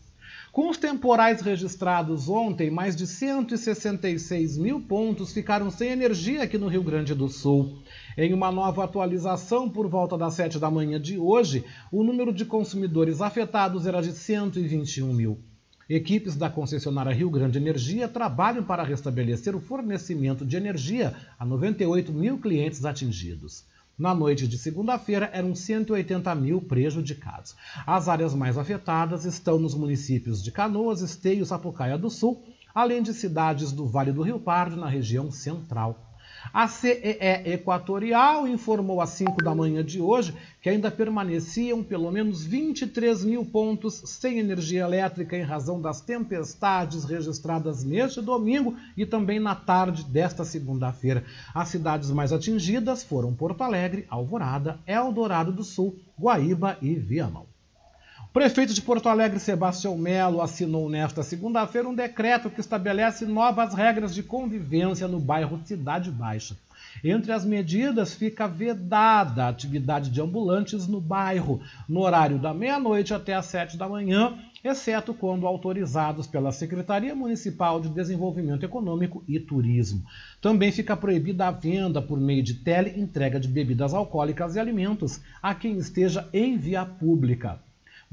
Com 0.51 0.69
os 0.69 0.77
temporais 0.77 1.39
registrados 1.39 2.27
ontem, 2.27 2.69
mais 2.69 2.93
de 2.93 3.07
166 3.07 4.57
mil 4.57 4.81
pontos 4.81 5.31
ficaram 5.33 5.71
sem 5.71 5.89
energia 5.89 6.43
aqui 6.43 6.57
no 6.57 6.67
Rio 6.67 6.83
Grande 6.83 7.15
do 7.15 7.29
Sul. 7.29 7.79
Em 8.17 8.33
uma 8.33 8.51
nova 8.51 8.83
atualização, 8.83 9.69
por 9.69 9.87
volta 9.87 10.17
das 10.17 10.33
7 10.33 10.59
da 10.59 10.69
manhã 10.69 10.99
de 10.99 11.17
hoje, 11.17 11.63
o 11.91 12.03
número 12.03 12.33
de 12.33 12.43
consumidores 12.43 13.21
afetados 13.21 13.85
era 13.85 14.01
de 14.01 14.11
121 14.11 15.13
mil. 15.13 15.39
Equipes 15.89 16.35
da 16.35 16.49
concessionária 16.49 17.13
Rio 17.13 17.29
Grande 17.29 17.57
Energia 17.57 18.07
trabalham 18.07 18.63
para 18.63 18.83
restabelecer 18.83 19.55
o 19.55 19.61
fornecimento 19.61 20.45
de 20.45 20.57
energia 20.57 21.15
a 21.39 21.45
98 21.45 22.11
mil 22.11 22.37
clientes 22.37 22.83
atingidos. 22.83 23.65
Na 23.97 24.13
noite 24.13 24.47
de 24.47 24.57
segunda-feira, 24.57 25.29
eram 25.31 25.53
180 25.53 26.33
mil 26.35 26.61
prejudicados. 26.61 27.55
As 27.85 28.09
áreas 28.09 28.33
mais 28.33 28.57
afetadas 28.57 29.25
estão 29.25 29.59
nos 29.59 29.75
municípios 29.75 30.43
de 30.43 30.51
Canoas, 30.51 31.01
Esteio, 31.01 31.45
Sapucaia 31.45 31.97
do 31.97 32.09
Sul, 32.09 32.43
além 32.73 33.01
de 33.01 33.13
cidades 33.13 33.71
do 33.71 33.85
Vale 33.85 34.11
do 34.11 34.21
Rio 34.21 34.39
Pardo, 34.39 34.75
na 34.75 34.87
região 34.87 35.29
central. 35.31 36.10
A 36.53 36.67
CEE 36.67 37.17
Equatorial 37.45 38.47
informou 38.47 38.99
às 38.99 39.11
5 39.11 39.43
da 39.43 39.55
manhã 39.55 39.83
de 39.83 40.01
hoje 40.01 40.35
que 40.61 40.69
ainda 40.69 40.91
permaneciam 40.91 41.83
pelo 41.83 42.11
menos 42.11 42.43
23 42.43 43.23
mil 43.25 43.43
pontos 43.45 44.01
sem 44.05 44.39
energia 44.39 44.81
elétrica 44.83 45.35
em 45.35 45.41
razão 45.41 45.81
das 45.81 46.01
tempestades 46.01 47.03
registradas 47.03 47.83
neste 47.83 48.21
domingo 48.21 48.75
e 48.95 49.05
também 49.05 49.39
na 49.39 49.55
tarde 49.55 50.03
desta 50.03 50.45
segunda-feira. 50.45 51.23
As 51.53 51.69
cidades 51.69 52.11
mais 52.11 52.31
atingidas 52.31 53.03
foram 53.03 53.33
Porto 53.33 53.63
Alegre, 53.63 54.05
Alvorada, 54.09 54.79
Eldorado 54.85 55.51
do 55.51 55.63
Sul, 55.63 55.95
Guaíba 56.19 56.77
e 56.81 56.93
Viamão. 56.95 57.50
Prefeito 58.33 58.73
de 58.73 58.81
Porto 58.81 59.09
Alegre, 59.09 59.41
Sebastião 59.41 59.97
Melo, 59.97 60.41
assinou 60.41 60.89
nesta 60.89 61.21
segunda-feira 61.21 61.89
um 61.89 61.93
decreto 61.93 62.49
que 62.49 62.61
estabelece 62.61 63.25
novas 63.25 63.73
regras 63.73 64.15
de 64.15 64.23
convivência 64.23 65.05
no 65.05 65.19
bairro 65.19 65.59
Cidade 65.65 66.09
Baixa. 66.09 66.55
Entre 67.03 67.33
as 67.33 67.43
medidas 67.43 68.13
fica 68.13 68.47
vedada 68.47 69.43
a 69.43 69.49
atividade 69.49 70.09
de 70.09 70.21
ambulantes 70.21 70.87
no 70.87 71.01
bairro, 71.01 71.59
no 71.89 71.99
horário 71.99 72.39
da 72.39 72.53
meia-noite 72.53 73.13
até 73.13 73.33
às 73.33 73.47
sete 73.47 73.75
da 73.75 73.89
manhã, 73.89 74.39
exceto 74.63 75.13
quando 75.13 75.45
autorizados 75.45 76.25
pela 76.25 76.53
Secretaria 76.53 77.13
Municipal 77.13 77.81
de 77.81 77.89
Desenvolvimento 77.89 78.63
Econômico 78.63 79.25
e 79.27 79.41
Turismo. 79.41 80.05
Também 80.39 80.71
fica 80.71 80.95
proibida 80.95 81.49
a 81.49 81.51
venda 81.51 82.01
por 82.01 82.17
meio 82.17 82.41
de 82.41 82.53
tele 82.53 82.97
entrega 82.97 83.37
de 83.37 83.49
bebidas 83.49 83.93
alcoólicas 83.93 84.55
e 84.55 84.59
alimentos 84.59 85.19
a 85.43 85.53
quem 85.53 85.77
esteja 85.77 86.29
em 86.31 86.55
via 86.55 86.85
pública. 86.85 87.59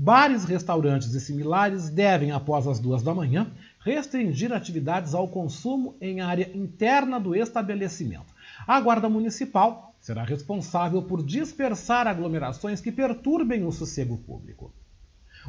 Bares, 0.01 0.44
restaurantes 0.44 1.12
e 1.12 1.20
similares 1.20 1.90
devem, 1.90 2.30
após 2.30 2.68
as 2.68 2.78
duas 2.78 3.03
da 3.03 3.12
manhã, 3.12 3.51
restringir 3.80 4.53
atividades 4.53 5.12
ao 5.12 5.26
consumo 5.26 5.96
em 6.01 6.20
área 6.20 6.49
interna 6.57 7.18
do 7.18 7.34
estabelecimento. 7.34 8.32
A 8.64 8.80
Guarda 8.80 9.09
Municipal 9.09 9.92
será 10.01 10.22
responsável 10.22 11.03
por 11.03 11.20
dispersar 11.20 12.07
aglomerações 12.07 12.80
que 12.80 12.92
perturbem 12.92 13.64
o 13.64 13.72
sossego 13.72 14.16
público. 14.18 14.72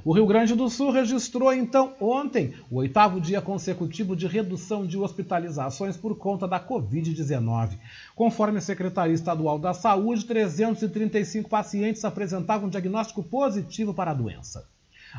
O 0.05 0.13
Rio 0.13 0.25
Grande 0.25 0.55
do 0.55 0.69
Sul 0.69 0.91
registrou 0.91 1.53
então 1.53 1.93
ontem 1.99 2.53
o 2.71 2.77
oitavo 2.77 3.19
dia 3.19 3.41
consecutivo 3.41 4.15
de 4.15 4.27
redução 4.27 4.85
de 4.85 4.97
hospitalizações 4.97 5.97
por 5.97 6.15
conta 6.17 6.47
da 6.47 6.59
Covid-19. 6.59 7.77
Conforme 8.15 8.59
a 8.59 8.61
Secretaria 8.61 9.13
Estadual 9.13 9.59
da 9.59 9.73
Saúde, 9.73 10.25
335 10.25 11.49
pacientes 11.49 12.05
apresentavam 12.05 12.69
diagnóstico 12.69 13.21
positivo 13.21 13.93
para 13.93 14.11
a 14.11 14.13
doença. 14.13 14.65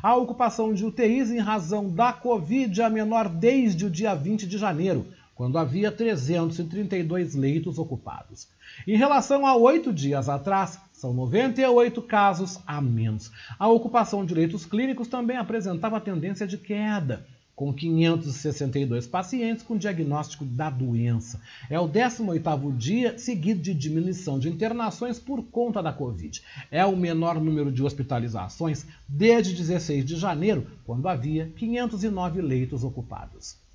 A 0.03 0.15
ocupação 0.17 0.73
de 0.73 0.87
UTIs 0.87 1.31
em 1.31 1.41
razão 1.41 1.91
da 1.91 2.13
Covid 2.13 2.81
é 2.81 2.89
menor 2.89 3.29
desde 3.29 3.85
o 3.85 3.91
dia 3.91 4.15
20 4.15 4.47
de 4.47 4.57
janeiro, 4.57 5.07
quando 5.41 5.57
havia 5.57 5.91
332 5.91 7.35
leitos 7.35 7.79
ocupados. 7.79 8.47
Em 8.87 8.95
relação 8.95 9.47
a 9.47 9.57
oito 9.57 9.91
dias 9.91 10.29
atrás, 10.29 10.79
são 10.93 11.15
98 11.15 12.03
casos 12.03 12.59
a 12.67 12.79
menos. 12.79 13.33
A 13.59 13.67
ocupação 13.67 14.27
de 14.27 14.35
leitos 14.35 14.67
clínicos 14.67 15.09
também 15.09 15.39
apresentava 15.39 15.99
tendência 15.99 16.47
de 16.47 16.59
queda, 16.59 17.27
com 17.57 17.73
562 17.73 19.07
pacientes 19.07 19.65
com 19.65 19.79
diagnóstico 19.79 20.45
da 20.45 20.69
doença. 20.69 21.41
É 21.71 21.81
o 21.81 21.89
18º 21.89 22.77
dia 22.77 23.19
seguido 23.19 23.63
de 23.63 23.73
diminuição 23.73 24.39
de 24.39 24.51
internações 24.51 25.19
por 25.19 25.43
conta 25.45 25.83
da 25.83 25.91
Covid. 25.91 26.43
É 26.71 26.85
o 26.85 26.95
menor 26.95 27.41
número 27.41 27.73
de 27.73 27.83
hospitalizações 27.83 28.85
desde 29.09 29.55
16 29.55 30.05
de 30.05 30.17
janeiro, 30.17 30.67
quando 30.85 31.09
havia 31.09 31.51
509 31.57 32.43
leitos 32.43 32.85
ocupados. 32.85 33.70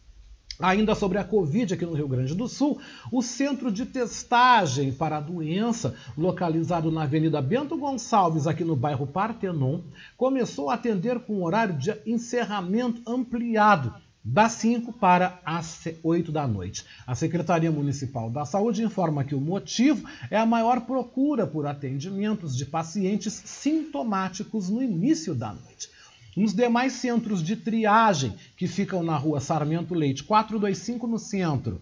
Ainda 0.59 0.95
sobre 0.95 1.17
a 1.17 1.23
Covid 1.23 1.73
aqui 1.73 1.85
no 1.85 1.93
Rio 1.93 2.07
Grande 2.07 2.33
do 2.33 2.47
Sul, 2.47 2.79
o 3.11 3.21
centro 3.21 3.69
de 3.69 3.85
testagem 3.85 4.93
para 4.93 5.17
a 5.17 5.21
doença, 5.21 5.95
localizado 6.17 6.89
na 6.89 7.03
Avenida 7.03 7.41
Bento 7.41 7.77
Gonçalves, 7.77 8.47
aqui 8.47 8.63
no 8.63 8.75
bairro 8.75 9.05
Partenon, 9.05 9.81
começou 10.15 10.69
a 10.69 10.75
atender 10.75 11.19
com 11.19 11.43
horário 11.43 11.77
de 11.77 11.93
encerramento 12.05 13.01
ampliado, 13.05 13.93
das 14.23 14.53
5 14.53 14.93
para 14.93 15.39
as 15.45 15.87
8 16.01 16.31
da 16.31 16.47
noite. 16.47 16.83
A 17.05 17.13
Secretaria 17.13 17.71
Municipal 17.71 18.29
da 18.31 18.43
Saúde 18.43 18.81
informa 18.81 19.23
que 19.23 19.35
o 19.35 19.41
motivo 19.41 20.09
é 20.31 20.37
a 20.37 20.47
maior 20.47 20.81
procura 20.81 21.45
por 21.45 21.67
atendimentos 21.67 22.57
de 22.57 22.65
pacientes 22.65 23.33
sintomáticos 23.45 24.67
no 24.67 24.81
início 24.81 25.35
da 25.35 25.53
noite. 25.53 25.94
Nos 26.35 26.53
demais 26.53 26.93
centros 26.93 27.41
de 27.41 27.55
triagem, 27.55 28.35
que 28.57 28.67
ficam 28.67 29.01
na 29.01 29.15
rua 29.15 29.39
Sarmento 29.39 29.93
Leite, 29.93 30.23
425 30.23 31.07
no 31.07 31.17
centro, 31.17 31.81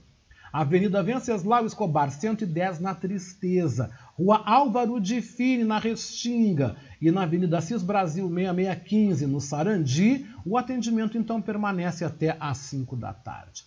Avenida 0.54 1.02
Venceslau 1.02 1.66
Escobar, 1.66 2.12
110 2.12 2.80
na 2.80 2.94
Tristeza, 2.94 3.90
Rua 4.16 4.44
Álvaro 4.46 5.02
de 5.02 5.20
Fini, 5.20 5.64
na 5.64 5.80
Restinga, 5.80 6.76
e 7.02 7.10
na 7.10 7.24
Avenida 7.24 7.60
Cis 7.60 7.82
Brasil 7.82 8.28
6615, 8.28 9.26
no 9.26 9.42
Sarandi, 9.42 10.28
o 10.46 10.56
atendimento 10.56 11.18
então 11.18 11.42
permanece 11.42 12.06
até 12.06 12.38
às 12.40 12.58
5 12.60 12.96
da 12.96 13.12
tarde. 13.12 13.64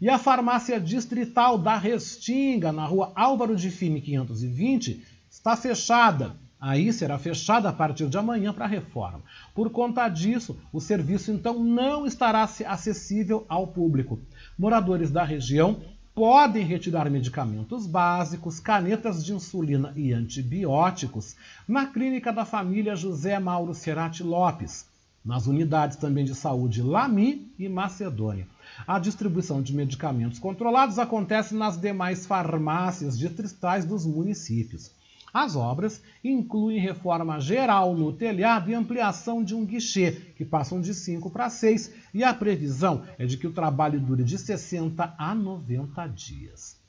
E 0.00 0.08
a 0.08 0.16
farmácia 0.16 0.78
distrital 0.78 1.58
da 1.58 1.76
Restinga, 1.76 2.70
na 2.70 2.86
rua 2.86 3.10
Álvaro 3.16 3.56
de 3.56 3.72
Fini 3.72 4.00
520, 4.00 5.04
está 5.28 5.56
fechada 5.56 6.36
Aí 6.64 6.92
será 6.92 7.18
fechada 7.18 7.68
a 7.68 7.72
partir 7.72 8.08
de 8.08 8.16
amanhã 8.16 8.52
para 8.52 8.68
reforma. 8.68 9.20
Por 9.52 9.68
conta 9.70 10.08
disso, 10.08 10.56
o 10.72 10.80
serviço 10.80 11.32
então 11.32 11.58
não 11.58 12.06
estará 12.06 12.44
acessível 12.44 13.44
ao 13.48 13.66
público. 13.66 14.20
Moradores 14.56 15.10
da 15.10 15.24
região 15.24 15.80
podem 16.14 16.64
retirar 16.64 17.10
medicamentos 17.10 17.84
básicos, 17.84 18.60
canetas 18.60 19.24
de 19.24 19.32
insulina 19.34 19.92
e 19.96 20.12
antibióticos 20.12 21.34
na 21.66 21.86
clínica 21.86 22.32
da 22.32 22.44
família 22.44 22.94
José 22.94 23.40
Mauro 23.40 23.74
Cerati 23.74 24.22
Lopes, 24.22 24.86
nas 25.24 25.48
unidades 25.48 25.96
também 25.96 26.24
de 26.24 26.32
saúde 26.36 26.80
Lami 26.80 27.52
e 27.58 27.68
Macedônia. 27.68 28.46
A 28.86 29.00
distribuição 29.00 29.60
de 29.60 29.74
medicamentos 29.74 30.38
controlados 30.38 31.00
acontece 31.00 31.56
nas 31.56 31.76
demais 31.76 32.24
farmácias 32.24 33.18
distritais 33.18 33.84
dos 33.84 34.06
municípios. 34.06 35.01
As 35.32 35.56
obras 35.56 36.02
incluem 36.22 36.78
reforma 36.78 37.40
geral 37.40 37.96
no 37.96 38.12
telhado 38.12 38.70
e 38.70 38.74
ampliação 38.74 39.42
de 39.42 39.54
um 39.54 39.64
guichê, 39.64 40.12
que 40.36 40.44
passam 40.44 40.80
de 40.80 40.92
5 40.92 41.30
para 41.30 41.48
6, 41.48 41.94
e 42.12 42.22
a 42.22 42.34
previsão 42.34 43.02
é 43.18 43.24
de 43.24 43.38
que 43.38 43.46
o 43.46 43.52
trabalho 43.52 43.98
dure 43.98 44.24
de 44.24 44.36
60 44.36 45.14
a 45.16 45.34
90 45.34 46.06
dias. 46.08 46.82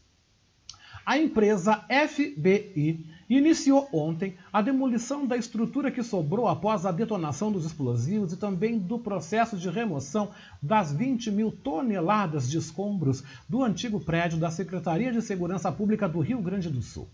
A 1.06 1.18
empresa 1.18 1.84
FBI 1.90 3.06
iniciou 3.30 3.90
ontem 3.92 4.38
a 4.54 4.62
demolição 4.62 5.26
da 5.26 5.36
estrutura 5.36 5.92
que 5.92 6.02
sobrou 6.02 6.48
após 6.48 6.86
a 6.86 6.94
detonação 6.94 7.52
dos 7.52 7.66
explosivos 7.66 8.32
e 8.32 8.38
também 8.38 8.80
do 8.80 8.98
processo 8.98 9.58
de 9.58 9.70
remoção 9.70 10.32
das 10.62 10.94
20 10.94 11.30
mil 11.30 11.52
toneladas 11.52 12.50
de 12.50 12.58
escombros 12.58 13.22
do 13.50 13.64
antigo 13.64 14.00
prédio 14.00 14.40
da 14.40 14.50
Secretaria 14.50 15.12
de 15.12 15.22
Segurança 15.22 15.70
Pública 15.72 16.08
do 16.08 16.22
Rio 16.22 16.42
Grande 16.42 16.70
do 16.70 16.82
Sul, 16.82 17.10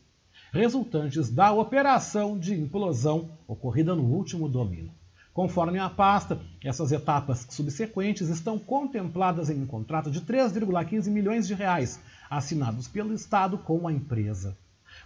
resultantes 0.52 1.30
da 1.30 1.52
operação 1.52 2.38
de 2.38 2.54
implosão 2.54 3.30
ocorrida 3.48 3.96
no 3.96 4.04
último 4.04 4.50
domingo. 4.50 4.94
Conforme 5.34 5.80
a 5.80 5.90
pasta, 5.90 6.40
essas 6.64 6.92
etapas 6.92 7.48
subsequentes 7.50 8.30
estão 8.30 8.58
contempladas 8.58 9.50
em 9.50 9.62
um 9.62 9.66
contrato 9.66 10.12
de 10.12 10.22
3,15 10.22 11.10
milhões 11.10 11.48
de 11.48 11.54
reais, 11.54 12.00
assinados 12.30 12.88
pelo 12.88 13.14
Estado 13.14 13.58
com 13.58 13.88
a 13.88 13.94
empresa. 13.94 14.58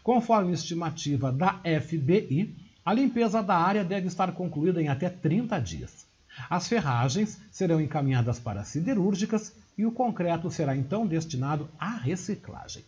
Conforme 0.02 0.54
estimativa 0.54 1.32
da 1.32 1.60
FBI, 1.64 2.56
a 2.86 2.94
limpeza 2.94 3.44
da 3.44 3.56
área 3.56 3.84
deve 3.84 4.08
estar 4.08 4.32
concluída 4.32 4.82
em 4.82 4.88
até 4.88 5.10
30 5.10 5.60
dias. 5.60 6.06
As 6.50 6.68
ferragens 6.68 7.40
serão 7.52 7.80
encaminhadas 7.80 8.40
para 8.40 8.64
siderúrgicas 8.64 9.54
e 9.78 9.86
o 9.86 9.92
concreto 9.92 10.50
será 10.50 10.76
então 10.76 11.06
destinado 11.06 11.70
à 11.78 11.96
reciclagem. 11.96 12.84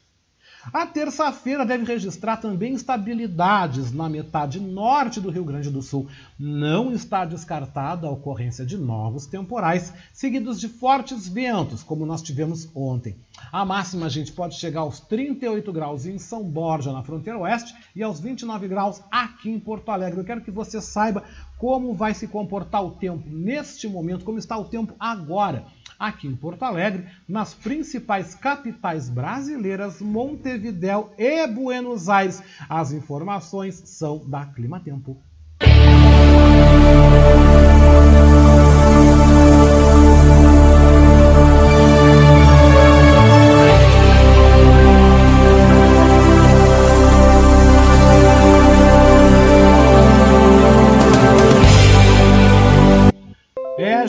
A 0.74 0.86
terça-feira 0.86 1.66
deve 1.66 1.86
registrar 1.86 2.38
também 2.38 2.74
instabilidades 2.74 3.91
na 3.91 4.09
metade 4.09 4.59
norte 4.59 5.22
do 5.22 5.30
Rio 5.30 5.43
Grande 5.45 5.70
do 5.70 5.82
Sul. 5.82 6.07
Não 6.39 6.91
está 6.91 7.24
descartada 7.24 8.07
a 8.07 8.11
ocorrência 8.11 8.66
de 8.66 8.76
novos 8.76 9.28
temporais, 9.28 9.93
seguidos 10.11 10.59
de 10.59 10.68
fortes 10.68 11.28
ventos, 11.28 11.84
como 11.84 12.05
nós 12.05 12.22
tivemos 12.22 12.68
ontem. 12.74 13.16
A 13.51 13.63
máxima, 13.63 14.07
a 14.07 14.09
gente 14.09 14.32
pode 14.32 14.55
chegar 14.55 14.82
aos 14.82 14.99
38 14.99 15.72
graus 15.72 16.05
em 16.05 16.18
São 16.18 16.43
Borja, 16.43 16.91
na 16.91 17.03
fronteira 17.03 17.39
oeste, 17.39 17.76
e 17.95 18.01
aos 18.01 18.20
29 18.20 18.68
graus 18.68 19.01
aqui 19.11 19.49
em 19.49 19.59
Porto 19.59 19.89
Alegre. 19.89 20.20
Eu 20.20 20.26
quero 20.26 20.41
que 20.41 20.51
você 20.51 20.82
saiba 20.82 21.24
como 21.58 21.93
vai 21.93 22.14
se 22.14 22.28
comportar 22.28 22.84
o 22.84 22.91
tempo 22.91 23.30
neste 23.30 23.88
momento, 23.88 24.26
como 24.26 24.38
está 24.38 24.58
o 24.58 24.66
tempo 24.66 24.93
agora 24.99 25.66
aqui 25.97 26.28
em 26.28 26.36
Porto 26.36 26.64
Alegre, 26.64 27.08
nas 27.28 27.53
principais 27.53 28.36
capitais 28.36 29.10
brasileiras, 29.10 30.01
Montevidéu 30.01 31.14
e 31.18 31.47
Buenos 31.47 32.10
Aires. 32.10 32.43
As 32.70 32.91
informações 32.91 33.76
são 33.86 34.28
da 34.28 34.45
Clima 34.45 34.80
Tempo. 34.80 35.18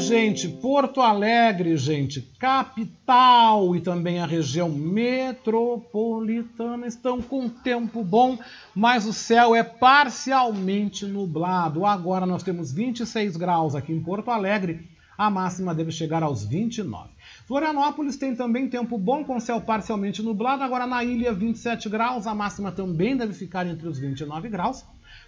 Gente, 0.06 0.48
Porto 0.48 1.00
Alegre, 1.00 1.76
gente, 1.76 2.22
capital 2.38 3.74
e 3.74 3.80
também 3.80 4.20
a 4.20 4.26
região 4.26 4.68
metropolitana 4.68 6.86
estão 6.86 7.20
com 7.20 7.48
tempo 7.48 8.04
bom, 8.04 8.38
mas 8.72 9.04
o 9.04 9.12
céu 9.12 9.52
é 9.52 9.64
parcialmente 9.64 11.04
nublado. 11.04 11.84
Agora 11.84 12.24
nós 12.24 12.44
temos 12.44 12.72
26 12.72 13.36
graus 13.36 13.74
aqui 13.74 13.92
em 13.92 14.00
Porto 14.00 14.30
Alegre, 14.30 14.88
a 15.18 15.28
máxima 15.28 15.74
deve 15.74 15.90
chegar 15.90 16.22
aos 16.22 16.44
29. 16.44 17.08
Florianópolis 17.48 18.16
tem 18.16 18.36
também 18.36 18.68
tempo 18.68 18.96
bom 18.96 19.24
com 19.24 19.40
céu 19.40 19.60
parcialmente 19.60 20.22
nublado, 20.22 20.62
agora 20.62 20.86
na 20.86 21.02
ilha 21.02 21.32
27 21.32 21.88
graus, 21.88 22.28
a 22.28 22.34
máxima 22.34 22.70
também 22.70 23.16
deve 23.16 23.32
ficar 23.32 23.66
entre 23.66 23.88
os 23.88 23.98
29 23.98 24.48
graus. 24.48 24.84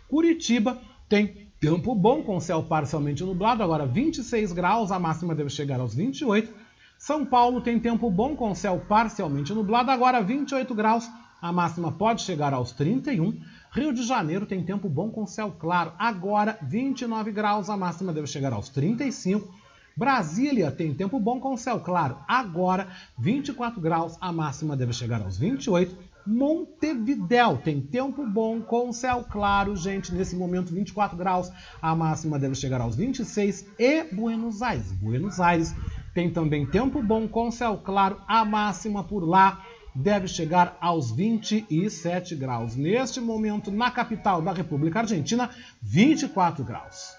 Curitiba 0.08 0.78
tem 1.08 1.47
Tempo 1.60 1.92
bom 1.92 2.22
com 2.22 2.38
céu 2.38 2.62
parcialmente 2.62 3.24
nublado, 3.24 3.64
agora 3.64 3.84
26 3.84 4.52
graus, 4.52 4.92
a 4.92 4.98
máxima 4.98 5.34
deve 5.34 5.50
chegar 5.50 5.80
aos 5.80 5.92
28. 5.92 6.54
São 6.96 7.26
Paulo 7.26 7.60
tem 7.60 7.80
tempo 7.80 8.08
bom 8.12 8.36
com 8.36 8.54
céu 8.54 8.80
parcialmente 8.88 9.52
nublado, 9.52 9.90
agora 9.90 10.22
28 10.22 10.72
graus, 10.72 11.10
a 11.42 11.52
máxima 11.52 11.90
pode 11.90 12.22
chegar 12.22 12.54
aos 12.54 12.70
31. 12.70 13.40
Rio 13.72 13.92
de 13.92 14.04
Janeiro 14.04 14.46
tem 14.46 14.62
tempo 14.62 14.88
bom 14.88 15.10
com 15.10 15.26
céu 15.26 15.52
claro, 15.58 15.92
agora 15.98 16.56
29 16.62 17.32
graus, 17.32 17.68
a 17.68 17.76
máxima 17.76 18.12
deve 18.12 18.28
chegar 18.28 18.52
aos 18.52 18.68
35. 18.68 19.52
Brasília 19.96 20.70
tem 20.70 20.94
tempo 20.94 21.18
bom 21.18 21.40
com 21.40 21.56
céu 21.56 21.80
claro, 21.80 22.18
agora 22.28 22.86
24 23.18 23.80
graus, 23.80 24.16
a 24.20 24.32
máxima 24.32 24.76
deve 24.76 24.92
chegar 24.92 25.20
aos 25.22 25.36
28. 25.36 26.07
Montevidéu 26.28 27.56
tem 27.56 27.80
tempo 27.80 28.26
bom 28.26 28.60
com 28.60 28.92
céu 28.92 29.24
claro, 29.24 29.74
gente, 29.74 30.14
nesse 30.14 30.36
momento 30.36 30.74
24 30.74 31.16
graus, 31.16 31.50
a 31.80 31.94
máxima 31.96 32.38
deve 32.38 32.54
chegar 32.54 32.82
aos 32.82 32.94
26 32.94 33.64
e 33.78 34.04
Buenos 34.14 34.60
Aires. 34.60 34.92
Buenos 34.92 35.40
Aires 35.40 35.74
tem 36.12 36.30
também 36.30 36.66
tempo 36.66 37.02
bom 37.02 37.26
com 37.26 37.50
céu 37.50 37.78
claro, 37.78 38.20
a 38.28 38.44
máxima 38.44 39.02
por 39.02 39.20
lá 39.20 39.64
deve 39.94 40.28
chegar 40.28 40.76
aos 40.82 41.10
27 41.10 42.36
graus. 42.36 42.76
Neste 42.76 43.22
momento, 43.22 43.70
na 43.70 43.90
capital 43.90 44.42
da 44.42 44.52
República 44.52 45.00
Argentina, 45.00 45.48
24 45.80 46.62
graus. 46.62 47.14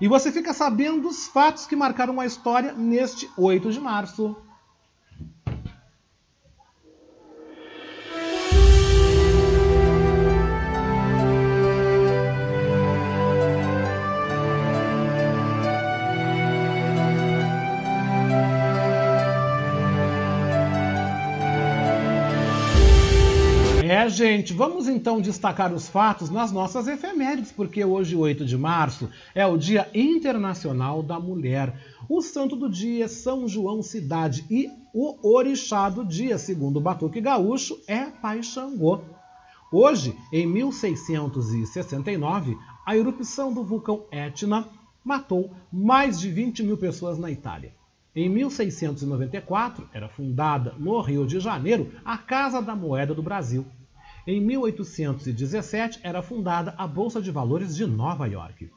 E 0.00 0.08
você 0.08 0.32
fica 0.32 0.54
sabendo 0.54 1.02
dos 1.02 1.26
fatos 1.26 1.66
que 1.66 1.76
marcaram 1.76 2.18
a 2.18 2.24
história 2.24 2.72
neste 2.72 3.28
8 3.36 3.70
de 3.70 3.80
março. 3.80 4.34
É, 23.96 24.08
gente, 24.10 24.52
vamos 24.52 24.88
então 24.88 25.22
destacar 25.22 25.72
os 25.72 25.88
fatos 25.88 26.28
nas 26.28 26.52
nossas 26.52 26.86
efemérides, 26.86 27.50
porque 27.50 27.82
hoje, 27.82 28.14
8 28.14 28.44
de 28.44 28.54
março, 28.54 29.08
é 29.34 29.46
o 29.46 29.56
Dia 29.56 29.88
Internacional 29.94 31.02
da 31.02 31.18
Mulher. 31.18 31.74
O 32.06 32.20
santo 32.20 32.54
do 32.56 32.68
dia 32.68 33.06
é 33.06 33.08
São 33.08 33.48
João 33.48 33.80
Cidade 33.80 34.44
e 34.50 34.68
o 34.92 35.16
orixá 35.26 35.88
do 35.88 36.04
dia, 36.04 36.36
segundo 36.36 36.76
o 36.76 36.80
Batuque 36.80 37.22
Gaúcho, 37.22 37.80
é 37.88 38.04
Pai 38.04 38.42
Xangô. 38.42 39.00
Hoje, 39.72 40.14
em 40.30 40.46
1669, 40.46 42.54
a 42.84 42.94
erupção 42.94 43.50
do 43.50 43.64
vulcão 43.64 44.04
Etna 44.12 44.68
matou 45.02 45.54
mais 45.72 46.20
de 46.20 46.30
20 46.30 46.64
mil 46.64 46.76
pessoas 46.76 47.16
na 47.16 47.30
Itália. 47.30 47.72
Em 48.14 48.28
1694, 48.28 49.88
era 49.90 50.06
fundada 50.06 50.74
no 50.78 51.00
Rio 51.00 51.26
de 51.26 51.40
Janeiro 51.40 51.94
a 52.04 52.18
Casa 52.18 52.60
da 52.60 52.76
Moeda 52.76 53.14
do 53.14 53.22
Brasil. 53.22 53.64
Em 54.26 54.40
1817 54.40 56.00
era 56.02 56.20
fundada 56.20 56.74
a 56.76 56.86
Bolsa 56.86 57.22
de 57.22 57.30
Valores 57.30 57.76
de 57.76 57.86
Nova 57.86 58.26
York. 58.26 58.68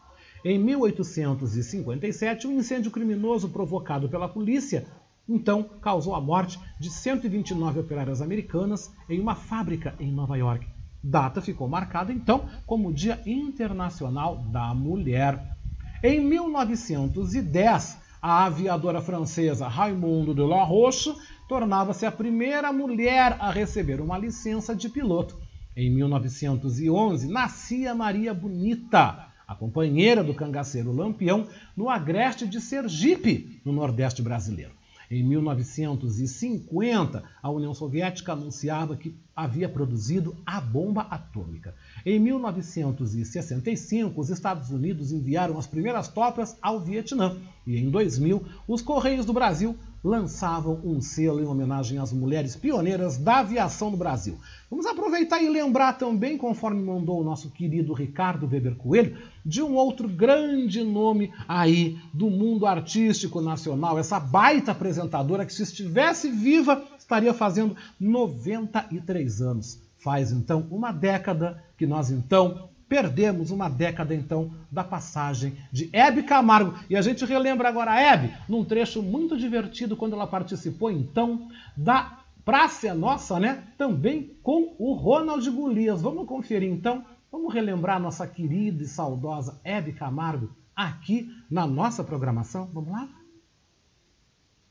Em 0.45 0.59
1857, 0.59 2.45
um 2.45 2.59
incêndio 2.59 2.91
criminoso 2.91 3.49
provocado 3.49 4.07
pela 4.07 4.29
polícia 4.29 4.85
então 5.27 5.63
causou 5.81 6.15
a 6.15 6.21
morte 6.21 6.59
de 6.79 6.89
129 6.89 7.79
operárias 7.79 8.21
americanas 8.21 8.91
em 9.07 9.19
uma 9.19 9.35
fábrica 9.35 9.95
em 9.99 10.11
Nova 10.11 10.35
York. 10.35 10.67
Data 11.03 11.41
ficou 11.41 11.67
marcada 11.67 12.11
então 12.11 12.47
como 12.65 12.93
Dia 12.93 13.19
Internacional 13.25 14.37
da 14.51 14.73
Mulher. 14.73 15.55
Em 16.03 16.19
1910, 16.19 17.97
a 18.21 18.45
aviadora 18.45 19.01
francesa 19.01 19.67
Raimundo 19.67 20.33
de 20.33 20.41
La 20.41 20.63
Roche 20.63 21.13
tornava-se 21.49 22.05
a 22.05 22.11
primeira 22.11 22.71
mulher 22.71 23.35
a 23.39 23.49
receber 23.49 23.99
uma 23.99 24.19
licença 24.19 24.75
de 24.75 24.87
piloto. 24.87 25.35
Em 25.75 25.89
1911, 25.89 27.27
nascia 27.27 27.95
Maria 27.95 28.35
Bonita, 28.35 29.25
a 29.47 29.55
companheira 29.55 30.23
do 30.23 30.35
cangaceiro 30.35 30.91
Lampião, 30.91 31.47
no 31.75 31.89
agreste 31.89 32.47
de 32.47 32.61
Sergipe, 32.61 33.59
no 33.65 33.73
Nordeste 33.73 34.21
brasileiro. 34.21 34.77
Em 35.09 35.23
1950, 35.23 37.23
a 37.41 37.49
União 37.49 37.73
Soviética 37.73 38.33
anunciava 38.33 38.95
que 38.95 39.15
havia 39.35 39.67
produzido 39.67 40.37
a 40.45 40.61
bomba 40.61 41.07
atômica. 41.09 41.73
Em 42.05 42.19
1965, 42.19 44.21
os 44.21 44.29
Estados 44.29 44.69
Unidos 44.69 45.11
enviaram 45.11 45.57
as 45.57 45.65
primeiras 45.65 46.09
tropas 46.09 46.55
ao 46.61 46.79
Vietnã. 46.79 47.37
E 47.65 47.77
em 47.77 47.89
2000, 47.89 48.45
os 48.67 48.83
Correios 48.83 49.25
do 49.25 49.33
Brasil 49.33 49.75
lançavam 50.03 50.79
um 50.83 51.01
selo 51.01 51.41
em 51.41 51.45
homenagem 51.45 51.97
às 51.99 52.13
mulheres 52.13 52.55
pioneiras 52.55 53.17
da 53.17 53.39
aviação 53.39 53.91
no 53.91 53.97
Brasil. 53.97 54.37
Vamos 54.69 54.85
aproveitar 54.85 55.41
e 55.41 55.49
lembrar 55.49 55.93
também, 55.93 56.37
conforme 56.37 56.81
mandou 56.81 57.19
o 57.19 57.23
nosso 57.23 57.49
querido 57.49 57.93
Ricardo 57.93 58.47
Weber 58.47 58.75
Coelho, 58.75 59.17
de 59.45 59.61
um 59.61 59.75
outro 59.75 60.07
grande 60.07 60.83
nome 60.83 61.33
aí 61.47 61.97
do 62.13 62.29
mundo 62.29 62.65
artístico 62.65 63.41
nacional, 63.41 63.97
essa 63.97 64.19
baita 64.19 64.71
apresentadora 64.71 65.45
que, 65.45 65.53
se 65.53 65.63
estivesse 65.63 66.29
viva, 66.29 66.83
estaria 66.97 67.33
fazendo 67.33 67.75
93 67.99 69.41
anos. 69.41 69.79
Faz 69.97 70.31
então 70.31 70.65
uma 70.71 70.91
década 70.91 71.61
que 71.77 71.85
nós 71.85 72.09
então 72.09 72.69
perdemos 72.89 73.51
uma 73.51 73.69
década 73.69 74.15
então 74.15 74.51
da 74.71 74.83
passagem 74.83 75.55
de 75.71 75.89
Hebe 75.93 76.23
Camargo. 76.23 76.73
E 76.89 76.97
a 76.97 77.01
gente 77.01 77.23
relembra 77.23 77.69
agora 77.69 77.91
a 77.91 78.01
Hebe 78.01 78.33
num 78.49 78.65
trecho 78.65 79.03
muito 79.03 79.37
divertido 79.37 79.95
quando 79.95 80.13
ela 80.13 80.25
participou 80.25 80.91
então 80.91 81.47
da 81.77 82.17
Praça 82.43 82.87
é 82.87 82.93
Nossa, 82.95 83.39
né? 83.39 83.63
Também 83.77 84.35
com 84.41 84.75
o 84.79 84.93
Ronald 84.93 85.47
Golias. 85.51 86.01
Vamos 86.01 86.27
conferir 86.27 86.71
então, 86.71 87.05
vamos 87.31 87.53
relembrar 87.53 87.99
nossa 87.99 88.25
querida 88.25 88.81
e 88.81 88.87
saudosa 88.87 89.61
Hebe 89.63 89.93
Camargo 89.93 90.49
aqui 90.75 91.29
na 91.49 91.67
nossa 91.67 92.03
programação. 92.03 92.65
Vamos 92.73 92.91
lá? 92.91 93.07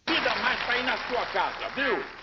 Vida 0.09 0.35
mais 0.43 0.61
pra 0.65 0.79
ir 0.79 0.85
na 0.85 0.97
sua 1.07 1.25
casa, 1.27 1.69
viu? 1.77 2.18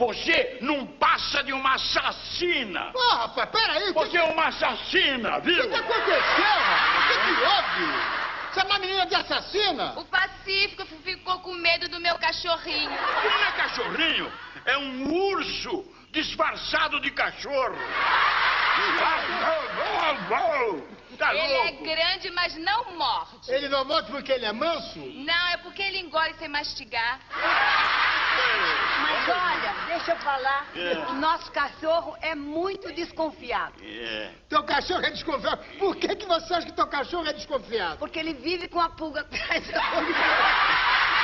Você 0.00 0.56
não 0.62 0.86
passa 0.86 1.42
de 1.42 1.52
uma 1.52 1.74
assassina! 1.74 2.90
Ô, 2.94 3.14
rapaz, 3.16 3.50
peraí! 3.50 3.92
Você 3.92 4.16
é 4.16 4.24
uma 4.24 4.46
assassina, 4.46 5.36
O 5.36 5.42
viu? 5.42 5.60
que, 5.60 5.68
que 5.68 5.74
aconteceu, 5.74 6.42
rapaz? 6.42 7.04
O 7.04 7.08
que, 7.08 7.18
que 7.26 7.32
houve? 7.42 7.84
Você 8.50 8.60
é 8.60 8.64
uma 8.64 8.78
menina 8.78 9.04
de 9.04 9.14
assassina? 9.14 9.92
O 9.98 10.04
Pacífico 10.06 10.86
ficou 11.04 11.40
com 11.40 11.52
medo 11.52 11.86
do 11.90 12.00
meu 12.00 12.16
cachorrinho. 12.16 12.88
Não 12.90 13.44
é 13.46 13.52
cachorrinho, 13.52 14.32
é 14.64 14.78
um 14.78 15.12
urso 15.34 15.84
disfarçado 16.10 16.98
de 17.00 17.10
cachorro. 17.10 17.76
Tá 21.20 21.34
ele 21.34 21.52
é 21.52 21.62
louco? 21.70 21.84
grande, 21.84 22.30
mas 22.30 22.56
não 22.56 22.96
morde. 22.96 23.50
Ele 23.52 23.68
não 23.68 23.84
morde 23.84 24.10
porque 24.10 24.32
ele 24.32 24.46
é 24.46 24.52
manso? 24.52 24.98
Não, 24.98 25.48
é 25.48 25.58
porque 25.58 25.82
ele 25.82 25.98
engole 25.98 26.32
sem 26.38 26.48
mastigar. 26.48 27.20
Mas 29.02 29.28
olha, 29.28 29.74
deixa 29.86 30.12
eu 30.12 30.16
falar, 30.16 30.66
É. 30.74 30.94
o 31.10 31.14
nosso 31.14 31.52
cachorro 31.52 32.16
é 32.22 32.34
muito 32.34 32.90
desconfiado. 32.94 33.74
É. 33.82 34.30
Teu 34.48 34.62
cachorro 34.64 35.04
é 35.04 35.10
desconfiado. 35.10 35.62
Por 35.78 35.94
que, 35.96 36.14
que 36.16 36.24
você 36.26 36.54
acha 36.54 36.66
que 36.66 36.72
teu 36.72 36.86
cachorro 36.86 37.26
é 37.26 37.32
desconfiado? 37.34 37.98
Porque 37.98 38.18
ele 38.18 38.32
vive 38.34 38.66
com 38.68 38.80
a 38.80 38.88
pulga 38.88 39.20
atrás 39.28 39.66
da 39.68 39.80
ser. 39.82 41.19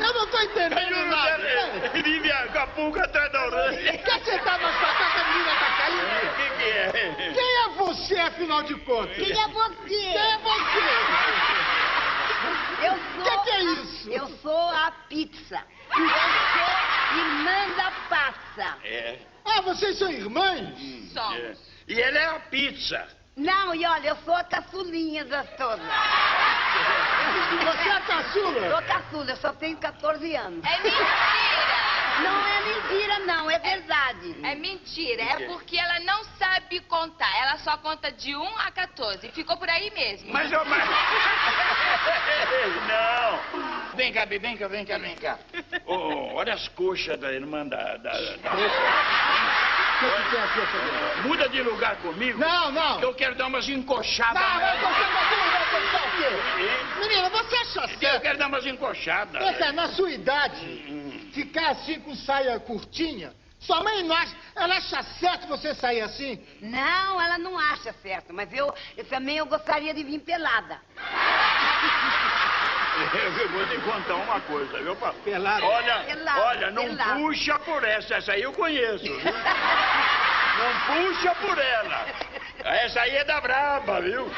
Eu 0.00 0.14
não 0.14 0.26
tô 0.28 0.40
entendendo 0.40 1.06
nada. 1.06 1.42
Ele 1.94 2.02
vive 2.02 2.32
a 2.32 2.48
com 2.48 2.58
a 2.58 2.66
pulga 2.68 3.04
atrás 3.04 3.30
da 3.32 3.46
orelha. 3.46 3.98
Quer 3.98 4.24
sentar 4.24 4.58
que 4.58 4.64
a 4.64 5.24
menina 5.28 5.54
tá 5.58 5.68
O 5.68 5.76
caindo? 5.76 6.36
que, 6.36 6.50
que 6.56 6.68
é? 6.70 7.32
Quem 7.34 7.56
é 7.64 7.68
você, 7.76 8.18
afinal 8.20 8.62
de 8.62 8.74
contas? 8.80 9.16
Quem 9.16 9.32
é 9.32 9.48
você? 9.48 9.76
Quem 9.88 10.16
é 10.16 10.38
você? 10.38 10.88
Eu 12.86 12.94
sou. 13.14 13.24
Que 13.24 13.38
que 13.44 13.50
é 13.50 13.62
isso? 13.62 14.10
Eu 14.10 14.26
sou 14.38 14.68
a 14.70 14.90
pizza. 15.08 15.60
Eu 15.90 16.08
sou 16.08 17.18
irmã 17.18 17.76
da 17.76 17.90
passa. 18.08 18.78
É. 18.84 19.18
Ah, 19.44 19.60
vocês 19.62 19.98
são 19.98 20.10
irmãs? 20.10 20.74
é. 21.34 21.54
E 21.88 21.98
ele 22.00 22.18
é 22.18 22.26
a 22.26 22.38
pizza. 22.40 23.08
Não, 23.38 23.72
e 23.72 23.86
olha, 23.86 24.08
eu 24.08 24.16
sou 24.24 24.34
a 24.34 24.42
caçulinha 24.42 25.24
das 25.24 25.48
todas. 25.56 25.78
Você 27.62 27.88
é 27.88 27.92
a 27.92 28.00
caçula? 28.00 28.70
Sou 28.70 28.82
caçula, 28.82 29.30
eu 29.30 29.36
só 29.36 29.52
tenho 29.52 29.76
14 29.76 30.34
anos. 30.34 30.64
É 30.66 30.82
mentira! 30.82 31.08
Não 32.18 32.46
é 32.46 32.60
mentira, 32.64 33.18
não, 33.20 33.48
é 33.48 33.58
verdade. 33.60 34.36
É 34.42 34.56
mentira, 34.56 35.22
é 35.22 35.46
porque 35.46 35.78
ela 35.78 36.00
não 36.00 36.24
sabe 36.36 36.80
contar. 36.80 37.32
Ela 37.38 37.58
só 37.58 37.76
conta 37.76 38.10
de 38.10 38.34
1 38.34 38.58
a 38.58 38.72
14. 38.72 39.28
Ficou 39.30 39.56
por 39.56 39.70
aí 39.70 39.88
mesmo. 39.92 40.32
Mas 40.32 40.50
eu. 40.50 40.64
Mas... 40.64 40.88
Não! 42.88 43.38
Vem 43.94 44.12
cá, 44.12 44.24
vem 44.24 44.56
cá, 44.56 44.66
vem 44.66 44.84
cá, 44.84 44.98
vem 44.98 45.14
cá. 45.14 45.38
Ô, 45.86 46.34
olha 46.34 46.54
as 46.54 46.66
coxas 46.68 47.20
da 47.20 47.32
irmã 47.32 47.64
da. 47.64 47.98
da, 47.98 48.12
da... 48.12 49.87
O 49.98 50.10
que, 50.16 50.22
que 50.22 50.30
tem 50.30 50.40
aqui, 50.40 50.60
essa? 50.60 51.22
Muda 51.28 51.48
de 51.48 51.62
lugar 51.62 51.96
comigo. 51.96 52.38
Não, 52.38 52.70
não. 52.70 52.98
que 52.98 53.04
Eu 53.04 53.14
quero 53.14 53.34
dar 53.34 53.46
umas 53.48 53.68
encoxadas. 53.68 54.40
Não, 54.40 54.58
nela. 54.58 54.74
eu 54.74 54.80
tô 54.80 54.94
sendo 54.94 55.18
você 55.58 55.96
o 55.96 56.10
quê? 56.16 57.00
Menina, 57.00 57.28
você 57.30 57.56
acha 57.56 57.80
Eu 57.80 57.98
certo? 57.98 58.22
quero 58.22 58.38
dar 58.38 58.46
umas 58.46 58.66
encoxadas. 58.66 59.42
Vem 59.42 59.54
cá, 59.54 59.72
na 59.72 59.88
sua 59.88 60.10
idade, 60.10 61.30
ficar 61.32 61.70
assim 61.70 62.00
com 62.00 62.14
saia 62.14 62.58
curtinha, 62.60 63.32
sua 63.60 63.82
mãe 63.82 64.04
não 64.04 64.14
acha, 64.14 64.36
ela 64.54 64.76
acha 64.76 65.02
certo 65.02 65.48
você 65.48 65.74
sair 65.74 66.00
assim? 66.00 66.38
Não, 66.60 67.20
ela 67.20 67.38
não 67.38 67.58
acha 67.58 67.92
certo, 68.00 68.32
mas 68.32 68.52
eu, 68.52 68.72
eu 68.96 69.04
também 69.06 69.36
eu 69.38 69.46
gostaria 69.46 69.92
de 69.92 70.04
vir 70.04 70.20
pelada. 70.20 70.80
Eu 73.38 73.48
vou 73.50 73.66
te 73.66 73.78
contar 73.78 74.14
uma 74.16 74.40
coisa, 74.40 74.78
viu, 74.82 74.94
pá? 74.96 75.12
Pelado. 75.24 75.64
Olha, 75.64 75.98
Pelado, 76.00 76.40
olha, 76.40 76.70
não 76.72 76.84
pelado. 76.84 77.14
puxa 77.20 77.58
por 77.60 77.84
essa, 77.84 78.16
essa 78.16 78.32
aí 78.32 78.42
eu 78.42 78.52
conheço, 78.52 79.04
viu? 79.04 79.20
Não 80.58 80.80
puxa 80.86 81.34
por 81.36 81.56
ela. 81.56 82.06
Essa 82.64 83.00
aí 83.02 83.16
é 83.16 83.24
da 83.24 83.40
braba, 83.40 84.00
viu? 84.00 84.28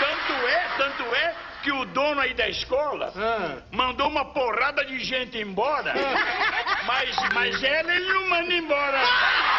Tanto 0.00 0.32
é, 0.48 0.68
tanto 0.76 1.14
é 1.14 1.34
que 1.62 1.70
o 1.72 1.84
dono 1.86 2.20
aí 2.20 2.34
da 2.34 2.48
escola 2.48 3.12
Ah. 3.16 3.58
mandou 3.70 4.08
uma 4.08 4.24
porrada 4.26 4.84
de 4.84 4.98
gente 5.04 5.38
embora. 5.38 5.94
Mas, 6.86 7.16
mas 7.34 7.62
ela 7.62 7.94
ele 7.94 8.12
não 8.12 8.28
manda 8.28 8.52
embora. 8.52 8.98
Que 8.98 9.49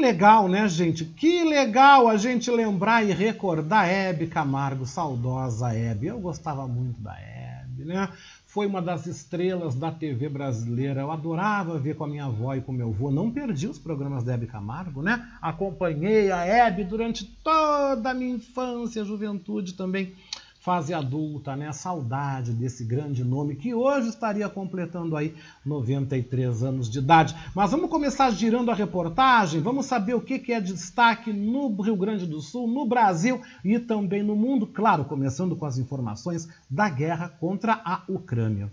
legal, 0.00 0.48
né, 0.48 0.66
gente? 0.68 1.04
Que 1.04 1.44
legal 1.44 2.08
a 2.08 2.16
gente 2.16 2.50
lembrar 2.50 3.04
e 3.04 3.12
recordar 3.12 3.88
Hebe 3.88 4.26
Camargo, 4.26 4.86
saudosa 4.86 5.72
Hebe. 5.72 6.06
Eu 6.06 6.18
gostava 6.18 6.66
muito 6.66 7.00
da 7.00 7.12
Hebe, 7.12 7.84
né? 7.84 8.08
Foi 8.46 8.66
uma 8.66 8.82
das 8.82 9.06
estrelas 9.06 9.76
da 9.76 9.92
TV 9.92 10.28
brasileira. 10.28 11.02
Eu 11.02 11.12
adorava 11.12 11.78
ver 11.78 11.94
com 11.94 12.02
a 12.02 12.08
minha 12.08 12.24
avó 12.24 12.52
e 12.54 12.60
com 12.60 12.72
meu 12.72 12.88
avô. 12.88 13.08
Não 13.08 13.30
perdi 13.30 13.68
os 13.68 13.78
programas 13.78 14.24
da 14.24 14.34
Hebe 14.34 14.46
Camargo, 14.46 15.02
né? 15.02 15.24
Acompanhei 15.40 16.32
a 16.32 16.44
Hebe 16.44 16.82
durante 16.82 17.24
toda 17.24 18.10
a 18.10 18.14
minha 18.14 18.34
infância, 18.34 19.04
juventude 19.04 19.74
também, 19.74 20.14
fase 20.60 20.92
adulta, 20.92 21.56
né? 21.56 21.72
Saudade 21.72 22.52
desse 22.52 22.84
grande 22.84 23.24
nome 23.24 23.56
que 23.56 23.74
hoje 23.74 24.08
estaria 24.08 24.48
completando 24.48 25.16
aí 25.16 25.34
93 25.64 26.62
anos 26.62 26.88
de 26.88 26.98
idade. 26.98 27.34
Mas 27.54 27.70
vamos 27.70 27.90
começar 27.90 28.30
girando 28.30 28.70
a 28.70 28.74
reportagem, 28.74 29.60
vamos 29.60 29.86
saber 29.86 30.14
o 30.14 30.20
que 30.20 30.38
que 30.38 30.52
é 30.52 30.60
destaque 30.60 31.32
no 31.32 31.80
Rio 31.80 31.96
Grande 31.96 32.26
do 32.26 32.40
Sul, 32.40 32.68
no 32.68 32.86
Brasil 32.86 33.40
e 33.64 33.78
também 33.78 34.22
no 34.22 34.36
mundo, 34.36 34.66
claro, 34.66 35.04
começando 35.04 35.56
com 35.56 35.64
as 35.64 35.78
informações 35.78 36.48
da 36.70 36.88
guerra 36.88 37.28
contra 37.28 37.80
a 37.84 38.02
Ucrânia. 38.06 38.70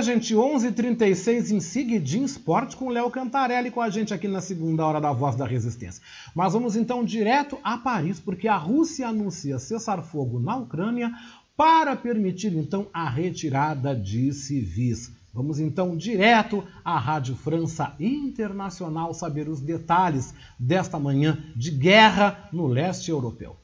É, 0.00 0.02
gente, 0.02 0.34
11h36 0.34 1.50
em 1.50 1.60
Seguidinho 1.60 2.24
Esporte 2.24 2.74
com 2.74 2.88
Léo 2.88 3.10
Cantarelli 3.10 3.70
com 3.70 3.82
a 3.82 3.90
gente 3.90 4.14
aqui 4.14 4.26
na 4.26 4.40
segunda 4.40 4.86
hora 4.86 4.98
da 4.98 5.12
Voz 5.12 5.36
da 5.36 5.46
Resistência. 5.46 6.02
Mas 6.34 6.54
vamos 6.54 6.74
então 6.74 7.04
direto 7.04 7.58
a 7.62 7.76
Paris, 7.76 8.18
porque 8.18 8.48
a 8.48 8.56
Rússia 8.56 9.08
anuncia 9.08 9.58
cessar-fogo 9.58 10.40
na 10.40 10.56
Ucrânia 10.56 11.12
para 11.54 11.94
permitir 11.94 12.56
então 12.56 12.86
a 12.94 13.10
retirada 13.10 13.94
de 13.94 14.32
civis. 14.32 15.12
Vamos 15.34 15.60
então 15.60 15.94
direto 15.94 16.64
à 16.82 16.98
Rádio 16.98 17.36
França 17.36 17.94
Internacional 18.00 19.12
saber 19.12 19.50
os 19.50 19.60
detalhes 19.60 20.32
desta 20.58 20.98
manhã 20.98 21.38
de 21.54 21.70
guerra 21.70 22.48
no 22.50 22.66
leste 22.66 23.10
europeu. 23.10 23.54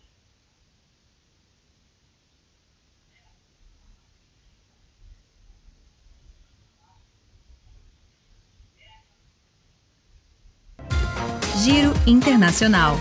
Giro 11.66 11.92
Internacional. 12.06 12.94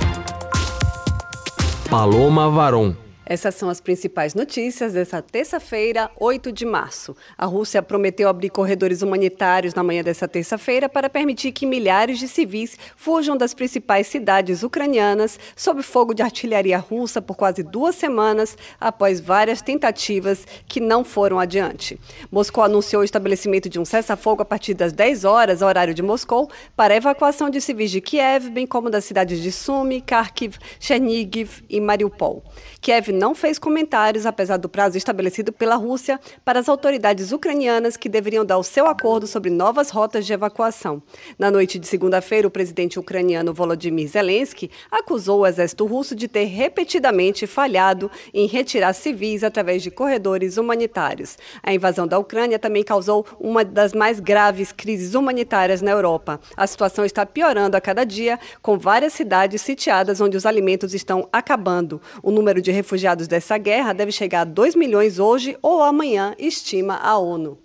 Paloma 1.88 2.50
Varon. 2.50 3.05
Essas 3.28 3.56
são 3.56 3.70
as 3.70 3.82
principais 3.82 4.36
notícias 4.36 4.94
dessa 4.94 5.20
terça-feira, 5.20 6.12
8 6.20 6.52
de 6.52 6.64
março. 6.64 7.16
A 7.36 7.48
Rússia 7.48 7.82
prometeu 7.82 8.30
abrir 8.30 8.52
corredores 8.52 9.02
humanitários 9.02 9.74
na 9.74 9.82
manhã 9.82 10.04
dessa 10.04 10.28
terça-feira 10.28 10.88
para 10.88 11.10
permitir 11.10 11.52
que 11.52 11.66
milhares 11.66 12.20
de 12.20 12.28
civis 12.28 12.78
fujam 12.96 13.36
das 13.36 13.56
principais 13.56 14.06
cidades 14.06 14.62
ucranianas 14.62 15.40
sob 15.56 15.82
fogo 15.82 16.14
de 16.14 16.22
artilharia 16.22 16.78
russa 16.78 17.20
por 17.20 17.36
quase 17.36 17.64
duas 17.64 17.96
semanas 17.96 18.56
após 18.80 19.20
várias 19.20 19.60
tentativas 19.60 20.46
que 20.68 20.80
não 20.80 21.04
foram 21.04 21.40
adiante. 21.40 22.00
Moscou 22.32 22.64
anunciou 22.64 23.02
o 23.02 23.06
estabelecimento 23.06 23.68
de 23.68 23.80
um 23.80 23.86
cessar-fogo 23.86 24.44
a 24.44 24.46
partir 24.46 24.76
das 24.76 24.94
10 24.94 25.26
horas, 25.26 25.64
horário 25.64 25.96
de 25.96 26.04
Moscou, 26.04 26.48
para 26.76 26.94
a 26.94 26.98
evacuação 26.98 27.50
de 27.50 27.60
civis 27.60 27.90
de 27.90 28.02
Kiev, 28.02 28.52
bem 28.52 28.68
como 28.68 28.88
das 28.88 29.06
cidades 29.06 29.42
de 29.42 29.52
Sumy, 29.52 30.00
Kharkiv, 30.00 30.58
Chernigiv 30.80 31.64
e 31.68 31.82
Mariupol. 31.82 32.44
Kiev 32.82 33.15
não 33.16 33.34
fez 33.34 33.58
comentários, 33.58 34.26
apesar 34.26 34.58
do 34.58 34.70
prazo 34.70 34.98
estabelecido 34.98 35.52
pela 35.52 35.76
Rússia, 35.76 36.20
para 36.44 36.60
as 36.60 36.70
autoridades 36.70 37.32
ucranianas 37.32 37.98
que 37.98 38.10
deveriam 38.10 38.46
dar 38.46 38.58
o 38.58 38.64
seu 38.64 38.86
acordo 38.86 39.26
sobre 39.26 39.50
novas 39.50 39.90
rotas 39.90 40.26
de 40.26 40.34
evacuação. 40.34 41.02
Na 41.40 41.50
noite 41.50 41.80
de 41.80 41.88
segunda-feira, 41.88 42.48
o 42.48 42.52
presidente 42.52 43.00
ucraniano 43.00 43.54
Volodymyr 43.54 44.08
Zelensky 44.08 44.70
acusou 44.92 45.40
o 45.40 45.48
exército 45.48 45.86
russo 45.86 46.14
de 46.14 46.28
ter 46.28 46.44
repetidamente 46.44 47.48
falhado 47.48 48.12
em 48.34 48.46
retirar 48.48 48.94
civis 48.94 49.44
através 49.44 49.82
de 49.82 49.90
corredores 49.90 50.58
humanitários. 50.58 51.38
A 51.64 51.74
invasão 51.74 52.06
da 52.06 52.20
Ucrânia 52.20 52.60
também 52.60 52.84
causou 52.84 53.26
uma 53.40 53.64
das 53.64 53.94
mais 53.94 54.20
graves 54.20 54.74
crises 54.74 55.16
humanitárias 55.16 55.82
na 55.82 55.92
Europa. 55.92 56.40
A 56.58 56.68
situação 56.68 57.06
está 57.06 57.26
piorando 57.26 57.78
a 57.78 57.82
cada 57.82 58.04
dia, 58.04 58.38
com 58.62 58.78
várias 58.78 59.14
cidades 59.14 59.62
sitiadas 59.62 60.20
onde 60.20 60.36
os 60.36 60.46
alimentos 60.46 60.94
estão 60.94 61.30
acabando. 61.32 62.02
O 62.22 62.30
número 62.30 62.62
de 62.62 62.72
refugiados 62.72 63.05
refugiados 63.06 63.28
dessa 63.28 63.58
guerra 63.58 63.94
deve 63.94 64.12
chegar 64.12 64.42
a 64.42 64.46
2 64.46 64.76
milhões 64.76 65.20
hoje 65.20 65.56
ou 65.62 65.84
amanhã, 65.84 66.34
estima 66.40 66.96
a 66.96 67.18
ONU. 67.18 67.58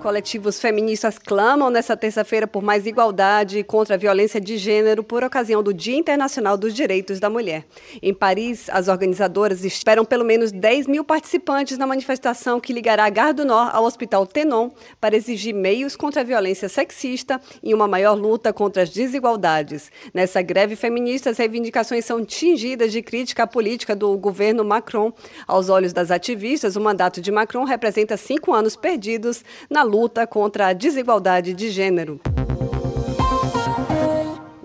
Coletivos 0.00 0.58
feministas 0.58 1.18
clamam 1.18 1.68
nesta 1.68 1.94
terça-feira 1.94 2.46
por 2.46 2.62
mais 2.62 2.86
igualdade 2.86 3.62
contra 3.62 3.96
a 3.96 3.98
violência 3.98 4.40
de 4.40 4.56
gênero 4.56 5.04
por 5.04 5.22
ocasião 5.22 5.62
do 5.62 5.74
Dia 5.74 5.94
Internacional 5.94 6.56
dos 6.56 6.72
Direitos 6.72 7.20
da 7.20 7.28
Mulher. 7.28 7.66
Em 8.00 8.14
Paris, 8.14 8.70
as 8.70 8.88
organizadoras 8.88 9.62
esperam 9.62 10.02
pelo 10.02 10.24
menos 10.24 10.52
10 10.52 10.86
mil 10.86 11.04
participantes 11.04 11.76
na 11.76 11.86
manifestação 11.86 12.58
que 12.58 12.72
ligará 12.72 13.04
a 13.04 13.10
Gare 13.10 13.34
do 13.34 13.44
Nord 13.44 13.76
ao 13.76 13.84
Hospital 13.84 14.26
Tenon 14.26 14.70
para 14.98 15.14
exigir 15.14 15.54
meios 15.54 15.96
contra 15.96 16.22
a 16.22 16.24
violência 16.24 16.70
sexista 16.70 17.38
e 17.62 17.74
uma 17.74 17.86
maior 17.86 18.14
luta 18.14 18.54
contra 18.54 18.84
as 18.84 18.88
desigualdades. 18.88 19.92
Nessa 20.14 20.40
greve 20.40 20.76
feminista, 20.76 21.28
as 21.28 21.36
reivindicações 21.36 22.06
são 22.06 22.24
tingidas 22.24 22.90
de 22.90 23.02
crítica 23.02 23.42
à 23.42 23.46
política 23.46 23.94
do 23.94 24.16
governo 24.16 24.64
Macron. 24.64 25.12
Aos 25.46 25.68
olhos 25.68 25.92
das 25.92 26.10
ativistas, 26.10 26.74
o 26.74 26.80
mandato 26.80 27.20
de 27.20 27.30
Macron 27.30 27.64
representa 27.64 28.16
cinco 28.16 28.54
anos 28.54 28.76
perdidos 28.76 29.44
na 29.68 29.89
luta 29.90 30.24
contra 30.24 30.68
a 30.68 30.72
desigualdade 30.72 31.52
de 31.52 31.68
gênero. 31.68 32.20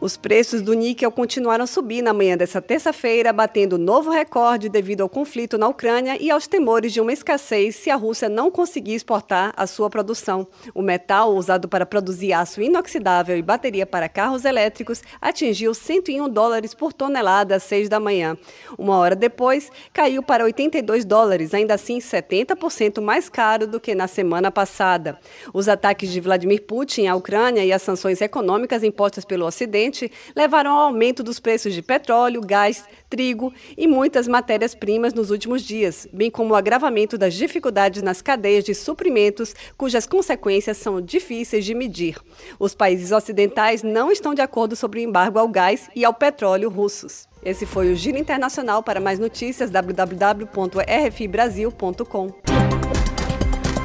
Os 0.05 0.15
preços 0.15 0.61
do 0.61 0.75
níquel 0.75 1.11
continuaram 1.11 1.63
a 1.63 1.67
subir 1.67 2.03
na 2.03 2.13
manhã 2.13 2.37
dessa 2.37 2.61
terça-feira, 2.61 3.33
batendo 3.33 3.75
novo 3.75 4.11
recorde 4.11 4.69
devido 4.69 5.01
ao 5.01 5.09
conflito 5.09 5.57
na 5.57 5.67
Ucrânia 5.67 6.15
e 6.21 6.29
aos 6.29 6.45
temores 6.45 6.93
de 6.93 7.01
uma 7.01 7.11
escassez 7.11 7.75
se 7.75 7.89
a 7.89 7.95
Rússia 7.95 8.29
não 8.29 8.51
conseguir 8.51 8.93
exportar 8.93 9.51
a 9.57 9.65
sua 9.65 9.89
produção. 9.89 10.45
O 10.75 10.81
metal, 10.83 11.33
usado 11.33 11.67
para 11.67 11.87
produzir 11.87 12.33
aço 12.33 12.61
inoxidável 12.61 13.35
e 13.35 13.41
bateria 13.41 13.83
para 13.83 14.07
carros 14.07 14.45
elétricos, 14.45 15.01
atingiu 15.19 15.73
101 15.73 16.29
dólares 16.29 16.75
por 16.75 16.93
tonelada 16.93 17.55
às 17.55 17.63
6 17.63 17.89
da 17.89 17.99
manhã. 17.99 18.37
Uma 18.77 18.97
hora 18.97 19.15
depois, 19.15 19.71
caiu 19.91 20.21
para 20.21 20.43
82 20.43 21.03
dólares, 21.03 21.51
ainda 21.51 21.73
assim 21.73 21.97
70% 21.97 23.01
mais 23.01 23.27
caro 23.27 23.65
do 23.65 23.79
que 23.79 23.95
na 23.95 24.05
semana 24.07 24.51
passada. 24.51 25.17
Os 25.51 25.67
ataques 25.67 26.11
de 26.11 26.21
Vladimir 26.21 26.61
Putin 26.61 27.07
à 27.07 27.15
Ucrânia 27.15 27.65
e 27.65 27.73
as 27.73 27.81
sanções 27.81 28.21
econômicas 28.21 28.83
impostas 28.83 29.25
pelo 29.25 29.47
Ocidente 29.47 29.94
levaram 30.35 30.71
ao 30.71 30.87
aumento 30.87 31.23
dos 31.23 31.39
preços 31.39 31.73
de 31.73 31.81
petróleo, 31.81 32.41
gás, 32.41 32.85
trigo 33.09 33.53
e 33.77 33.87
muitas 33.87 34.27
matérias-primas 34.27 35.13
nos 35.13 35.31
últimos 35.31 35.61
dias, 35.61 36.07
bem 36.11 36.29
como 36.29 36.53
o 36.53 36.55
agravamento 36.55 37.17
das 37.17 37.33
dificuldades 37.33 38.01
nas 38.01 38.21
cadeias 38.21 38.63
de 38.63 38.75
suprimentos, 38.75 39.55
cujas 39.77 40.05
consequências 40.05 40.77
são 40.77 41.01
difíceis 41.01 41.65
de 41.65 41.73
medir. 41.73 42.17
Os 42.59 42.75
países 42.75 43.11
ocidentais 43.11 43.83
não 43.83 44.11
estão 44.11 44.33
de 44.33 44.41
acordo 44.41 44.75
sobre 44.75 44.99
o 44.99 45.03
embargo 45.03 45.39
ao 45.39 45.47
gás 45.47 45.89
e 45.95 46.03
ao 46.03 46.13
petróleo 46.13 46.69
russos. 46.69 47.27
Esse 47.45 47.65
foi 47.65 47.91
o 47.91 47.95
Giro 47.95 48.17
Internacional. 48.17 48.81
Para 48.81 48.99
mais 48.99 49.19
notícias, 49.19 49.69
www.rfibrasil.com. 49.69 52.31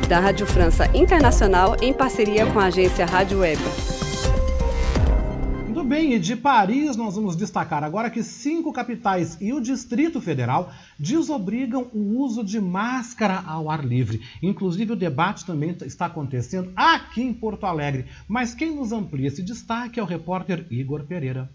Da 0.09 0.19
Rádio 0.19 0.47
França 0.47 0.87
Internacional, 0.95 1.77
em 1.81 1.93
parceria 1.93 2.47
com 2.47 2.59
a 2.59 2.65
agência 2.65 3.05
Rádio 3.05 3.41
Web. 3.41 3.61
Bem, 5.91 6.15
e 6.15 6.21
de 6.21 6.37
Paris 6.37 6.95
nós 6.95 7.17
vamos 7.17 7.35
destacar 7.35 7.83
agora 7.83 8.09
que 8.09 8.23
cinco 8.23 8.73
capitais 8.73 9.37
e 9.41 9.53
o 9.53 9.61
Distrito 9.61 10.21
Federal 10.21 10.73
desobrigam 10.97 11.91
o 11.93 12.17
uso 12.21 12.45
de 12.45 12.61
máscara 12.61 13.43
ao 13.45 13.69
ar 13.69 13.85
livre. 13.85 14.21
Inclusive, 14.41 14.93
o 14.93 14.97
debate 14.97 15.45
também 15.45 15.77
está 15.85 16.07
acontecendo 16.07 16.71
aqui 16.77 17.23
em 17.23 17.35
Porto 17.35 17.67
Alegre. 17.67 18.07
Mas 18.29 18.55
quem 18.55 18.73
nos 18.73 18.93
amplia 18.93 19.27
esse 19.27 19.43
destaque 19.43 19.99
é 19.99 20.03
o 20.03 20.07
repórter 20.07 20.65
Igor 20.71 21.05
Pereira. 21.07 21.51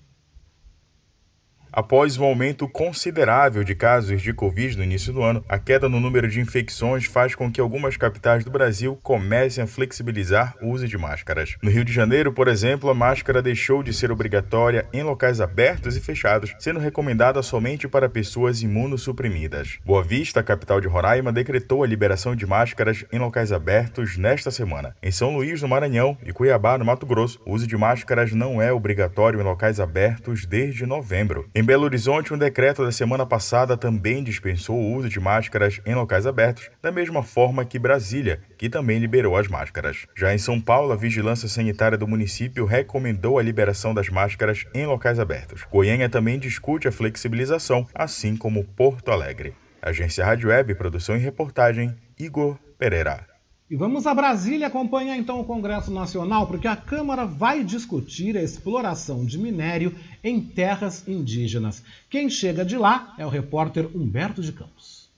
Após 1.76 2.18
um 2.18 2.24
aumento 2.24 2.70
considerável 2.70 3.62
de 3.62 3.76
casos 3.76 4.22
de 4.22 4.32
Covid 4.32 4.78
no 4.78 4.84
início 4.86 5.12
do 5.12 5.22
ano, 5.22 5.44
a 5.50 5.60
queda 5.60 5.90
no 5.90 6.00
número 6.00 6.26
de 6.26 6.40
infecções 6.40 7.04
faz 7.04 7.36
com 7.36 7.52
que 7.52 7.60
algumas 7.60 7.98
capitais 7.98 8.46
do 8.46 8.50
Brasil 8.50 8.98
comecem 9.04 9.62
a 9.62 9.68
flexibilizar 9.68 10.56
o 10.62 10.70
uso 10.70 10.88
de 10.88 10.98
máscaras. 10.98 11.58
No 11.62 11.70
Rio 11.70 11.84
de 11.84 11.92
Janeiro, 11.92 12.32
por 12.32 12.48
exemplo, 12.48 12.90
a 12.90 12.94
máscara 12.94 13.42
deixou 13.42 13.84
de 13.84 13.94
ser 13.94 14.10
obrigatória 14.10 14.88
em 14.94 15.04
locais 15.04 15.42
abertos 15.42 15.98
e 15.98 16.00
fechados, 16.00 16.56
sendo 16.60 16.80
recomendada 16.80 17.44
somente 17.44 17.90
para 17.90 18.08
pessoas 18.08 18.62
imunossuprimidas. 18.62 19.78
Boa 19.84 20.02
Vista, 20.02 20.42
capital 20.42 20.80
de 20.80 20.88
Roraima, 20.88 21.34
decretou 21.34 21.84
a 21.84 21.88
liberação 21.88 22.38
de 22.38 22.46
máscaras 22.46 23.04
em 23.12 23.20
locais 23.20 23.52
abertos 23.52 24.16
nesta 24.16 24.50
semana. 24.50 24.96
Em 25.04 25.12
São 25.12 25.36
Luís, 25.36 25.62
no 25.62 25.68
Maranhão, 25.68 26.18
e 26.26 26.32
Cuiabá, 26.32 26.78
no 26.78 26.86
Mato 26.86 27.06
Grosso, 27.06 27.42
o 27.46 27.52
uso 27.52 27.68
de 27.68 27.76
máscaras 27.76 28.32
não 28.32 28.62
é 28.62 28.72
obrigatório 28.72 29.42
em 29.42 29.44
locais 29.44 29.82
abertos 29.82 30.46
desde 30.46 30.86
novembro. 30.86 31.50
Em 31.54 31.65
Belo 31.66 31.86
Horizonte, 31.86 32.32
um 32.32 32.38
decreto 32.38 32.84
da 32.86 32.92
semana 32.92 33.26
passada 33.26 33.76
também 33.76 34.24
dispensou 34.24 34.78
o 34.78 34.94
uso 34.94 35.10
de 35.10 35.20
máscaras 35.20 35.82
em 35.84 35.96
locais 35.96 36.28
abertos, 36.28 36.70
da 36.80 36.92
mesma 36.92 37.24
forma 37.24 37.66
que 37.66 37.80
Brasília, 37.80 38.40
que 38.56 38.70
também 38.70 39.00
liberou 39.00 39.36
as 39.36 39.48
máscaras. 39.48 40.06
Já 40.16 40.32
em 40.32 40.38
São 40.38 40.62
Paulo, 40.62 40.94
a 40.94 40.96
Vigilância 40.96 41.50
Sanitária 41.50 41.98
do 41.98 42.08
município 42.08 42.66
recomendou 42.66 43.40
a 43.40 43.44
liberação 43.44 43.96
das 43.96 44.10
máscaras 44.10 44.64
em 44.76 44.86
locais 44.86 45.20
abertos. 45.20 45.64
Goiânia 45.72 46.08
também 46.08 46.38
discute 46.38 46.88
a 46.88 46.92
flexibilização, 46.92 47.88
assim 47.96 48.38
como 48.38 48.64
Porto 48.64 49.10
Alegre. 49.10 49.56
Agência 49.82 50.24
Rádio 50.24 50.50
Web, 50.50 50.76
produção 50.76 51.16
e 51.16 51.20
reportagem, 51.20 51.96
Igor 52.20 52.60
Pereira. 52.78 53.35
E 53.68 53.76
vamos 53.76 54.06
a 54.06 54.14
Brasília 54.14 54.68
acompanhar 54.68 55.18
então 55.18 55.40
o 55.40 55.44
Congresso 55.44 55.92
Nacional, 55.92 56.46
porque 56.46 56.68
a 56.68 56.76
Câmara 56.76 57.26
vai 57.26 57.64
discutir 57.64 58.38
a 58.38 58.44
exploração 58.44 59.26
de 59.26 59.40
minério 59.40 59.96
em 60.24 60.40
terras 60.40 61.08
indígenas. 61.08 61.82
Quem 62.08 62.30
chega 62.30 62.64
de 62.64 62.78
lá 62.78 63.16
é 63.18 63.26
o 63.26 63.30
repórter 63.30 63.90
Humberto 63.96 64.44
de 64.44 64.52
Campos. 64.52 65.10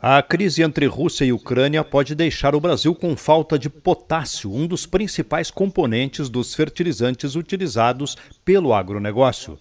A 0.00 0.22
crise 0.22 0.62
entre 0.62 0.86
Rússia 0.86 1.26
e 1.26 1.32
Ucrânia 1.32 1.84
pode 1.84 2.14
deixar 2.14 2.54
o 2.54 2.60
Brasil 2.60 2.94
com 2.94 3.14
falta 3.14 3.58
de 3.58 3.68
potássio, 3.68 4.50
um 4.50 4.66
dos 4.66 4.86
principais 4.86 5.50
componentes 5.50 6.30
dos 6.30 6.54
fertilizantes 6.54 7.34
utilizados 7.34 8.16
pelo 8.42 8.72
agronegócio. 8.72 9.58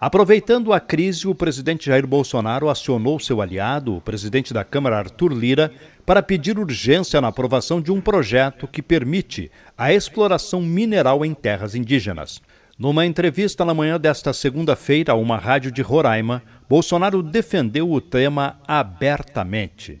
Aproveitando 0.00 0.72
a 0.72 0.78
crise, 0.78 1.26
o 1.26 1.34
presidente 1.34 1.86
Jair 1.86 2.06
Bolsonaro 2.06 2.68
acionou 2.68 3.18
seu 3.18 3.42
aliado, 3.42 3.96
o 3.96 4.00
presidente 4.00 4.54
da 4.54 4.62
Câmara 4.62 4.98
Arthur 4.98 5.32
Lira, 5.32 5.72
para 6.08 6.22
pedir 6.22 6.58
urgência 6.58 7.20
na 7.20 7.28
aprovação 7.28 7.82
de 7.82 7.92
um 7.92 8.00
projeto 8.00 8.66
que 8.66 8.80
permite 8.80 9.52
a 9.76 9.92
exploração 9.92 10.62
mineral 10.62 11.22
em 11.22 11.34
terras 11.34 11.74
indígenas. 11.74 12.40
Numa 12.78 13.04
entrevista 13.04 13.62
na 13.62 13.74
manhã 13.74 14.00
desta 14.00 14.32
segunda-feira 14.32 15.12
a 15.12 15.16
uma 15.16 15.36
rádio 15.36 15.70
de 15.70 15.82
Roraima, 15.82 16.42
Bolsonaro 16.66 17.22
defendeu 17.22 17.92
o 17.92 18.00
tema 18.00 18.58
abertamente. 18.66 20.00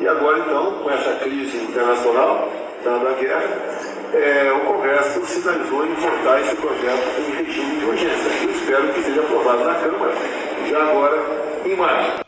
E 0.00 0.08
agora, 0.08 0.40
então, 0.40 0.82
com 0.82 0.90
essa 0.90 1.14
crise 1.20 1.56
internacional, 1.56 2.50
dada 2.84 3.10
a 3.10 3.14
guerra, 3.14 4.12
é, 4.12 4.52
o 4.54 4.72
Congresso 4.72 5.24
sinalizou 5.24 5.86
em 5.86 5.94
votar 5.94 6.40
esse 6.40 6.56
projeto 6.56 7.20
em 7.20 7.44
regime 7.44 7.78
de 7.78 7.84
urgência. 7.84 8.28
Eu 8.42 8.50
espero 8.50 8.92
que 8.92 9.02
seja 9.04 9.20
aprovado 9.20 9.62
na 9.62 9.74
Câmara 9.74 10.14
já 10.68 10.82
agora 10.82 11.22
em 11.64 11.76
maio. 11.76 12.23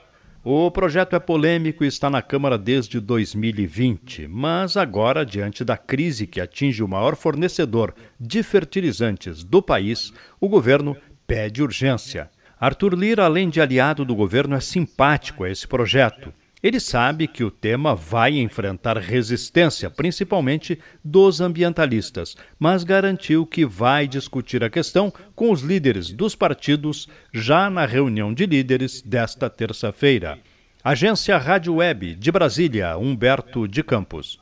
O 0.48 0.70
projeto 0.70 1.16
é 1.16 1.18
polêmico 1.18 1.82
e 1.82 1.89
está 1.89 2.09
na 2.09 2.23
Câmara 2.23 2.56
desde 2.56 3.01
2020, 3.01 4.28
mas 4.28 4.77
agora, 4.77 5.27
diante 5.27 5.64
da 5.64 5.77
crise 5.77 6.24
que 6.24 6.40
atinge 6.40 6.85
o 6.85 6.89
maior 6.89 7.16
fornecedor 7.16 7.93
de 8.20 8.44
fertilizantes 8.44 9.43
do 9.43 9.60
país, 9.60 10.12
o 10.40 10.48
governo 10.48 10.97
pede 11.27 11.64
urgência. 11.64 12.31
Arthur 12.60 12.94
Lira, 12.94 13.24
além 13.24 13.51
de 13.51 13.60
aliado 13.60 14.05
do 14.05 14.14
governo, 14.14 14.55
é 14.55 14.60
simpático 14.60 15.43
a 15.43 15.51
esse 15.51 15.66
projeto. 15.66 16.32
Ele 16.67 16.81
sabe 16.81 17.29
que 17.29 17.45
o 17.45 17.51
tema 17.51 17.95
vai 17.95 18.41
enfrentar 18.41 18.99
resistência, 18.99 19.89
principalmente 19.89 20.77
dos 21.05 21.41
ambientalistas, 21.41 22.37
mas 22.59 22.83
garantiu 22.83 23.47
que 23.47 23.65
vai 23.65 24.09
discutir 24.09 24.65
a 24.65 24.69
questão 24.69 25.13
com 25.33 25.53
os 25.53 25.61
líderes 25.61 26.11
dos 26.11 26.35
partidos 26.35 27.09
já 27.33 27.71
na 27.71 27.87
reunião 27.87 28.35
de 28.35 28.47
líderes 28.47 29.01
desta 29.01 29.49
terça-feira. 29.49 30.41
Agência 30.83 31.39
Rádio 31.39 31.77
Web 31.77 32.17
de 32.17 32.33
Brasília, 32.33 32.99
Humberto 32.99 33.69
de 33.69 33.85
Campos. 33.85 34.41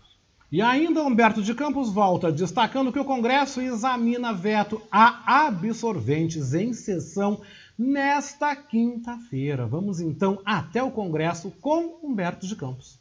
E 0.51 0.63
ainda 0.63 1.03
Humberto 1.03 1.43
de 1.43 1.53
Campos 1.53 1.93
volta 1.93 2.33
destacando 2.33 2.91
que 2.91 2.99
o 2.99 3.05
Congresso 3.05 3.61
examina 3.61 4.33
veto 4.33 4.81
a 4.91 5.47
absorventes 5.47 6.55
em 6.55 6.73
sessão 6.73 7.43
nesta 7.79 8.55
quinta-feira. 8.55 9.67
Vamos 9.67 10.01
então 10.01 10.41
até 10.45 10.83
o 10.83 10.91
Congresso 10.91 11.51
com 11.61 11.99
Humberto 12.03 12.47
de 12.47 12.57
Campos. 12.57 12.99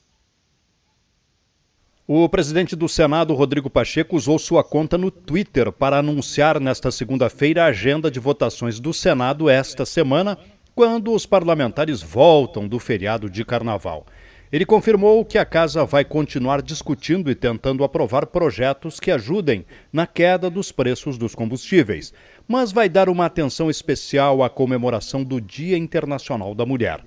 O 2.06 2.28
presidente 2.28 2.76
do 2.76 2.90
Senado, 2.90 3.34
Rodrigo 3.34 3.70
Pacheco, 3.70 4.18
usou 4.18 4.38
sua 4.38 4.62
conta 4.62 4.98
no 4.98 5.10
Twitter 5.10 5.72
para 5.72 6.00
anunciar 6.00 6.60
nesta 6.60 6.92
segunda-feira 6.92 7.64
a 7.64 7.68
agenda 7.68 8.12
de 8.12 8.20
votações 8.20 8.78
do 8.78 8.94
Senado 8.94 9.50
esta 9.50 9.86
semana, 9.86 10.38
quando 10.76 11.14
os 11.14 11.26
parlamentares 11.26 12.02
voltam 12.02 12.68
do 12.68 12.78
feriado 12.78 13.30
de 13.30 13.46
carnaval. 13.46 14.06
Ele 14.52 14.66
confirmou 14.66 15.26
que 15.26 15.40
a 15.40 15.46
casa 15.46 15.86
vai 15.86 16.06
continuar 16.06 16.62
discutindo 16.62 17.32
e 17.32 17.36
tentando 17.36 17.84
aprovar 17.84 18.28
projetos 18.28 19.00
que 19.00 19.10
ajudem 19.10 19.66
na 19.92 20.06
queda 20.06 20.48
dos 20.48 20.72
preços 20.72 21.18
dos 21.18 21.34
combustíveis, 21.34 22.14
mas 22.48 22.72
vai 22.72 22.90
dar 22.90 23.10
uma 23.10 23.26
atenção 23.26 23.70
especial 23.70 24.44
à 24.44 24.50
comemoração 24.50 25.24
do 25.24 25.40
Dia 25.40 25.78
Internacional 25.78 26.54
da 26.54 26.66
Mulher. 26.66 27.02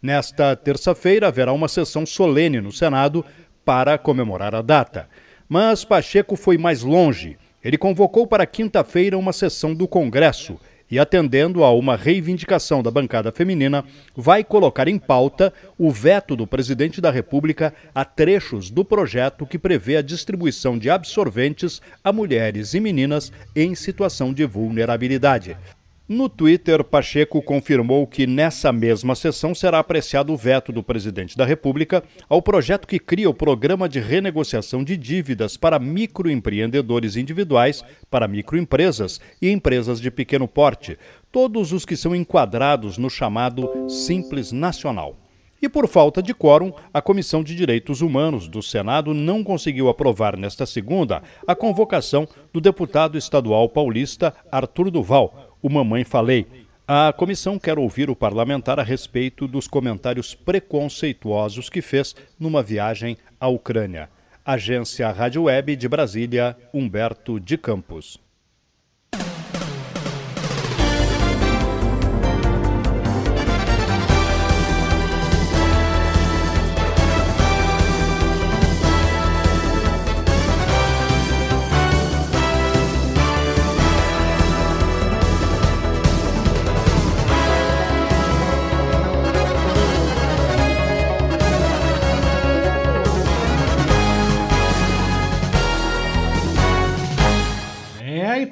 Nesta 0.00 0.56
terça-feira 0.56 1.28
haverá 1.28 1.52
uma 1.52 1.68
sessão 1.68 2.04
solene 2.04 2.60
no 2.60 2.72
Senado 2.72 3.24
para 3.64 3.96
comemorar 3.96 4.54
a 4.54 4.62
data. 4.62 5.08
Mas 5.48 5.84
Pacheco 5.84 6.34
foi 6.36 6.58
mais 6.58 6.82
longe. 6.82 7.38
Ele 7.62 7.78
convocou 7.78 8.26
para 8.26 8.46
quinta-feira 8.46 9.16
uma 9.16 9.32
sessão 9.32 9.74
do 9.74 9.86
Congresso 9.86 10.58
e, 10.92 10.98
atendendo 10.98 11.64
a 11.64 11.72
uma 11.72 11.96
reivindicação 11.96 12.82
da 12.82 12.90
bancada 12.90 13.32
feminina, 13.32 13.82
vai 14.14 14.44
colocar 14.44 14.86
em 14.88 14.98
pauta 14.98 15.50
o 15.78 15.90
veto 15.90 16.36
do 16.36 16.46
presidente 16.46 17.00
da 17.00 17.10
República 17.10 17.72
a 17.94 18.04
trechos 18.04 18.68
do 18.68 18.84
projeto 18.84 19.46
que 19.46 19.58
prevê 19.58 19.96
a 19.96 20.02
distribuição 20.02 20.78
de 20.78 20.90
absorventes 20.90 21.80
a 22.04 22.12
mulheres 22.12 22.74
e 22.74 22.80
meninas 22.80 23.32
em 23.56 23.74
situação 23.74 24.34
de 24.34 24.44
vulnerabilidade. 24.44 25.56
No 26.08 26.28
Twitter, 26.28 26.82
Pacheco 26.82 27.40
confirmou 27.40 28.08
que 28.08 28.26
nessa 28.26 28.72
mesma 28.72 29.14
sessão 29.14 29.54
será 29.54 29.78
apreciado 29.78 30.32
o 30.32 30.36
veto 30.36 30.72
do 30.72 30.82
presidente 30.82 31.36
da 31.36 31.44
República 31.44 32.02
ao 32.28 32.42
projeto 32.42 32.88
que 32.88 32.98
cria 32.98 33.30
o 33.30 33.34
Programa 33.34 33.88
de 33.88 34.00
Renegociação 34.00 34.82
de 34.82 34.96
Dívidas 34.96 35.56
para 35.56 35.78
microempreendedores 35.78 37.14
individuais, 37.14 37.84
para 38.10 38.26
microempresas 38.26 39.20
e 39.40 39.48
empresas 39.48 40.00
de 40.00 40.10
pequeno 40.10 40.48
porte, 40.48 40.98
todos 41.30 41.72
os 41.72 41.86
que 41.86 41.96
são 41.96 42.16
enquadrados 42.16 42.98
no 42.98 43.08
chamado 43.08 43.88
Simples 43.88 44.50
Nacional. 44.50 45.16
E 45.62 45.68
por 45.68 45.86
falta 45.86 46.20
de 46.20 46.34
quórum, 46.34 46.72
a 46.92 47.00
Comissão 47.00 47.44
de 47.44 47.54
Direitos 47.54 48.00
Humanos 48.00 48.48
do 48.48 48.60
Senado 48.60 49.14
não 49.14 49.44
conseguiu 49.44 49.88
aprovar 49.88 50.36
nesta 50.36 50.66
segunda 50.66 51.22
a 51.46 51.54
convocação 51.54 52.26
do 52.52 52.60
deputado 52.60 53.16
estadual 53.16 53.68
paulista 53.68 54.34
Arthur 54.50 54.90
Duval 54.90 55.51
o 55.62 55.70
Mamãe 55.70 56.04
Falei. 56.04 56.46
A 56.86 57.12
comissão 57.12 57.58
quer 57.58 57.78
ouvir 57.78 58.10
o 58.10 58.16
parlamentar 58.16 58.80
a 58.80 58.82
respeito 58.82 59.46
dos 59.46 59.68
comentários 59.68 60.34
preconceituosos 60.34 61.70
que 61.70 61.80
fez 61.80 62.14
numa 62.38 62.62
viagem 62.62 63.16
à 63.38 63.46
Ucrânia. 63.48 64.10
Agência 64.44 65.08
Rádio 65.10 65.44
Web 65.44 65.76
de 65.76 65.88
Brasília, 65.88 66.56
Humberto 66.74 67.38
de 67.38 67.56
Campos. 67.56 68.20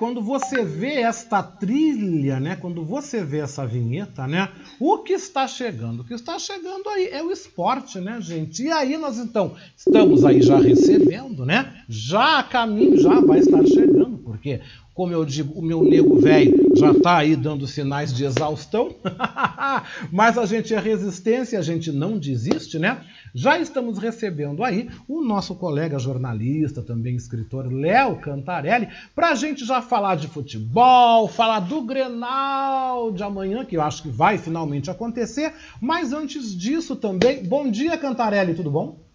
Quando 0.00 0.22
você 0.22 0.64
vê 0.64 0.94
esta 0.94 1.42
trilha, 1.42 2.40
né? 2.40 2.56
Quando 2.56 2.82
você 2.82 3.22
vê 3.22 3.40
essa 3.40 3.66
vinheta, 3.66 4.26
né? 4.26 4.48
O 4.80 4.96
que 4.96 5.12
está 5.12 5.46
chegando? 5.46 6.00
O 6.00 6.04
que 6.04 6.14
está 6.14 6.38
chegando 6.38 6.88
aí 6.88 7.08
é 7.08 7.22
o 7.22 7.30
esporte, 7.30 8.00
né, 8.00 8.18
gente? 8.18 8.62
E 8.62 8.72
aí 8.72 8.96
nós 8.96 9.18
então 9.18 9.54
estamos 9.76 10.24
aí 10.24 10.40
já 10.40 10.58
recebendo, 10.58 11.44
né? 11.44 11.82
Já 11.86 12.38
a 12.38 12.42
caminho 12.42 12.98
já 12.98 13.20
vai 13.20 13.40
estar 13.40 13.62
chegando, 13.66 14.16
porque 14.24 14.62
como 14.94 15.12
eu 15.12 15.24
digo, 15.24 15.58
o 15.58 15.62
meu 15.62 15.82
nego 15.82 16.20
velho 16.20 16.72
já 16.76 16.90
está 16.90 17.18
aí 17.18 17.36
dando 17.36 17.66
sinais 17.66 18.12
de 18.12 18.24
exaustão, 18.24 18.94
mas 20.10 20.36
a 20.36 20.46
gente 20.46 20.74
é 20.74 20.78
resistência, 20.78 21.58
a 21.58 21.62
gente 21.62 21.92
não 21.92 22.18
desiste, 22.18 22.78
né? 22.78 23.00
Já 23.34 23.58
estamos 23.58 23.98
recebendo 23.98 24.64
aí 24.64 24.90
o 25.06 25.22
nosso 25.22 25.54
colega 25.54 25.98
jornalista, 25.98 26.82
também 26.82 27.14
escritor, 27.14 27.72
Léo 27.72 28.16
Cantarelli, 28.16 28.88
para 29.14 29.30
a 29.30 29.34
gente 29.34 29.64
já 29.64 29.80
falar 29.80 30.16
de 30.16 30.26
futebol, 30.26 31.28
falar 31.28 31.60
do 31.60 31.82
Grenal 31.82 33.12
de 33.12 33.22
amanhã, 33.22 33.64
que 33.64 33.76
eu 33.76 33.82
acho 33.82 34.02
que 34.02 34.08
vai 34.08 34.38
finalmente 34.38 34.90
acontecer, 34.90 35.52
mas 35.80 36.12
antes 36.12 36.56
disso 36.56 36.96
também, 36.96 37.44
bom 37.44 37.70
dia 37.70 37.96
Cantarelli, 37.96 38.54
tudo 38.54 38.70
bom? 38.70 39.09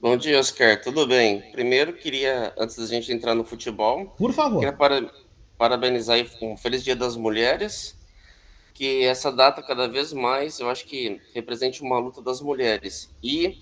Bom 0.00 0.16
dia, 0.16 0.38
Oscar. 0.38 0.80
Tudo 0.80 1.08
bem? 1.08 1.40
Primeiro, 1.50 1.92
queria, 1.92 2.54
antes 2.56 2.76
da 2.76 2.86
gente 2.86 3.12
entrar 3.12 3.34
no 3.34 3.42
futebol, 3.42 4.06
por 4.16 4.32
favor, 4.32 4.60
queria 4.60 4.72
para, 4.72 5.10
parabenizar 5.56 6.16
um 6.40 6.56
feliz 6.56 6.84
Dia 6.84 6.94
das 6.94 7.16
Mulheres. 7.16 7.98
Que 8.72 9.02
essa 9.02 9.32
data, 9.32 9.60
cada 9.60 9.88
vez 9.88 10.12
mais, 10.12 10.60
eu 10.60 10.70
acho 10.70 10.86
que 10.86 11.20
represente 11.34 11.82
uma 11.82 11.98
luta 11.98 12.22
das 12.22 12.40
mulheres. 12.40 13.12
E 13.20 13.58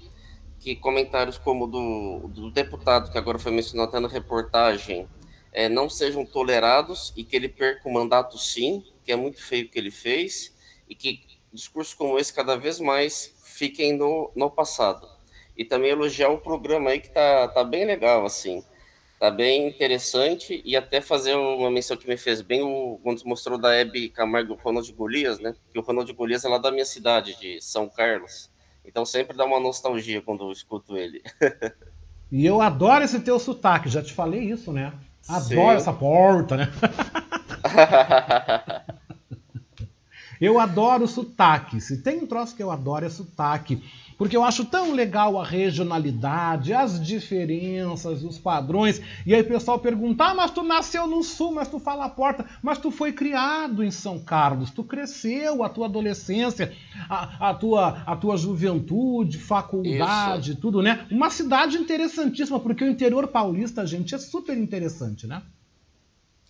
que 0.60 0.76
comentários 0.76 1.38
como 1.38 1.66
do, 1.66 2.28
do 2.28 2.50
deputado, 2.50 3.10
que 3.10 3.16
agora 3.16 3.38
foi 3.38 3.52
mencionado 3.52 3.88
até 3.88 3.98
na 3.98 4.08
reportagem, 4.08 5.08
é, 5.54 5.70
não 5.70 5.88
sejam 5.88 6.26
tolerados 6.26 7.14
e 7.16 7.24
que 7.24 7.34
ele 7.34 7.48
perca 7.48 7.88
o 7.88 7.92
mandato, 7.94 8.36
sim, 8.36 8.84
que 9.02 9.10
é 9.10 9.16
muito 9.16 9.42
feio 9.42 9.64
o 9.64 9.70
que 9.70 9.78
ele 9.78 9.90
fez, 9.90 10.54
e 10.86 10.94
que 10.94 11.22
discursos 11.50 11.94
como 11.94 12.18
esse 12.18 12.30
cada 12.30 12.56
vez 12.56 12.78
mais 12.78 13.34
fiquem 13.42 13.96
no, 13.96 14.30
no 14.36 14.50
passado 14.50 15.15
e 15.56 15.64
também 15.64 15.90
elogiar 15.90 16.28
o 16.28 16.38
programa 16.38 16.90
aí 16.90 17.00
que 17.00 17.08
tá, 17.10 17.48
tá 17.48 17.64
bem 17.64 17.84
legal, 17.84 18.24
assim. 18.24 18.62
Tá 19.18 19.30
bem 19.30 19.66
interessante 19.66 20.60
e 20.62 20.76
até 20.76 21.00
fazer 21.00 21.34
uma 21.34 21.70
menção 21.70 21.96
que 21.96 22.06
me 22.06 22.18
fez 22.18 22.42
bem 22.42 22.62
o, 22.62 23.00
quando 23.02 23.22
mostrou 23.24 23.56
da 23.56 23.74
Hebe 23.74 24.10
Camargo 24.10 24.52
o 24.52 24.56
Ronald 24.56 24.92
Golias, 24.92 25.38
né? 25.38 25.54
Que 25.72 25.78
o 25.78 25.82
Ronald 25.82 26.12
Golias 26.12 26.44
é 26.44 26.48
lá 26.48 26.58
da 26.58 26.70
minha 26.70 26.84
cidade, 26.84 27.38
de 27.40 27.58
São 27.62 27.88
Carlos. 27.88 28.50
Então 28.84 29.06
sempre 29.06 29.34
dá 29.34 29.46
uma 29.46 29.58
nostalgia 29.58 30.20
quando 30.20 30.44
eu 30.44 30.52
escuto 30.52 30.98
ele. 30.98 31.22
e 32.30 32.44
eu 32.44 32.60
adoro 32.60 33.04
esse 33.04 33.18
teu 33.20 33.38
sotaque, 33.38 33.88
já 33.88 34.02
te 34.02 34.12
falei 34.12 34.42
isso, 34.42 34.70
né? 34.70 34.92
Adoro 35.26 35.70
Sim. 35.70 35.76
essa 35.76 35.92
porta, 35.94 36.56
né? 36.58 36.70
eu 40.38 40.60
adoro 40.60 41.08
sotaque. 41.08 41.80
Se 41.80 42.02
tem 42.02 42.18
um 42.18 42.26
troço 42.26 42.54
que 42.54 42.62
eu 42.62 42.70
adoro 42.70 43.06
é 43.06 43.08
sotaque 43.08 43.82
porque 44.18 44.36
eu 44.36 44.42
acho 44.42 44.64
tão 44.64 44.92
legal 44.92 45.38
a 45.38 45.44
regionalidade, 45.44 46.72
as 46.72 47.04
diferenças, 47.04 48.22
os 48.22 48.38
padrões. 48.38 49.00
E 49.26 49.34
aí 49.34 49.42
o 49.42 49.46
pessoal 49.46 49.78
pergunta: 49.78 50.24
ah, 50.24 50.34
mas 50.34 50.50
tu 50.50 50.62
nasceu 50.62 51.06
no 51.06 51.22
sul, 51.22 51.52
mas 51.52 51.68
tu 51.68 51.78
fala 51.78 52.06
a 52.06 52.08
porta, 52.08 52.46
mas 52.62 52.78
tu 52.78 52.90
foi 52.90 53.12
criado 53.12 53.84
em 53.84 53.90
São 53.90 54.18
Carlos, 54.18 54.70
tu 54.70 54.82
cresceu 54.82 55.62
a 55.62 55.68
tua 55.68 55.86
adolescência, 55.86 56.74
a, 57.08 57.50
a 57.50 57.54
tua, 57.54 58.02
a 58.06 58.16
tua 58.16 58.36
juventude, 58.36 59.38
faculdade, 59.38 60.52
Isso. 60.52 60.60
tudo, 60.60 60.80
né? 60.80 61.06
Uma 61.10 61.28
cidade 61.28 61.76
interessantíssima, 61.76 62.58
porque 62.58 62.84
o 62.84 62.90
interior 62.90 63.28
paulista, 63.28 63.86
gente, 63.86 64.14
é 64.14 64.18
super 64.18 64.56
interessante, 64.56 65.26
né? 65.26 65.42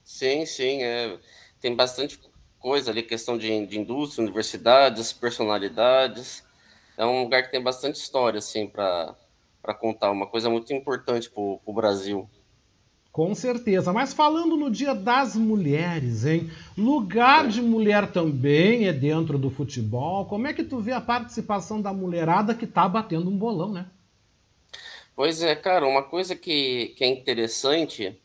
Sim, 0.04 0.46
sim. 0.46 0.82
É... 0.82 1.18
Tem 1.60 1.74
bastante 1.74 2.20
coisa 2.60 2.90
ali, 2.90 3.02
questão 3.02 3.36
de, 3.36 3.66
de 3.66 3.78
indústria, 3.78 4.22
universidades, 4.22 5.12
personalidades 5.12 6.45
é 6.96 7.04
um 7.04 7.22
lugar 7.22 7.42
que 7.42 7.50
tem 7.50 7.62
bastante 7.62 7.96
história, 7.96 8.38
assim, 8.38 8.66
para 8.66 9.14
contar. 9.78 10.10
Uma 10.10 10.26
coisa 10.26 10.48
muito 10.48 10.72
importante 10.72 11.30
para 11.30 11.42
o 11.42 11.72
Brasil. 11.72 12.28
Com 13.12 13.34
certeza. 13.34 13.92
Mas 13.92 14.12
falando 14.12 14.56
no 14.56 14.70
Dia 14.70 14.94
das 14.94 15.36
Mulheres, 15.36 16.26
hein? 16.26 16.50
Lugar 16.76 17.48
de 17.48 17.62
mulher 17.62 18.12
também 18.12 18.86
é 18.86 18.92
dentro 18.92 19.38
do 19.38 19.50
futebol. 19.50 20.26
Como 20.26 20.46
é 20.46 20.52
que 20.52 20.62
tu 20.62 20.80
vê 20.80 20.92
a 20.92 21.00
participação 21.00 21.80
da 21.80 21.94
mulherada 21.94 22.54
que 22.54 22.66
tá 22.66 22.86
batendo 22.86 23.30
um 23.30 23.36
bolão, 23.38 23.72
né? 23.72 23.86
Pois 25.14 25.42
é, 25.42 25.56
cara, 25.56 25.86
uma 25.86 26.02
coisa 26.02 26.36
que, 26.36 26.88
que 26.88 27.04
é 27.04 27.06
interessante 27.06 28.20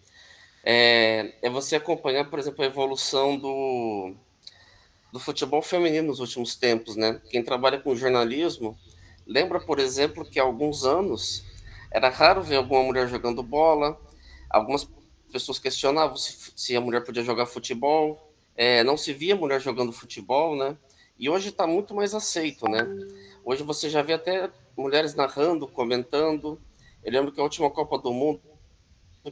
é, 0.61 1.35
é 1.41 1.49
você 1.49 1.77
acompanhar, 1.77 2.29
por 2.29 2.37
exemplo, 2.37 2.61
a 2.61 2.67
evolução 2.67 3.37
do, 3.37 4.13
do 5.11 5.19
futebol 5.19 5.61
feminino 5.61 6.07
nos 6.07 6.19
últimos 6.19 6.55
tempos, 6.55 6.95
né? 6.95 7.21
Quem 7.29 7.43
trabalha 7.43 7.79
com 7.79 7.95
jornalismo 7.95 8.77
lembra, 9.25 9.59
por 9.59 9.79
exemplo, 9.79 10.25
que 10.25 10.39
há 10.39 10.43
alguns 10.43 10.85
anos 10.85 11.43
era 11.91 12.09
raro 12.09 12.41
ver 12.41 12.55
alguma 12.55 12.83
mulher 12.83 13.07
jogando 13.07 13.43
bola, 13.43 13.99
algumas 14.49 14.87
pessoas 15.31 15.59
questionavam 15.59 16.15
se, 16.15 16.51
se 16.55 16.75
a 16.75 16.81
mulher 16.81 17.03
podia 17.03 17.23
jogar 17.23 17.45
futebol, 17.45 18.31
é, 18.55 18.83
não 18.83 18.97
se 18.97 19.13
via 19.13 19.35
mulher 19.35 19.61
jogando 19.61 19.91
futebol, 19.91 20.55
né? 20.55 20.77
E 21.17 21.29
hoje 21.29 21.49
está 21.49 21.67
muito 21.67 21.93
mais 21.93 22.15
aceito, 22.15 22.67
né? 22.67 22.87
Hoje 23.43 23.63
você 23.63 23.89
já 23.89 24.01
vê 24.01 24.13
até 24.13 24.49
mulheres 24.77 25.13
narrando, 25.13 25.67
comentando. 25.67 26.59
Eu 27.03 27.11
lembro 27.11 27.31
que 27.31 27.39
a 27.39 27.43
última 27.43 27.69
Copa 27.69 27.97
do 27.97 28.13
Mundo 28.13 28.41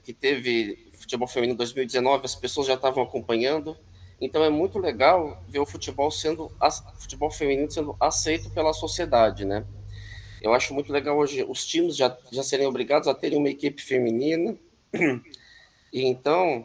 que 0.03 0.13
teve 0.13 0.91
futebol 0.93 1.27
feminino 1.27 1.55
em 1.55 1.57
2019, 1.57 2.25
as 2.25 2.35
pessoas 2.35 2.67
já 2.67 2.75
estavam 2.75 3.01
acompanhando. 3.01 3.75
Então 4.21 4.43
é 4.43 4.49
muito 4.49 4.79
legal 4.79 5.41
ver 5.47 5.59
o 5.59 5.65
futebol 5.65 6.11
sendo 6.11 6.51
futebol 6.97 7.31
feminino 7.31 7.71
sendo 7.71 7.95
aceito 7.99 8.49
pela 8.49 8.73
sociedade, 8.73 9.45
né? 9.45 9.65
Eu 10.41 10.53
acho 10.53 10.73
muito 10.73 10.91
legal 10.91 11.17
hoje 11.17 11.43
os 11.43 11.65
times 11.65 11.95
já, 11.95 12.17
já 12.31 12.43
serem 12.43 12.67
obrigados 12.67 13.07
a 13.07 13.13
terem 13.13 13.37
uma 13.37 13.49
equipe 13.49 13.81
feminina. 13.81 14.57
E 15.91 16.05
então, 16.05 16.63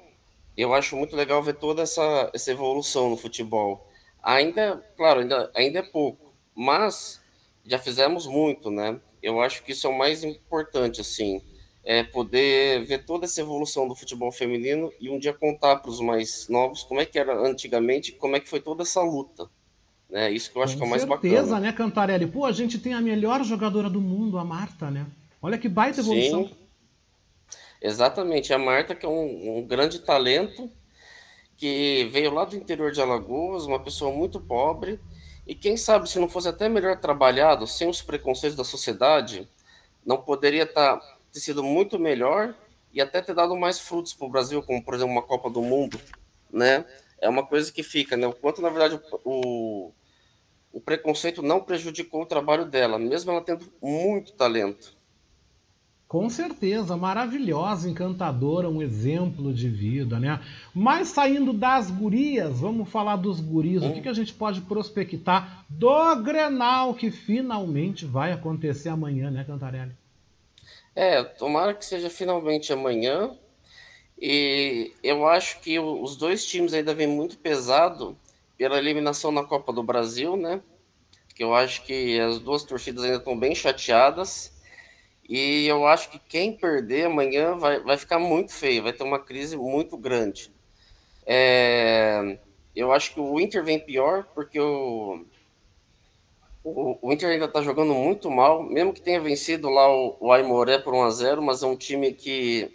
eu 0.55 0.75
acho 0.75 0.95
muito 0.97 1.17
legal 1.17 1.43
ver 1.43 1.55
toda 1.55 1.81
essa, 1.81 2.31
essa 2.35 2.51
evolução 2.51 3.09
no 3.09 3.17
futebol. 3.17 3.89
Ainda, 4.23 4.85
claro, 4.99 5.21
ainda, 5.21 5.51
ainda 5.55 5.79
é 5.79 5.83
pouco, 5.83 6.35
mas 6.55 7.23
já 7.65 7.79
fizemos 7.79 8.27
muito, 8.27 8.71
né? 8.71 9.01
Eu 9.23 9.41
acho 9.41 9.63
que 9.63 9.73
isso 9.73 9.87
é 9.87 9.91
o 9.91 9.97
mais 9.97 10.23
importante, 10.23 11.01
assim, 11.01 11.41
é 11.85 12.03
poder 12.03 12.85
ver 12.85 13.05
toda 13.05 13.27
essa 13.27 13.41
evolução 13.41 13.87
do 13.87 13.95
futebol 13.95 14.33
feminino 14.33 14.91
e 14.99 15.11
um 15.11 15.19
dia 15.19 15.35
contar 15.35 15.77
para 15.77 15.91
os 15.91 16.01
mais 16.01 16.49
novos 16.49 16.83
como 16.83 17.01
é 17.01 17.05
que 17.05 17.19
era 17.19 17.37
antigamente, 17.39 18.13
como 18.13 18.37
é 18.37 18.41
que 18.41 18.49
foi 18.49 18.61
toda 18.61 18.83
essa 18.83 19.03
luta. 19.03 19.49
Né? 20.09 20.31
Isso 20.31 20.51
que 20.51 20.57
eu 20.57 20.63
acho 20.63 20.75
Com 20.75 20.79
que 20.79 20.85
é 20.85 20.87
o 20.87 20.91
mais 20.91 21.03
certeza, 21.03 21.43
bacana. 21.43 21.61
né, 21.61 21.73
Cantarelli? 21.73 22.27
Pô, 22.27 22.47
a 22.47 22.53
gente 22.53 22.79
tem 22.79 22.95
a 22.95 23.01
melhor 23.01 23.45
jogadora 23.45 23.91
do 23.91 24.01
mundo, 24.01 24.39
a 24.39 24.45
Marta, 24.45 24.91
né? 24.91 25.07
Olha 25.43 25.59
que 25.59 25.69
baita 25.69 26.01
evolução. 26.01 26.47
Sim, 26.47 26.55
exatamente. 27.83 28.53
A 28.53 28.59
Marta, 28.59 28.95
que 28.95 29.05
é 29.05 29.09
um, 29.09 29.59
um 29.59 29.67
grande 29.67 29.99
talento, 29.99 30.71
que 31.57 32.09
veio 32.11 32.33
lá 32.33 32.45
do 32.45 32.57
interior 32.57 32.93
de 32.93 33.01
Alagoas, 33.01 33.67
uma 33.67 33.79
pessoa 33.79 34.11
muito 34.11 34.41
pobre, 34.41 34.99
e 35.47 35.55
quem 35.55 35.77
sabe 35.77 36.09
se 36.09 36.19
não 36.19 36.29
fosse 36.29 36.49
até 36.49 36.69
melhor 36.69 36.99
trabalhado, 36.99 37.67
sem 37.67 37.89
os 37.89 38.01
preconceitos 38.01 38.57
da 38.57 38.65
sociedade, 38.65 39.47
não 40.05 40.17
poderia 40.17 40.67
tá, 40.67 40.99
ter 41.35 41.41
sido 41.41 41.65
muito 41.65 41.99
melhor 41.99 42.55
e 42.93 43.01
até 43.01 43.21
ter 43.21 43.35
dado 43.35 43.57
mais 43.57 43.81
frutos 43.81 44.15
para 44.15 44.27
o 44.27 44.31
Brasil, 44.31 44.63
como 44.63 44.83
por 44.83 44.95
exemplo 44.95 45.13
uma 45.13 45.23
Copa 45.23 45.51
do 45.51 45.61
Mundo, 45.61 46.01
né? 46.51 46.85
É 47.21 47.29
uma 47.29 47.45
coisa 47.45 47.73
que 47.73 47.83
fica, 47.83 48.17
né? 48.17 48.25
O 48.29 48.33
quanto 48.33 48.63
na 48.63 48.71
verdade 48.71 49.01
o, 49.25 49.91
o 50.73 50.81
preconceito 50.81 51.43
não 51.43 51.61
prejudicou 51.61 52.23
o 52.23 52.27
trabalho 52.27 52.65
dela, 52.65 53.01
mesmo 53.01 53.33
ela 53.33 53.41
tendo 53.41 53.67
muito 53.83 54.33
talento. 54.35 54.97
Com 56.07 56.31
certeza, 56.31 56.97
maravilhosa, 56.97 57.91
encantadora, 57.91 58.71
um 58.71 58.81
exemplo 58.81 59.53
de 59.53 59.69
vida, 59.69 60.21
né? 60.21 60.41
Mas 60.73 61.09
saindo 61.09 61.53
das 61.53 61.91
gurias, 61.91 62.61
vamos 62.61 62.89
falar 62.89 63.17
dos 63.17 63.41
guris. 63.41 63.83
O 63.83 63.93
que, 63.93 64.03
que 64.03 64.09
a 64.09 64.13
gente 64.13 64.33
pode 64.33 64.61
prospectar 64.61 65.65
do 65.69 66.15
Grenal 66.23 66.95
que 66.95 67.11
finalmente 67.11 68.07
vai 68.07 68.31
acontecer 68.31 68.91
amanhã, 68.91 69.33
né, 69.33 69.43
Cantarelli? 69.43 69.97
É, 70.95 71.23
tomara 71.25 71.75
que 71.75 71.85
seja 71.85 72.09
finalmente 72.09 72.73
amanhã. 72.73 73.37
E 74.21 74.93
eu 75.03 75.27
acho 75.27 75.61
que 75.61 75.79
os 75.79 76.17
dois 76.17 76.47
times 76.47 76.73
ainda 76.73 76.95
vêm 76.95 77.07
muito 77.07 77.37
pesado 77.39 78.17
pela 78.57 78.79
eliminação 78.79 79.33
na 79.33 79.45
Copa 79.45 79.73
do 79.73 79.83
Brasil, 79.83 80.37
né? 80.37 80.63
Que 81.35 81.43
eu 81.43 81.55
acho 81.55 81.83
que 81.83 82.19
as 82.21 82.39
duas 82.39 82.63
torcidas 82.63 83.05
ainda 83.05 83.17
estão 83.17 83.37
bem 83.39 83.55
chateadas. 83.55 84.53
E 85.29 85.67
eu 85.67 85.87
acho 85.87 86.11
que 86.11 86.19
quem 86.19 86.57
perder 86.57 87.07
amanhã 87.07 87.57
vai, 87.57 87.81
vai 87.81 87.97
ficar 87.97 88.19
muito 88.19 88.53
feio, 88.53 88.83
vai 88.83 88.93
ter 88.93 89.03
uma 89.03 89.19
crise 89.19 89.57
muito 89.57 89.97
grande. 89.97 90.53
É, 91.27 92.39
eu 92.77 92.93
acho 92.93 93.15
que 93.15 93.21
o 93.21 93.41
Inter 93.41 93.65
vem 93.65 93.81
pior, 93.81 94.25
porque 94.35 94.61
o, 94.61 95.25
o, 96.65 97.13
Inter 97.13 97.29
ainda 97.29 97.45
está 97.45 97.61
jogando 97.61 97.93
muito 97.93 98.31
mal, 98.31 98.63
mesmo 98.63 98.95
que 98.95 99.03
tenha 99.03 99.21
vencido 99.21 99.69
lá 99.69 99.87
o, 99.87 100.17
o 100.19 100.33
Aimoré 100.33 100.79
por 100.79 100.95
1 100.95 101.03
a 101.03 101.11
0 101.11 101.43
mas 101.43 101.63
é 101.63 101.67
um 101.67 101.77
time 101.77 102.13
que 102.13 102.73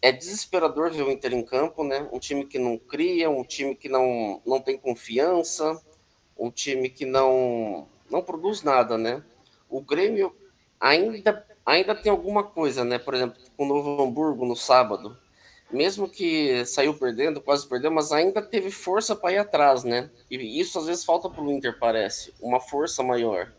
é 0.00 0.10
desesperador 0.10 0.90
ver 0.90 1.02
o 1.02 1.10
Inter 1.10 1.34
em 1.34 1.44
campo, 1.44 1.84
né? 1.84 2.08
Um 2.10 2.18
time 2.18 2.46
que 2.46 2.58
não 2.58 2.78
cria, 2.78 3.28
um 3.28 3.44
time 3.44 3.76
que 3.76 3.88
não, 3.88 4.42
não 4.44 4.58
tem 4.58 4.78
confiança, 4.78 5.80
um 6.36 6.50
time 6.50 6.88
que 6.88 7.04
não, 7.04 7.86
não 8.10 8.22
produz 8.22 8.62
nada, 8.62 8.96
né? 8.96 9.22
O 9.68 9.82
Grêmio 9.82 10.34
ainda, 10.80 11.46
ainda 11.64 11.94
tem 11.94 12.10
alguma 12.10 12.42
coisa, 12.42 12.84
né? 12.84 12.98
Por 12.98 13.14
exemplo, 13.14 13.38
com 13.56 13.64
o 13.64 13.68
Novo 13.68 14.02
Hamburgo 14.02 14.46
no 14.46 14.56
sábado. 14.56 15.16
Mesmo 15.70 16.08
que 16.08 16.64
saiu 16.64 16.94
perdendo, 16.94 17.40
quase 17.42 17.68
perdeu, 17.68 17.90
mas 17.90 18.10
ainda 18.10 18.40
teve 18.40 18.70
força 18.70 19.14
para 19.14 19.32
ir 19.32 19.38
atrás, 19.38 19.84
né? 19.84 20.10
E 20.30 20.60
isso 20.60 20.78
às 20.78 20.86
vezes 20.86 21.04
falta 21.04 21.28
para 21.28 21.42
o 21.42 21.52
Inter, 21.52 21.78
parece. 21.78 22.32
Uma 22.40 22.58
força 22.58 23.02
maior. 23.02 23.52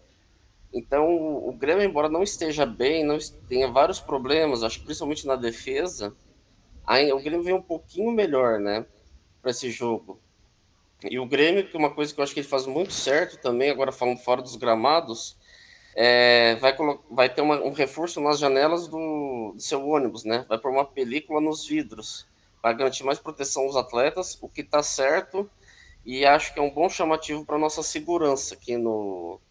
Então, 0.72 1.07
o 1.48 1.52
Grêmio, 1.52 1.84
embora 1.84 2.10
não 2.10 2.22
esteja 2.22 2.65
bem, 2.65 3.03
não 3.03 3.18
tenha 3.48 3.72
vários 3.72 3.99
problemas, 3.99 4.61
acho 4.64 4.80
que 4.80 4.86
principalmente 4.86 5.26
na 5.26 5.36
defesa, 5.36 6.15
o 7.14 7.19
Grêmio 7.19 7.41
vem 7.41 7.56
um 7.56 7.61
pouquinho 7.61 8.11
melhor, 8.11 8.60
né, 8.60 8.86
para 9.41 9.49
esse 9.49 9.72
jogo. 9.72 10.19
E 11.10 11.18
o 11.18 11.26
Grêmio, 11.26 11.68
que 11.68 11.76
é 11.76 11.80
uma 11.80 11.90
coisa 11.90 12.14
que 12.14 12.19
eu 12.19 12.23
acho 12.23 12.36
que 12.36 12.41
ele 12.41 12.48
faz 12.48 12.68
muito 12.68 12.94
certo 12.94 13.41
também, 13.41 13.72
agora 13.72 13.91
falando 13.91 14.19
fora 14.19 14.44
dos 14.44 14.56
gramados, 14.56 15.39
é, 16.02 16.56
vai, 16.56 16.74
vai 17.12 17.28
ter 17.28 17.42
uma- 17.42 17.62
um 17.62 17.74
reforço 17.74 18.22
nas 18.22 18.40
janelas 18.40 18.88
do, 18.88 19.52
do 19.54 19.62
seu 19.62 19.86
ônibus, 19.86 20.24
né? 20.24 20.46
Vai 20.48 20.58
pôr 20.58 20.72
uma 20.72 20.86
película 20.86 21.42
nos 21.42 21.68
vidros 21.68 22.26
para 22.62 22.72
garantir 22.72 23.04
mais 23.04 23.20
proteção 23.20 23.64
aos 23.64 23.76
atletas, 23.76 24.38
o 24.42 24.48
que 24.48 24.62
está 24.62 24.82
certo, 24.82 25.50
e 26.06 26.26
acho 26.26 26.54
que 26.54 26.60
é 26.60 26.64
um 26.64 26.70
bom 26.74 26.88
chamativo 26.90 27.44
para 27.44 27.58
nossa 27.58 27.84
segurança 27.84 28.54
aqui 28.56 28.78
no, 28.78 29.42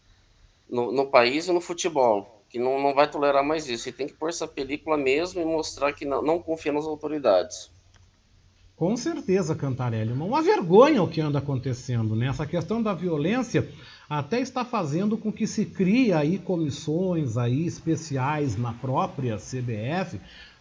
no, 0.67 0.91
no 0.91 1.05
país 1.05 1.47
e 1.47 1.51
no 1.51 1.61
futebol, 1.61 2.43
que 2.49 2.57
não, 2.57 2.81
não 2.81 2.95
vai 2.95 3.07
tolerar 3.07 3.43
mais 3.43 3.69
isso. 3.69 3.87
E 3.87 3.91
tem 3.91 4.07
que 4.07 4.15
pôr 4.15 4.29
essa 4.29 4.47
película 4.47 4.97
mesmo 4.97 5.39
e 5.39 5.45
mostrar 5.45 5.93
que 5.93 6.03
não, 6.03 6.19
não 6.23 6.41
confia 6.41 6.71
nas 6.71 6.85
autoridades. 6.85 7.69
Com 8.75 8.97
certeza, 8.97 9.53
Cantarelli. 9.53 10.13
Uma 10.13 10.41
vergonha 10.41 11.03
o 11.03 11.07
que 11.07 11.21
anda 11.21 11.37
acontecendo, 11.37 12.15
né? 12.15 12.27
Essa 12.27 12.47
questão 12.47 12.81
da 12.81 12.93
violência 12.93 13.69
até 14.09 14.39
está 14.39 14.65
fazendo 14.65 15.17
com 15.17 15.31
que 15.31 15.45
se 15.45 15.65
crie 15.65 16.11
aí 16.11 16.39
comissões 16.39 17.37
aí 17.37 17.67
especiais 17.67 18.57
na 18.57 18.73
própria 18.73 19.37
CBF 19.37 20.19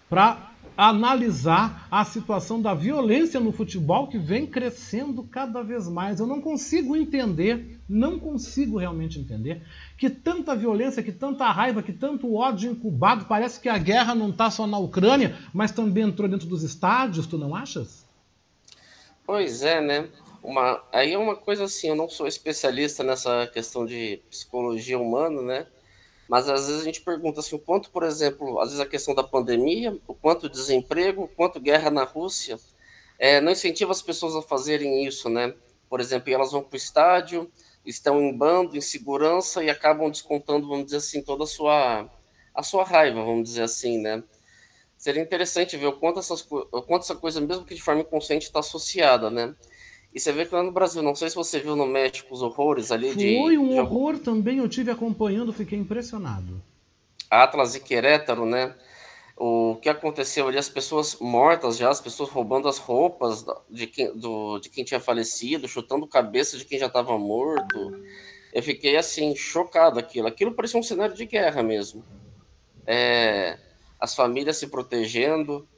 para 0.09 0.53
analisar 0.77 1.89
a 1.91 2.05
situação 2.05 2.61
da 2.63 2.73
violência 2.73 3.41
no 3.41 3.51
futebol 3.51 4.07
que 4.07 4.19
vem 4.19 4.47
crescendo 4.47 5.23
cada 5.25 5.63
vez 5.63 5.89
mais. 5.89 6.21
Eu 6.21 6.27
não 6.27 6.41
consigo 6.41 6.95
entender, 6.95 7.81
não 7.89 8.19
consigo 8.19 8.79
realmente 8.79 9.19
entender 9.19 9.63
que 9.97 10.09
tanta 10.09 10.55
violência, 10.55 11.03
que 11.03 11.11
tanta 11.11 11.51
raiva, 11.51 11.83
que 11.83 11.93
tanto 11.93 12.35
ódio 12.35 12.71
incubado, 12.71 13.25
parece 13.25 13.59
que 13.61 13.69
a 13.69 13.77
guerra 13.77 14.15
não 14.15 14.31
está 14.31 14.51
só 14.51 14.67
na 14.67 14.79
Ucrânia, 14.79 15.37
mas 15.53 15.73
também 15.73 16.05
entrou 16.05 16.29
dentro 16.29 16.47
dos 16.47 16.63
estádios, 16.63 17.27
tu 17.27 17.37
não 17.37 17.57
achas? 17.57 18.07
Pois 19.27 19.63
é, 19.63 19.81
né? 19.81 20.09
Uma, 20.49 20.83
aí 20.91 21.13
é 21.13 21.19
uma 21.19 21.37
coisa 21.37 21.65
assim, 21.65 21.89
eu 21.89 21.95
não 21.95 22.09
sou 22.09 22.27
especialista 22.27 23.05
nessa 23.05 23.47
questão 23.49 23.85
de 23.85 24.23
psicologia 24.31 24.99
humana, 24.99 25.43
né? 25.43 25.67
Mas 26.27 26.49
às 26.49 26.67
vezes 26.67 26.81
a 26.81 26.85
gente 26.87 27.03
pergunta 27.03 27.41
assim, 27.41 27.55
o 27.55 27.59
quanto, 27.59 27.91
por 27.91 28.03
exemplo, 28.03 28.59
às 28.59 28.71
vezes 28.71 28.81
a 28.81 28.89
questão 28.89 29.15
da 29.15 29.23
pandemia, 29.23 29.99
o 30.07 30.15
quanto 30.15 30.49
desemprego, 30.49 31.25
o 31.25 31.29
quanto 31.29 31.61
guerra 31.61 31.91
na 31.91 32.03
Rússia, 32.03 32.59
é, 33.19 33.43
não 33.43 33.53
incentiva 33.53 33.93
as 33.93 34.01
pessoas 34.01 34.35
a 34.37 34.41
fazerem 34.41 35.05
isso, 35.05 35.29
né? 35.29 35.53
Por 35.87 36.01
exemplo, 36.01 36.33
elas 36.33 36.51
vão 36.51 36.63
para 36.63 36.77
o 36.77 36.79
estádio, 36.79 37.53
estão 37.85 38.19
em 38.19 38.35
bando, 38.35 38.75
em 38.75 38.81
segurança 38.81 39.63
e 39.63 39.69
acabam 39.69 40.11
descontando, 40.11 40.67
vamos 40.67 40.87
dizer 40.87 40.97
assim, 40.97 41.21
toda 41.21 41.45
a 41.45 41.47
sua, 41.47 42.11
a 42.55 42.63
sua 42.63 42.85
raiva, 42.85 43.23
vamos 43.23 43.51
dizer 43.51 43.65
assim, 43.65 43.99
né? 43.99 44.25
Seria 44.97 45.21
interessante 45.21 45.77
ver 45.77 45.89
o 45.89 45.99
quanto, 45.99 46.21
essas, 46.21 46.41
o 46.51 46.83
quanto 46.83 47.03
essa 47.03 47.15
coisa, 47.15 47.39
mesmo 47.39 47.67
que 47.67 47.75
de 47.75 47.83
forma 47.83 48.01
inconsciente, 48.01 48.47
está 48.47 48.61
associada, 48.61 49.29
né? 49.29 49.55
E 50.19 50.21
você 50.21 50.33
vê 50.33 50.45
que 50.45 50.53
lá 50.53 50.65
no 50.65 50.73
Brasil, 50.73 51.01
não 51.01 51.15
sei 51.15 51.31
se 51.31 51.37
você 51.37 51.61
viu 51.61 51.77
no 51.77 51.87
México 51.87 52.35
os 52.35 52.43
horrores 52.43 52.91
ali 52.91 53.15
de, 53.15 53.37
Foi 53.37 53.57
um 53.57 53.69
de 53.69 53.79
horror 53.79 54.19
também, 54.19 54.59
eu 54.59 54.69
tive 54.69 54.91
acompanhando, 54.91 55.53
fiquei 55.53 55.79
impressionado. 55.79 56.61
Atlas 57.31 57.77
e 57.77 57.81
Querétaro, 57.81 58.45
né? 58.45 58.75
o 59.37 59.77
que 59.81 59.89
aconteceu 59.89 60.49
ali, 60.49 60.59
as 60.59 60.69
pessoas 60.69 61.21
mortas 61.21 61.77
já, 61.77 61.89
as 61.89 62.01
pessoas 62.01 62.31
roubando 62.31 62.67
as 62.67 62.79
roupas 62.79 63.47
de 63.71 63.87
quem, 63.87 64.13
do, 64.19 64.59
de 64.59 64.69
quem 64.69 64.83
tinha 64.83 64.99
falecido, 64.99 65.69
chutando 65.69 66.05
cabeça 66.09 66.59
de 66.59 66.65
quem 66.65 66.81
já 66.81 66.87
estava 66.87 67.17
morto. 67.17 68.03
Eu 68.53 68.61
fiquei 68.61 68.97
assim, 68.97 69.37
chocado 69.37 70.01
aquilo. 70.01 70.27
Aquilo 70.27 70.53
parecia 70.53 70.81
um 70.81 70.83
cenário 70.83 71.15
de 71.15 71.27
guerra 71.27 71.63
mesmo. 71.63 72.05
É, 72.85 73.57
as 74.01 74.17
famílias 74.17 74.57
se 74.57 74.67
protegendo. 74.67 75.69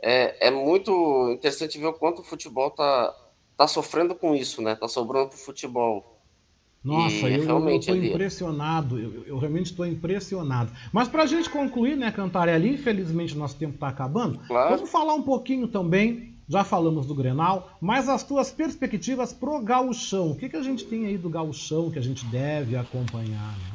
É, 0.00 0.46
é 0.46 0.50
muito 0.52 1.32
interessante 1.32 1.80
ver 1.80 1.86
o 1.86 1.92
quanto 1.92 2.20
o 2.20 2.24
futebol 2.24 2.70
tá, 2.70 3.12
tá 3.56 3.66
sofrendo 3.66 4.14
com 4.14 4.34
isso, 4.34 4.60
né? 4.62 4.74
Tá 4.74 4.88
sobrando 4.88 5.28
pro 5.30 5.38
futebol. 5.38 6.18
Nossa, 6.84 7.28
E 7.28 7.36
eu 7.36 7.44
realmente 7.44 7.82
estou 7.82 7.94
ali- 7.94 8.08
impressionado, 8.08 8.98
eu, 8.98 9.24
eu 9.24 9.38
realmente 9.38 9.66
estou 9.66 9.86
impressionado. 9.86 10.72
Mas 10.92 11.06
para 11.06 11.22
a 11.22 11.26
gente 11.26 11.48
concluir, 11.48 11.96
né, 11.96 12.10
Cantarelli, 12.10 12.70
infelizmente 12.74 13.36
nosso 13.36 13.54
tempo 13.56 13.74
está 13.74 13.86
acabando, 13.88 14.40
Claro. 14.48 14.74
vamos 14.76 14.90
falar 14.90 15.14
um 15.14 15.22
pouquinho 15.22 15.68
também, 15.68 16.34
já 16.48 16.64
falamos 16.64 17.06
do 17.06 17.14
Grenal, 17.14 17.70
mas 17.80 18.08
as 18.08 18.24
tuas 18.24 18.50
perspectivas 18.50 19.32
pro 19.32 19.60
gauchão. 19.60 20.32
O 20.32 20.36
que, 20.36 20.48
que 20.48 20.56
a 20.56 20.62
gente 20.62 20.84
tem 20.84 21.06
aí 21.06 21.16
do 21.16 21.30
gauchão 21.30 21.88
que 21.88 22.00
a 22.00 22.02
gente 22.02 22.24
deve 22.26 22.76
acompanhar? 22.76 23.52
Né? 23.52 23.72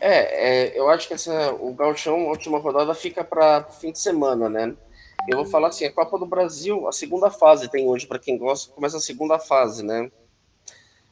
É, 0.00 0.48
é, 0.74 0.78
eu 0.78 0.88
acho 0.90 1.08
que 1.08 1.14
essa, 1.14 1.52
o 1.54 1.72
Gauchão, 1.72 2.26
a 2.26 2.30
última 2.30 2.58
rodada, 2.58 2.92
fica 2.94 3.24
para 3.24 3.62
fim 3.64 3.92
de 3.92 3.98
semana, 3.98 4.48
né? 4.48 4.74
Eu 5.28 5.38
vou 5.38 5.46
falar 5.46 5.68
assim, 5.68 5.84
a 5.84 5.92
Copa 5.92 6.18
do 6.18 6.26
Brasil, 6.26 6.86
a 6.86 6.92
segunda 6.92 7.30
fase 7.30 7.68
tem 7.68 7.86
hoje, 7.86 8.06
para 8.06 8.18
quem 8.18 8.38
gosta, 8.38 8.72
começa 8.72 8.96
a 8.96 9.00
segunda 9.00 9.38
fase, 9.38 9.82
né? 9.82 10.10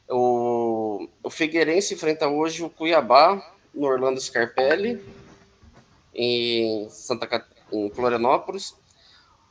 O, 0.09 1.07
o 1.21 1.29
Figueirense 1.29 1.95
enfrenta 1.95 2.27
hoje 2.27 2.63
o 2.63 2.69
Cuiabá, 2.69 3.55
no 3.73 3.87
Orlando 3.87 4.21
Scarpelli, 4.21 5.03
em, 6.13 6.87
Santa, 6.89 7.45
em 7.71 7.89
Florianópolis. 7.89 8.75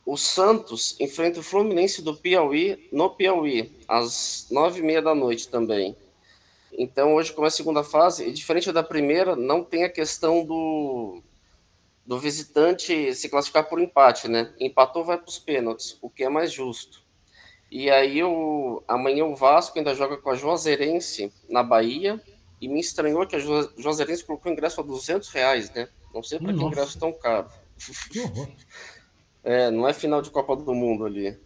O 0.07 0.17
Santos 0.17 0.97
enfrenta 0.99 1.41
o 1.41 1.43
Fluminense 1.43 2.01
do 2.01 2.15
Piauí, 2.15 2.89
no 2.91 3.11
Piauí, 3.11 3.71
às 3.87 4.47
nove 4.51 4.81
e 4.81 4.83
meia 4.83 5.03
da 5.03 5.15
noite 5.15 5.49
também. 5.49 5.97
Então 6.73 7.15
hoje 7.15 7.33
começa 7.33 7.57
a 7.57 7.59
segunda 7.59 7.85
fase, 7.85 8.27
e 8.27 8.33
diferente 8.33 8.73
da 8.73 8.83
primeira, 8.83 9.37
não 9.37 9.63
tem 9.63 9.85
a 9.85 9.91
questão 9.91 10.45
do, 10.45 11.23
do 12.07 12.19
visitante 12.19 13.15
se 13.15 13.29
classificar 13.29 13.69
por 13.69 13.81
empate, 13.81 14.29
né? 14.29 14.53
Empatou, 14.61 15.05
vai 15.05 15.17
para 15.19 15.29
os 15.29 15.39
pênaltis, 15.39 15.99
o 16.03 16.11
que 16.11 16.25
é 16.25 16.29
mais 16.29 16.53
justo. 16.53 17.03
E 17.71 17.91
aí 17.91 18.23
o, 18.23 18.83
amanhã 18.87 19.25
o 19.25 19.35
Vasco 19.35 19.79
ainda 19.79 19.95
joga 19.95 20.17
com 20.17 20.31
a 20.31 20.35
Juazeirense 20.35 21.33
na 21.49 21.63
Bahia, 21.63 22.21
e 22.61 22.69
me 22.69 22.81
estranhou 22.81 23.27
que 23.27 23.37
a 23.37 23.39
Ju- 23.39 23.73
Juazeirense 23.77 24.25
colocou 24.25 24.51
ingresso 24.51 24.81
a 24.81 24.85
200 24.85 25.29
reais, 25.31 25.71
né? 25.73 25.89
Não 26.15 26.23
sei 26.23 26.39
para 26.39 26.53
que 26.55 26.63
ingresso 26.63 26.99
tão 26.99 27.13
caro. 27.13 27.49
É, 29.43 29.71
não 29.71 29.87
é 29.87 29.93
final 29.93 30.23
de 30.23 30.31
Copa 30.31 30.57
do 30.57 30.75
Mundo 30.75 31.05
ali. 31.05 31.39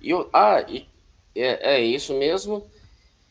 E 0.00 0.14
o, 0.14 0.28
ah, 0.32 0.62
e, 0.66 0.88
é, 1.34 1.74
é 1.76 1.80
isso 1.80 2.14
mesmo. 2.14 2.66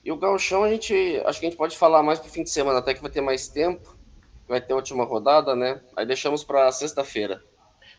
E 0.04 0.12
o 0.12 0.18
Gauchão 0.18 0.64
a 0.64 0.70
gente, 0.70 0.94
acho 1.26 1.40
que 1.40 1.46
a 1.48 1.50
gente 1.50 1.58
pode 1.58 1.76
falar 1.76 2.04
mais 2.04 2.20
pro 2.20 2.30
fim 2.30 2.44
de 2.44 2.52
semana, 2.52 2.78
até 2.80 2.94
que 2.94 3.02
vai 3.02 3.10
ter 3.10 3.22
mais 3.22 3.48
tempo. 3.48 3.95
Vai 4.48 4.62
ter 4.62 4.74
a 4.74 4.78
última 4.78 5.04
rodada, 5.04 5.56
né? 5.56 5.82
Aí 5.96 6.06
deixamos 6.06 6.44
para 6.44 6.72
sexta-feira. 6.72 7.42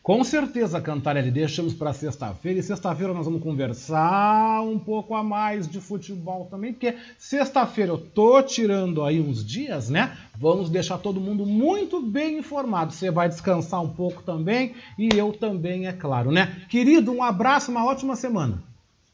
Com 0.07 0.23
certeza, 0.23 0.79
Cantarelli, 0.79 1.29
deixamos 1.29 1.73
para 1.73 1.91
sexta-feira. 1.91 2.59
E 2.59 2.63
sexta-feira 2.63 3.13
nós 3.13 3.25
vamos 3.25 3.43
conversar 3.43 4.61
um 4.61 4.79
pouco 4.79 5.13
a 5.13 5.21
mais 5.21 5.67
de 5.67 5.81
futebol 5.81 6.45
também, 6.45 6.71
porque 6.71 6.95
sexta-feira 7.17 7.91
eu 7.91 7.97
tô 7.97 8.41
tirando 8.41 9.03
aí 9.03 9.19
uns 9.19 9.45
dias, 9.45 9.89
né? 9.89 10.17
Vamos 10.37 10.69
deixar 10.69 10.97
todo 10.97 11.19
mundo 11.19 11.45
muito 11.45 12.01
bem 12.01 12.37
informado. 12.37 12.93
Você 12.93 13.11
vai 13.11 13.27
descansar 13.27 13.83
um 13.83 13.89
pouco 13.89 14.23
também 14.23 14.75
e 14.97 15.09
eu 15.13 15.33
também, 15.33 15.87
é 15.87 15.91
claro, 15.91 16.31
né? 16.31 16.61
Querido, 16.69 17.11
um 17.11 17.21
abraço, 17.21 17.69
uma 17.69 17.85
ótima 17.85 18.15
semana. 18.15 18.63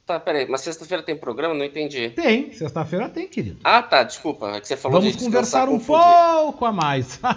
Tá, 0.06 0.20
peraí, 0.20 0.46
mas 0.50 0.62
sexta-feira 0.62 1.02
tem 1.02 1.16
programa? 1.16 1.54
Não 1.54 1.64
entendi. 1.64 2.10
Tem, 2.10 2.52
sexta-feira 2.52 3.08
tem, 3.08 3.26
querido. 3.26 3.60
Ah, 3.64 3.82
tá, 3.82 4.04
desculpa. 4.04 4.58
É 4.58 4.60
que 4.60 4.68
você 4.68 4.76
falou 4.76 5.00
Vamos 5.00 5.16
de 5.16 5.24
conversar 5.24 5.70
um 5.70 5.80
pouco 5.80 6.66
a 6.66 6.72
mais. 6.72 7.20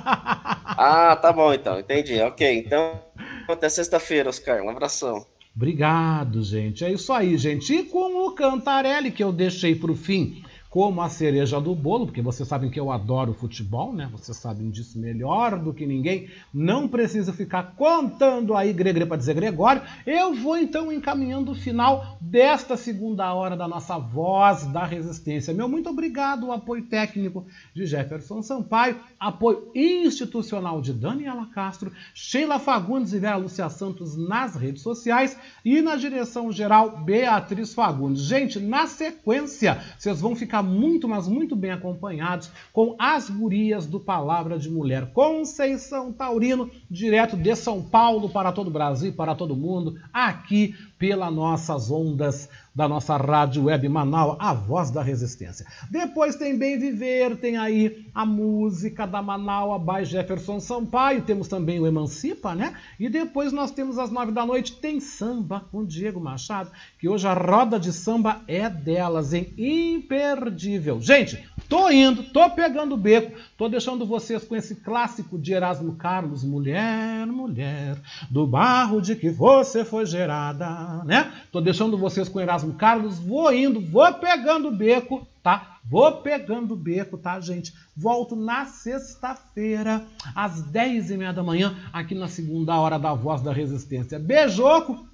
Ah, 0.79 1.17
tá 1.17 1.33
bom 1.33 1.55
então, 1.55 1.81
entendi. 1.81 2.21
Ok, 2.21 2.59
então 2.59 3.01
até 3.49 3.67
sexta-feira, 3.67 4.29
Oscar. 4.29 4.63
Um 4.63 4.69
abração. 4.69 5.25
Obrigado, 5.55 6.43
gente. 6.43 6.85
É 6.85 6.93
isso 6.93 7.11
aí, 7.15 7.39
gente. 7.39 7.73
E 7.73 7.83
com 7.85 8.27
o 8.27 8.33
Cantarelli, 8.33 9.11
que 9.11 9.25
eu 9.25 9.33
deixei 9.33 9.75
para 9.75 9.91
o 9.91 9.97
fim 9.97 10.45
como 10.77 11.01
a 11.01 11.09
cereja 11.09 11.59
do 11.59 11.75
bolo, 11.75 12.05
porque 12.05 12.21
vocês 12.21 12.47
sabem 12.47 12.69
que 12.69 12.79
eu 12.79 12.93
adoro 12.93 13.33
futebol, 13.33 13.95
né? 13.95 14.11
Vocês 14.13 14.37
sabem 14.37 14.69
disso 14.69 14.99
melhor 14.99 15.59
do 15.59 15.73
que 15.73 15.87
ninguém. 15.87 16.29
Não 16.53 16.87
preciso 16.87 17.33
ficar 17.33 17.75
contando 17.77 18.55
aí 18.55 18.75
Gregre 18.75 19.07
para 19.07 19.17
dizer 19.17 19.33
Gregório. 19.33 19.81
Eu 20.07 20.35
vou 20.35 20.59
então 20.59 20.93
encaminhando 20.93 21.53
o 21.53 21.55
final 21.55 22.19
desta 22.21 22.77
segunda 22.77 23.33
hora 23.33 23.57
da 23.57 23.67
nossa 23.67 23.97
Voz 23.97 24.67
da 24.67 24.85
Resistência. 24.85 25.55
Meu 25.55 25.67
muito 25.67 25.89
obrigado, 25.89 26.49
o 26.49 26.53
apoio 26.53 26.83
técnico 26.83 27.47
de 27.73 27.87
Jefferson 27.87 28.43
Sampaio, 28.43 29.01
apoio 29.19 29.73
institucional 29.75 30.83
de 30.83 30.93
Daniela 30.93 31.47
Castro, 31.47 31.91
Sheila 32.13 32.59
Fagundes 32.59 33.15
e 33.15 33.19
Vera 33.19 33.37
Lúcia 33.37 33.71
Santos 33.71 34.15
nas 34.15 34.55
redes 34.57 34.83
sociais 34.83 35.39
e 35.65 35.81
na 35.81 35.97
direção 35.97 36.53
geral 36.53 36.99
Beatriz 36.99 37.73
Fagundes. 37.73 38.21
Gente, 38.21 38.61
na 38.61 38.87
sequência, 38.87 39.83
vocês 39.99 40.21
vão 40.21 40.37
ficar 40.37 40.66
muito, 40.67 41.09
mas 41.09 41.27
muito 41.27 41.57
bem 41.57 41.71
acompanhados 41.71 42.51
com 42.73 42.95
as 42.99 43.31
gurias 43.31 43.87
do 43.87 43.99
Palavra 43.99 44.59
de 44.59 44.69
Mulher. 44.69 45.13
Conceição 45.13 46.13
Taurino, 46.13 46.71
direto 46.91 47.37
de 47.37 47.55
São 47.57 47.83
Paulo 47.83 48.29
para 48.29 48.53
todo 48.53 48.69
o 48.69 48.73
Brasil, 48.73 49.13
para 49.13 49.35
todo 49.35 49.57
mundo, 49.57 49.99
aqui 50.13 50.75
pelas 50.99 51.33
nossas 51.33 51.91
ondas 51.91 52.49
da 52.77 52.87
nossa 52.87 53.17
rádio 53.17 53.65
web 53.65 53.89
Manaus, 53.89 54.37
a 54.39 54.53
voz 54.53 54.91
da 54.91 55.03
resistência. 55.03 55.65
Depois 55.91 56.37
tem 56.37 56.59
Bem 56.59 56.79
Viver, 56.79 57.37
tem 57.37 57.57
aí 57.57 58.07
a 58.15 58.27
música 58.27 59.07
da 59.07 59.23
Manaus 59.23 59.83
by 59.83 60.05
Jefferson 60.05 60.61
Sampaio, 60.61 61.23
temos 61.23 61.49
também 61.49 61.81
o 61.81 61.87
Emancipa, 61.87 62.55
né? 62.55 62.75
E 63.01 63.09
depois 63.09 63.51
nós 63.51 63.71
temos 63.71 63.99
às 63.99 64.11
nove 64.11 64.31
da 64.31 64.45
noite, 64.45 64.77
tem 64.77 65.01
samba 65.01 65.65
com 65.73 65.87
Diego 65.87 66.21
Machado, 66.21 66.71
que 66.99 67.09
hoje 67.09 67.27
a 67.27 67.33
roda 67.33 67.81
de 67.81 67.95
samba 67.95 68.43
é 68.47 68.69
delas, 68.69 69.33
hein? 69.33 69.55
Imperdível. 69.57 71.01
Gente, 71.01 71.43
tô 71.71 71.89
indo, 71.91 72.25
tô 72.25 72.51
pegando 72.51 72.95
o 72.95 72.99
beco, 72.99 73.39
tô 73.57 73.71
deixando 73.71 74.05
vocês 74.05 74.45
com 74.45 74.55
esse 74.55 74.77
clássico 74.77 75.39
de 75.39 75.55
Erasmo 75.55 75.95
Carlos, 75.95 76.45
Mulher, 76.45 77.27
Mulher, 77.27 77.97
do 78.31 78.47
barro 78.47 79.01
de 79.01 79.17
que 79.17 79.31
você 79.31 79.83
foi 79.83 80.05
gerada, 80.05 80.67
né? 81.05 81.33
Tô 81.53 81.61
deixando 81.61 81.99
vocês 81.99 82.29
com 82.29 82.41
Erasmo 82.41 82.75
Carlos, 82.75 83.19
vou 83.19 83.53
indo, 83.53 83.81
vou 83.81 84.13
pegando 84.15 84.69
o 84.69 84.77
beco, 84.77 85.27
tá? 85.43 85.79
Vou 85.85 86.11
pegando 86.21 86.75
o 86.75 86.77
beco, 86.77 87.17
tá, 87.17 87.39
gente? 87.41 87.73
Volto 87.97 88.35
na 88.35 88.65
sexta-feira, 88.67 90.05
às 90.35 90.63
10 90.63 91.11
e 91.13 91.17
meia 91.17 91.33
da 91.33 91.43
manhã, 91.43 91.77
aqui 91.93 92.15
na 92.15 92.29
segunda 92.29 92.75
hora 92.79 92.99
da 92.99 93.15
Voz 93.15 93.41
da 93.41 93.53
Resistência. 93.53 94.19
Beijoco! 94.19 95.07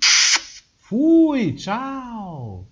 Fui! 0.78 1.52
Tchau! 1.52 2.71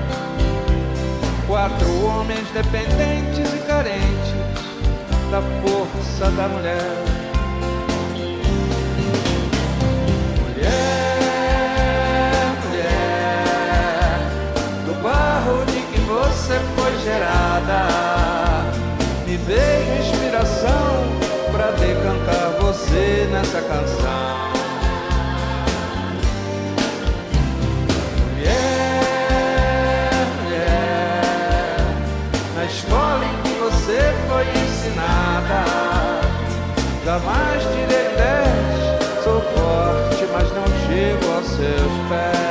Quatro 1.51 2.05
homens 2.05 2.47
dependentes 2.51 3.53
e 3.53 3.57
carentes 3.67 4.31
da 5.29 5.41
força 5.61 6.31
da 6.31 6.47
mulher. 6.47 6.79
Mulher, 10.39 10.71
mulher, 12.65 14.19
do 14.85 14.93
barro 15.03 15.65
de 15.65 15.81
que 15.91 15.99
você 15.99 16.57
foi 16.77 16.97
gerada, 17.03 17.89
me 19.25 19.35
veio 19.35 19.99
inspiração 19.99 21.03
pra 21.51 21.71
decantar 21.71 22.61
você 22.61 23.27
nessa 23.29 23.61
canção. 23.61 24.50
Mas 37.11 37.23
mais 37.25 37.61
tirei 37.63 38.15
dez. 38.15 39.21
Sou 39.21 39.41
forte, 39.41 40.25
mas 40.31 40.49
não 40.53 40.65
chego 40.87 41.33
aos 41.33 41.45
seus 41.45 41.91
pés. 42.07 42.50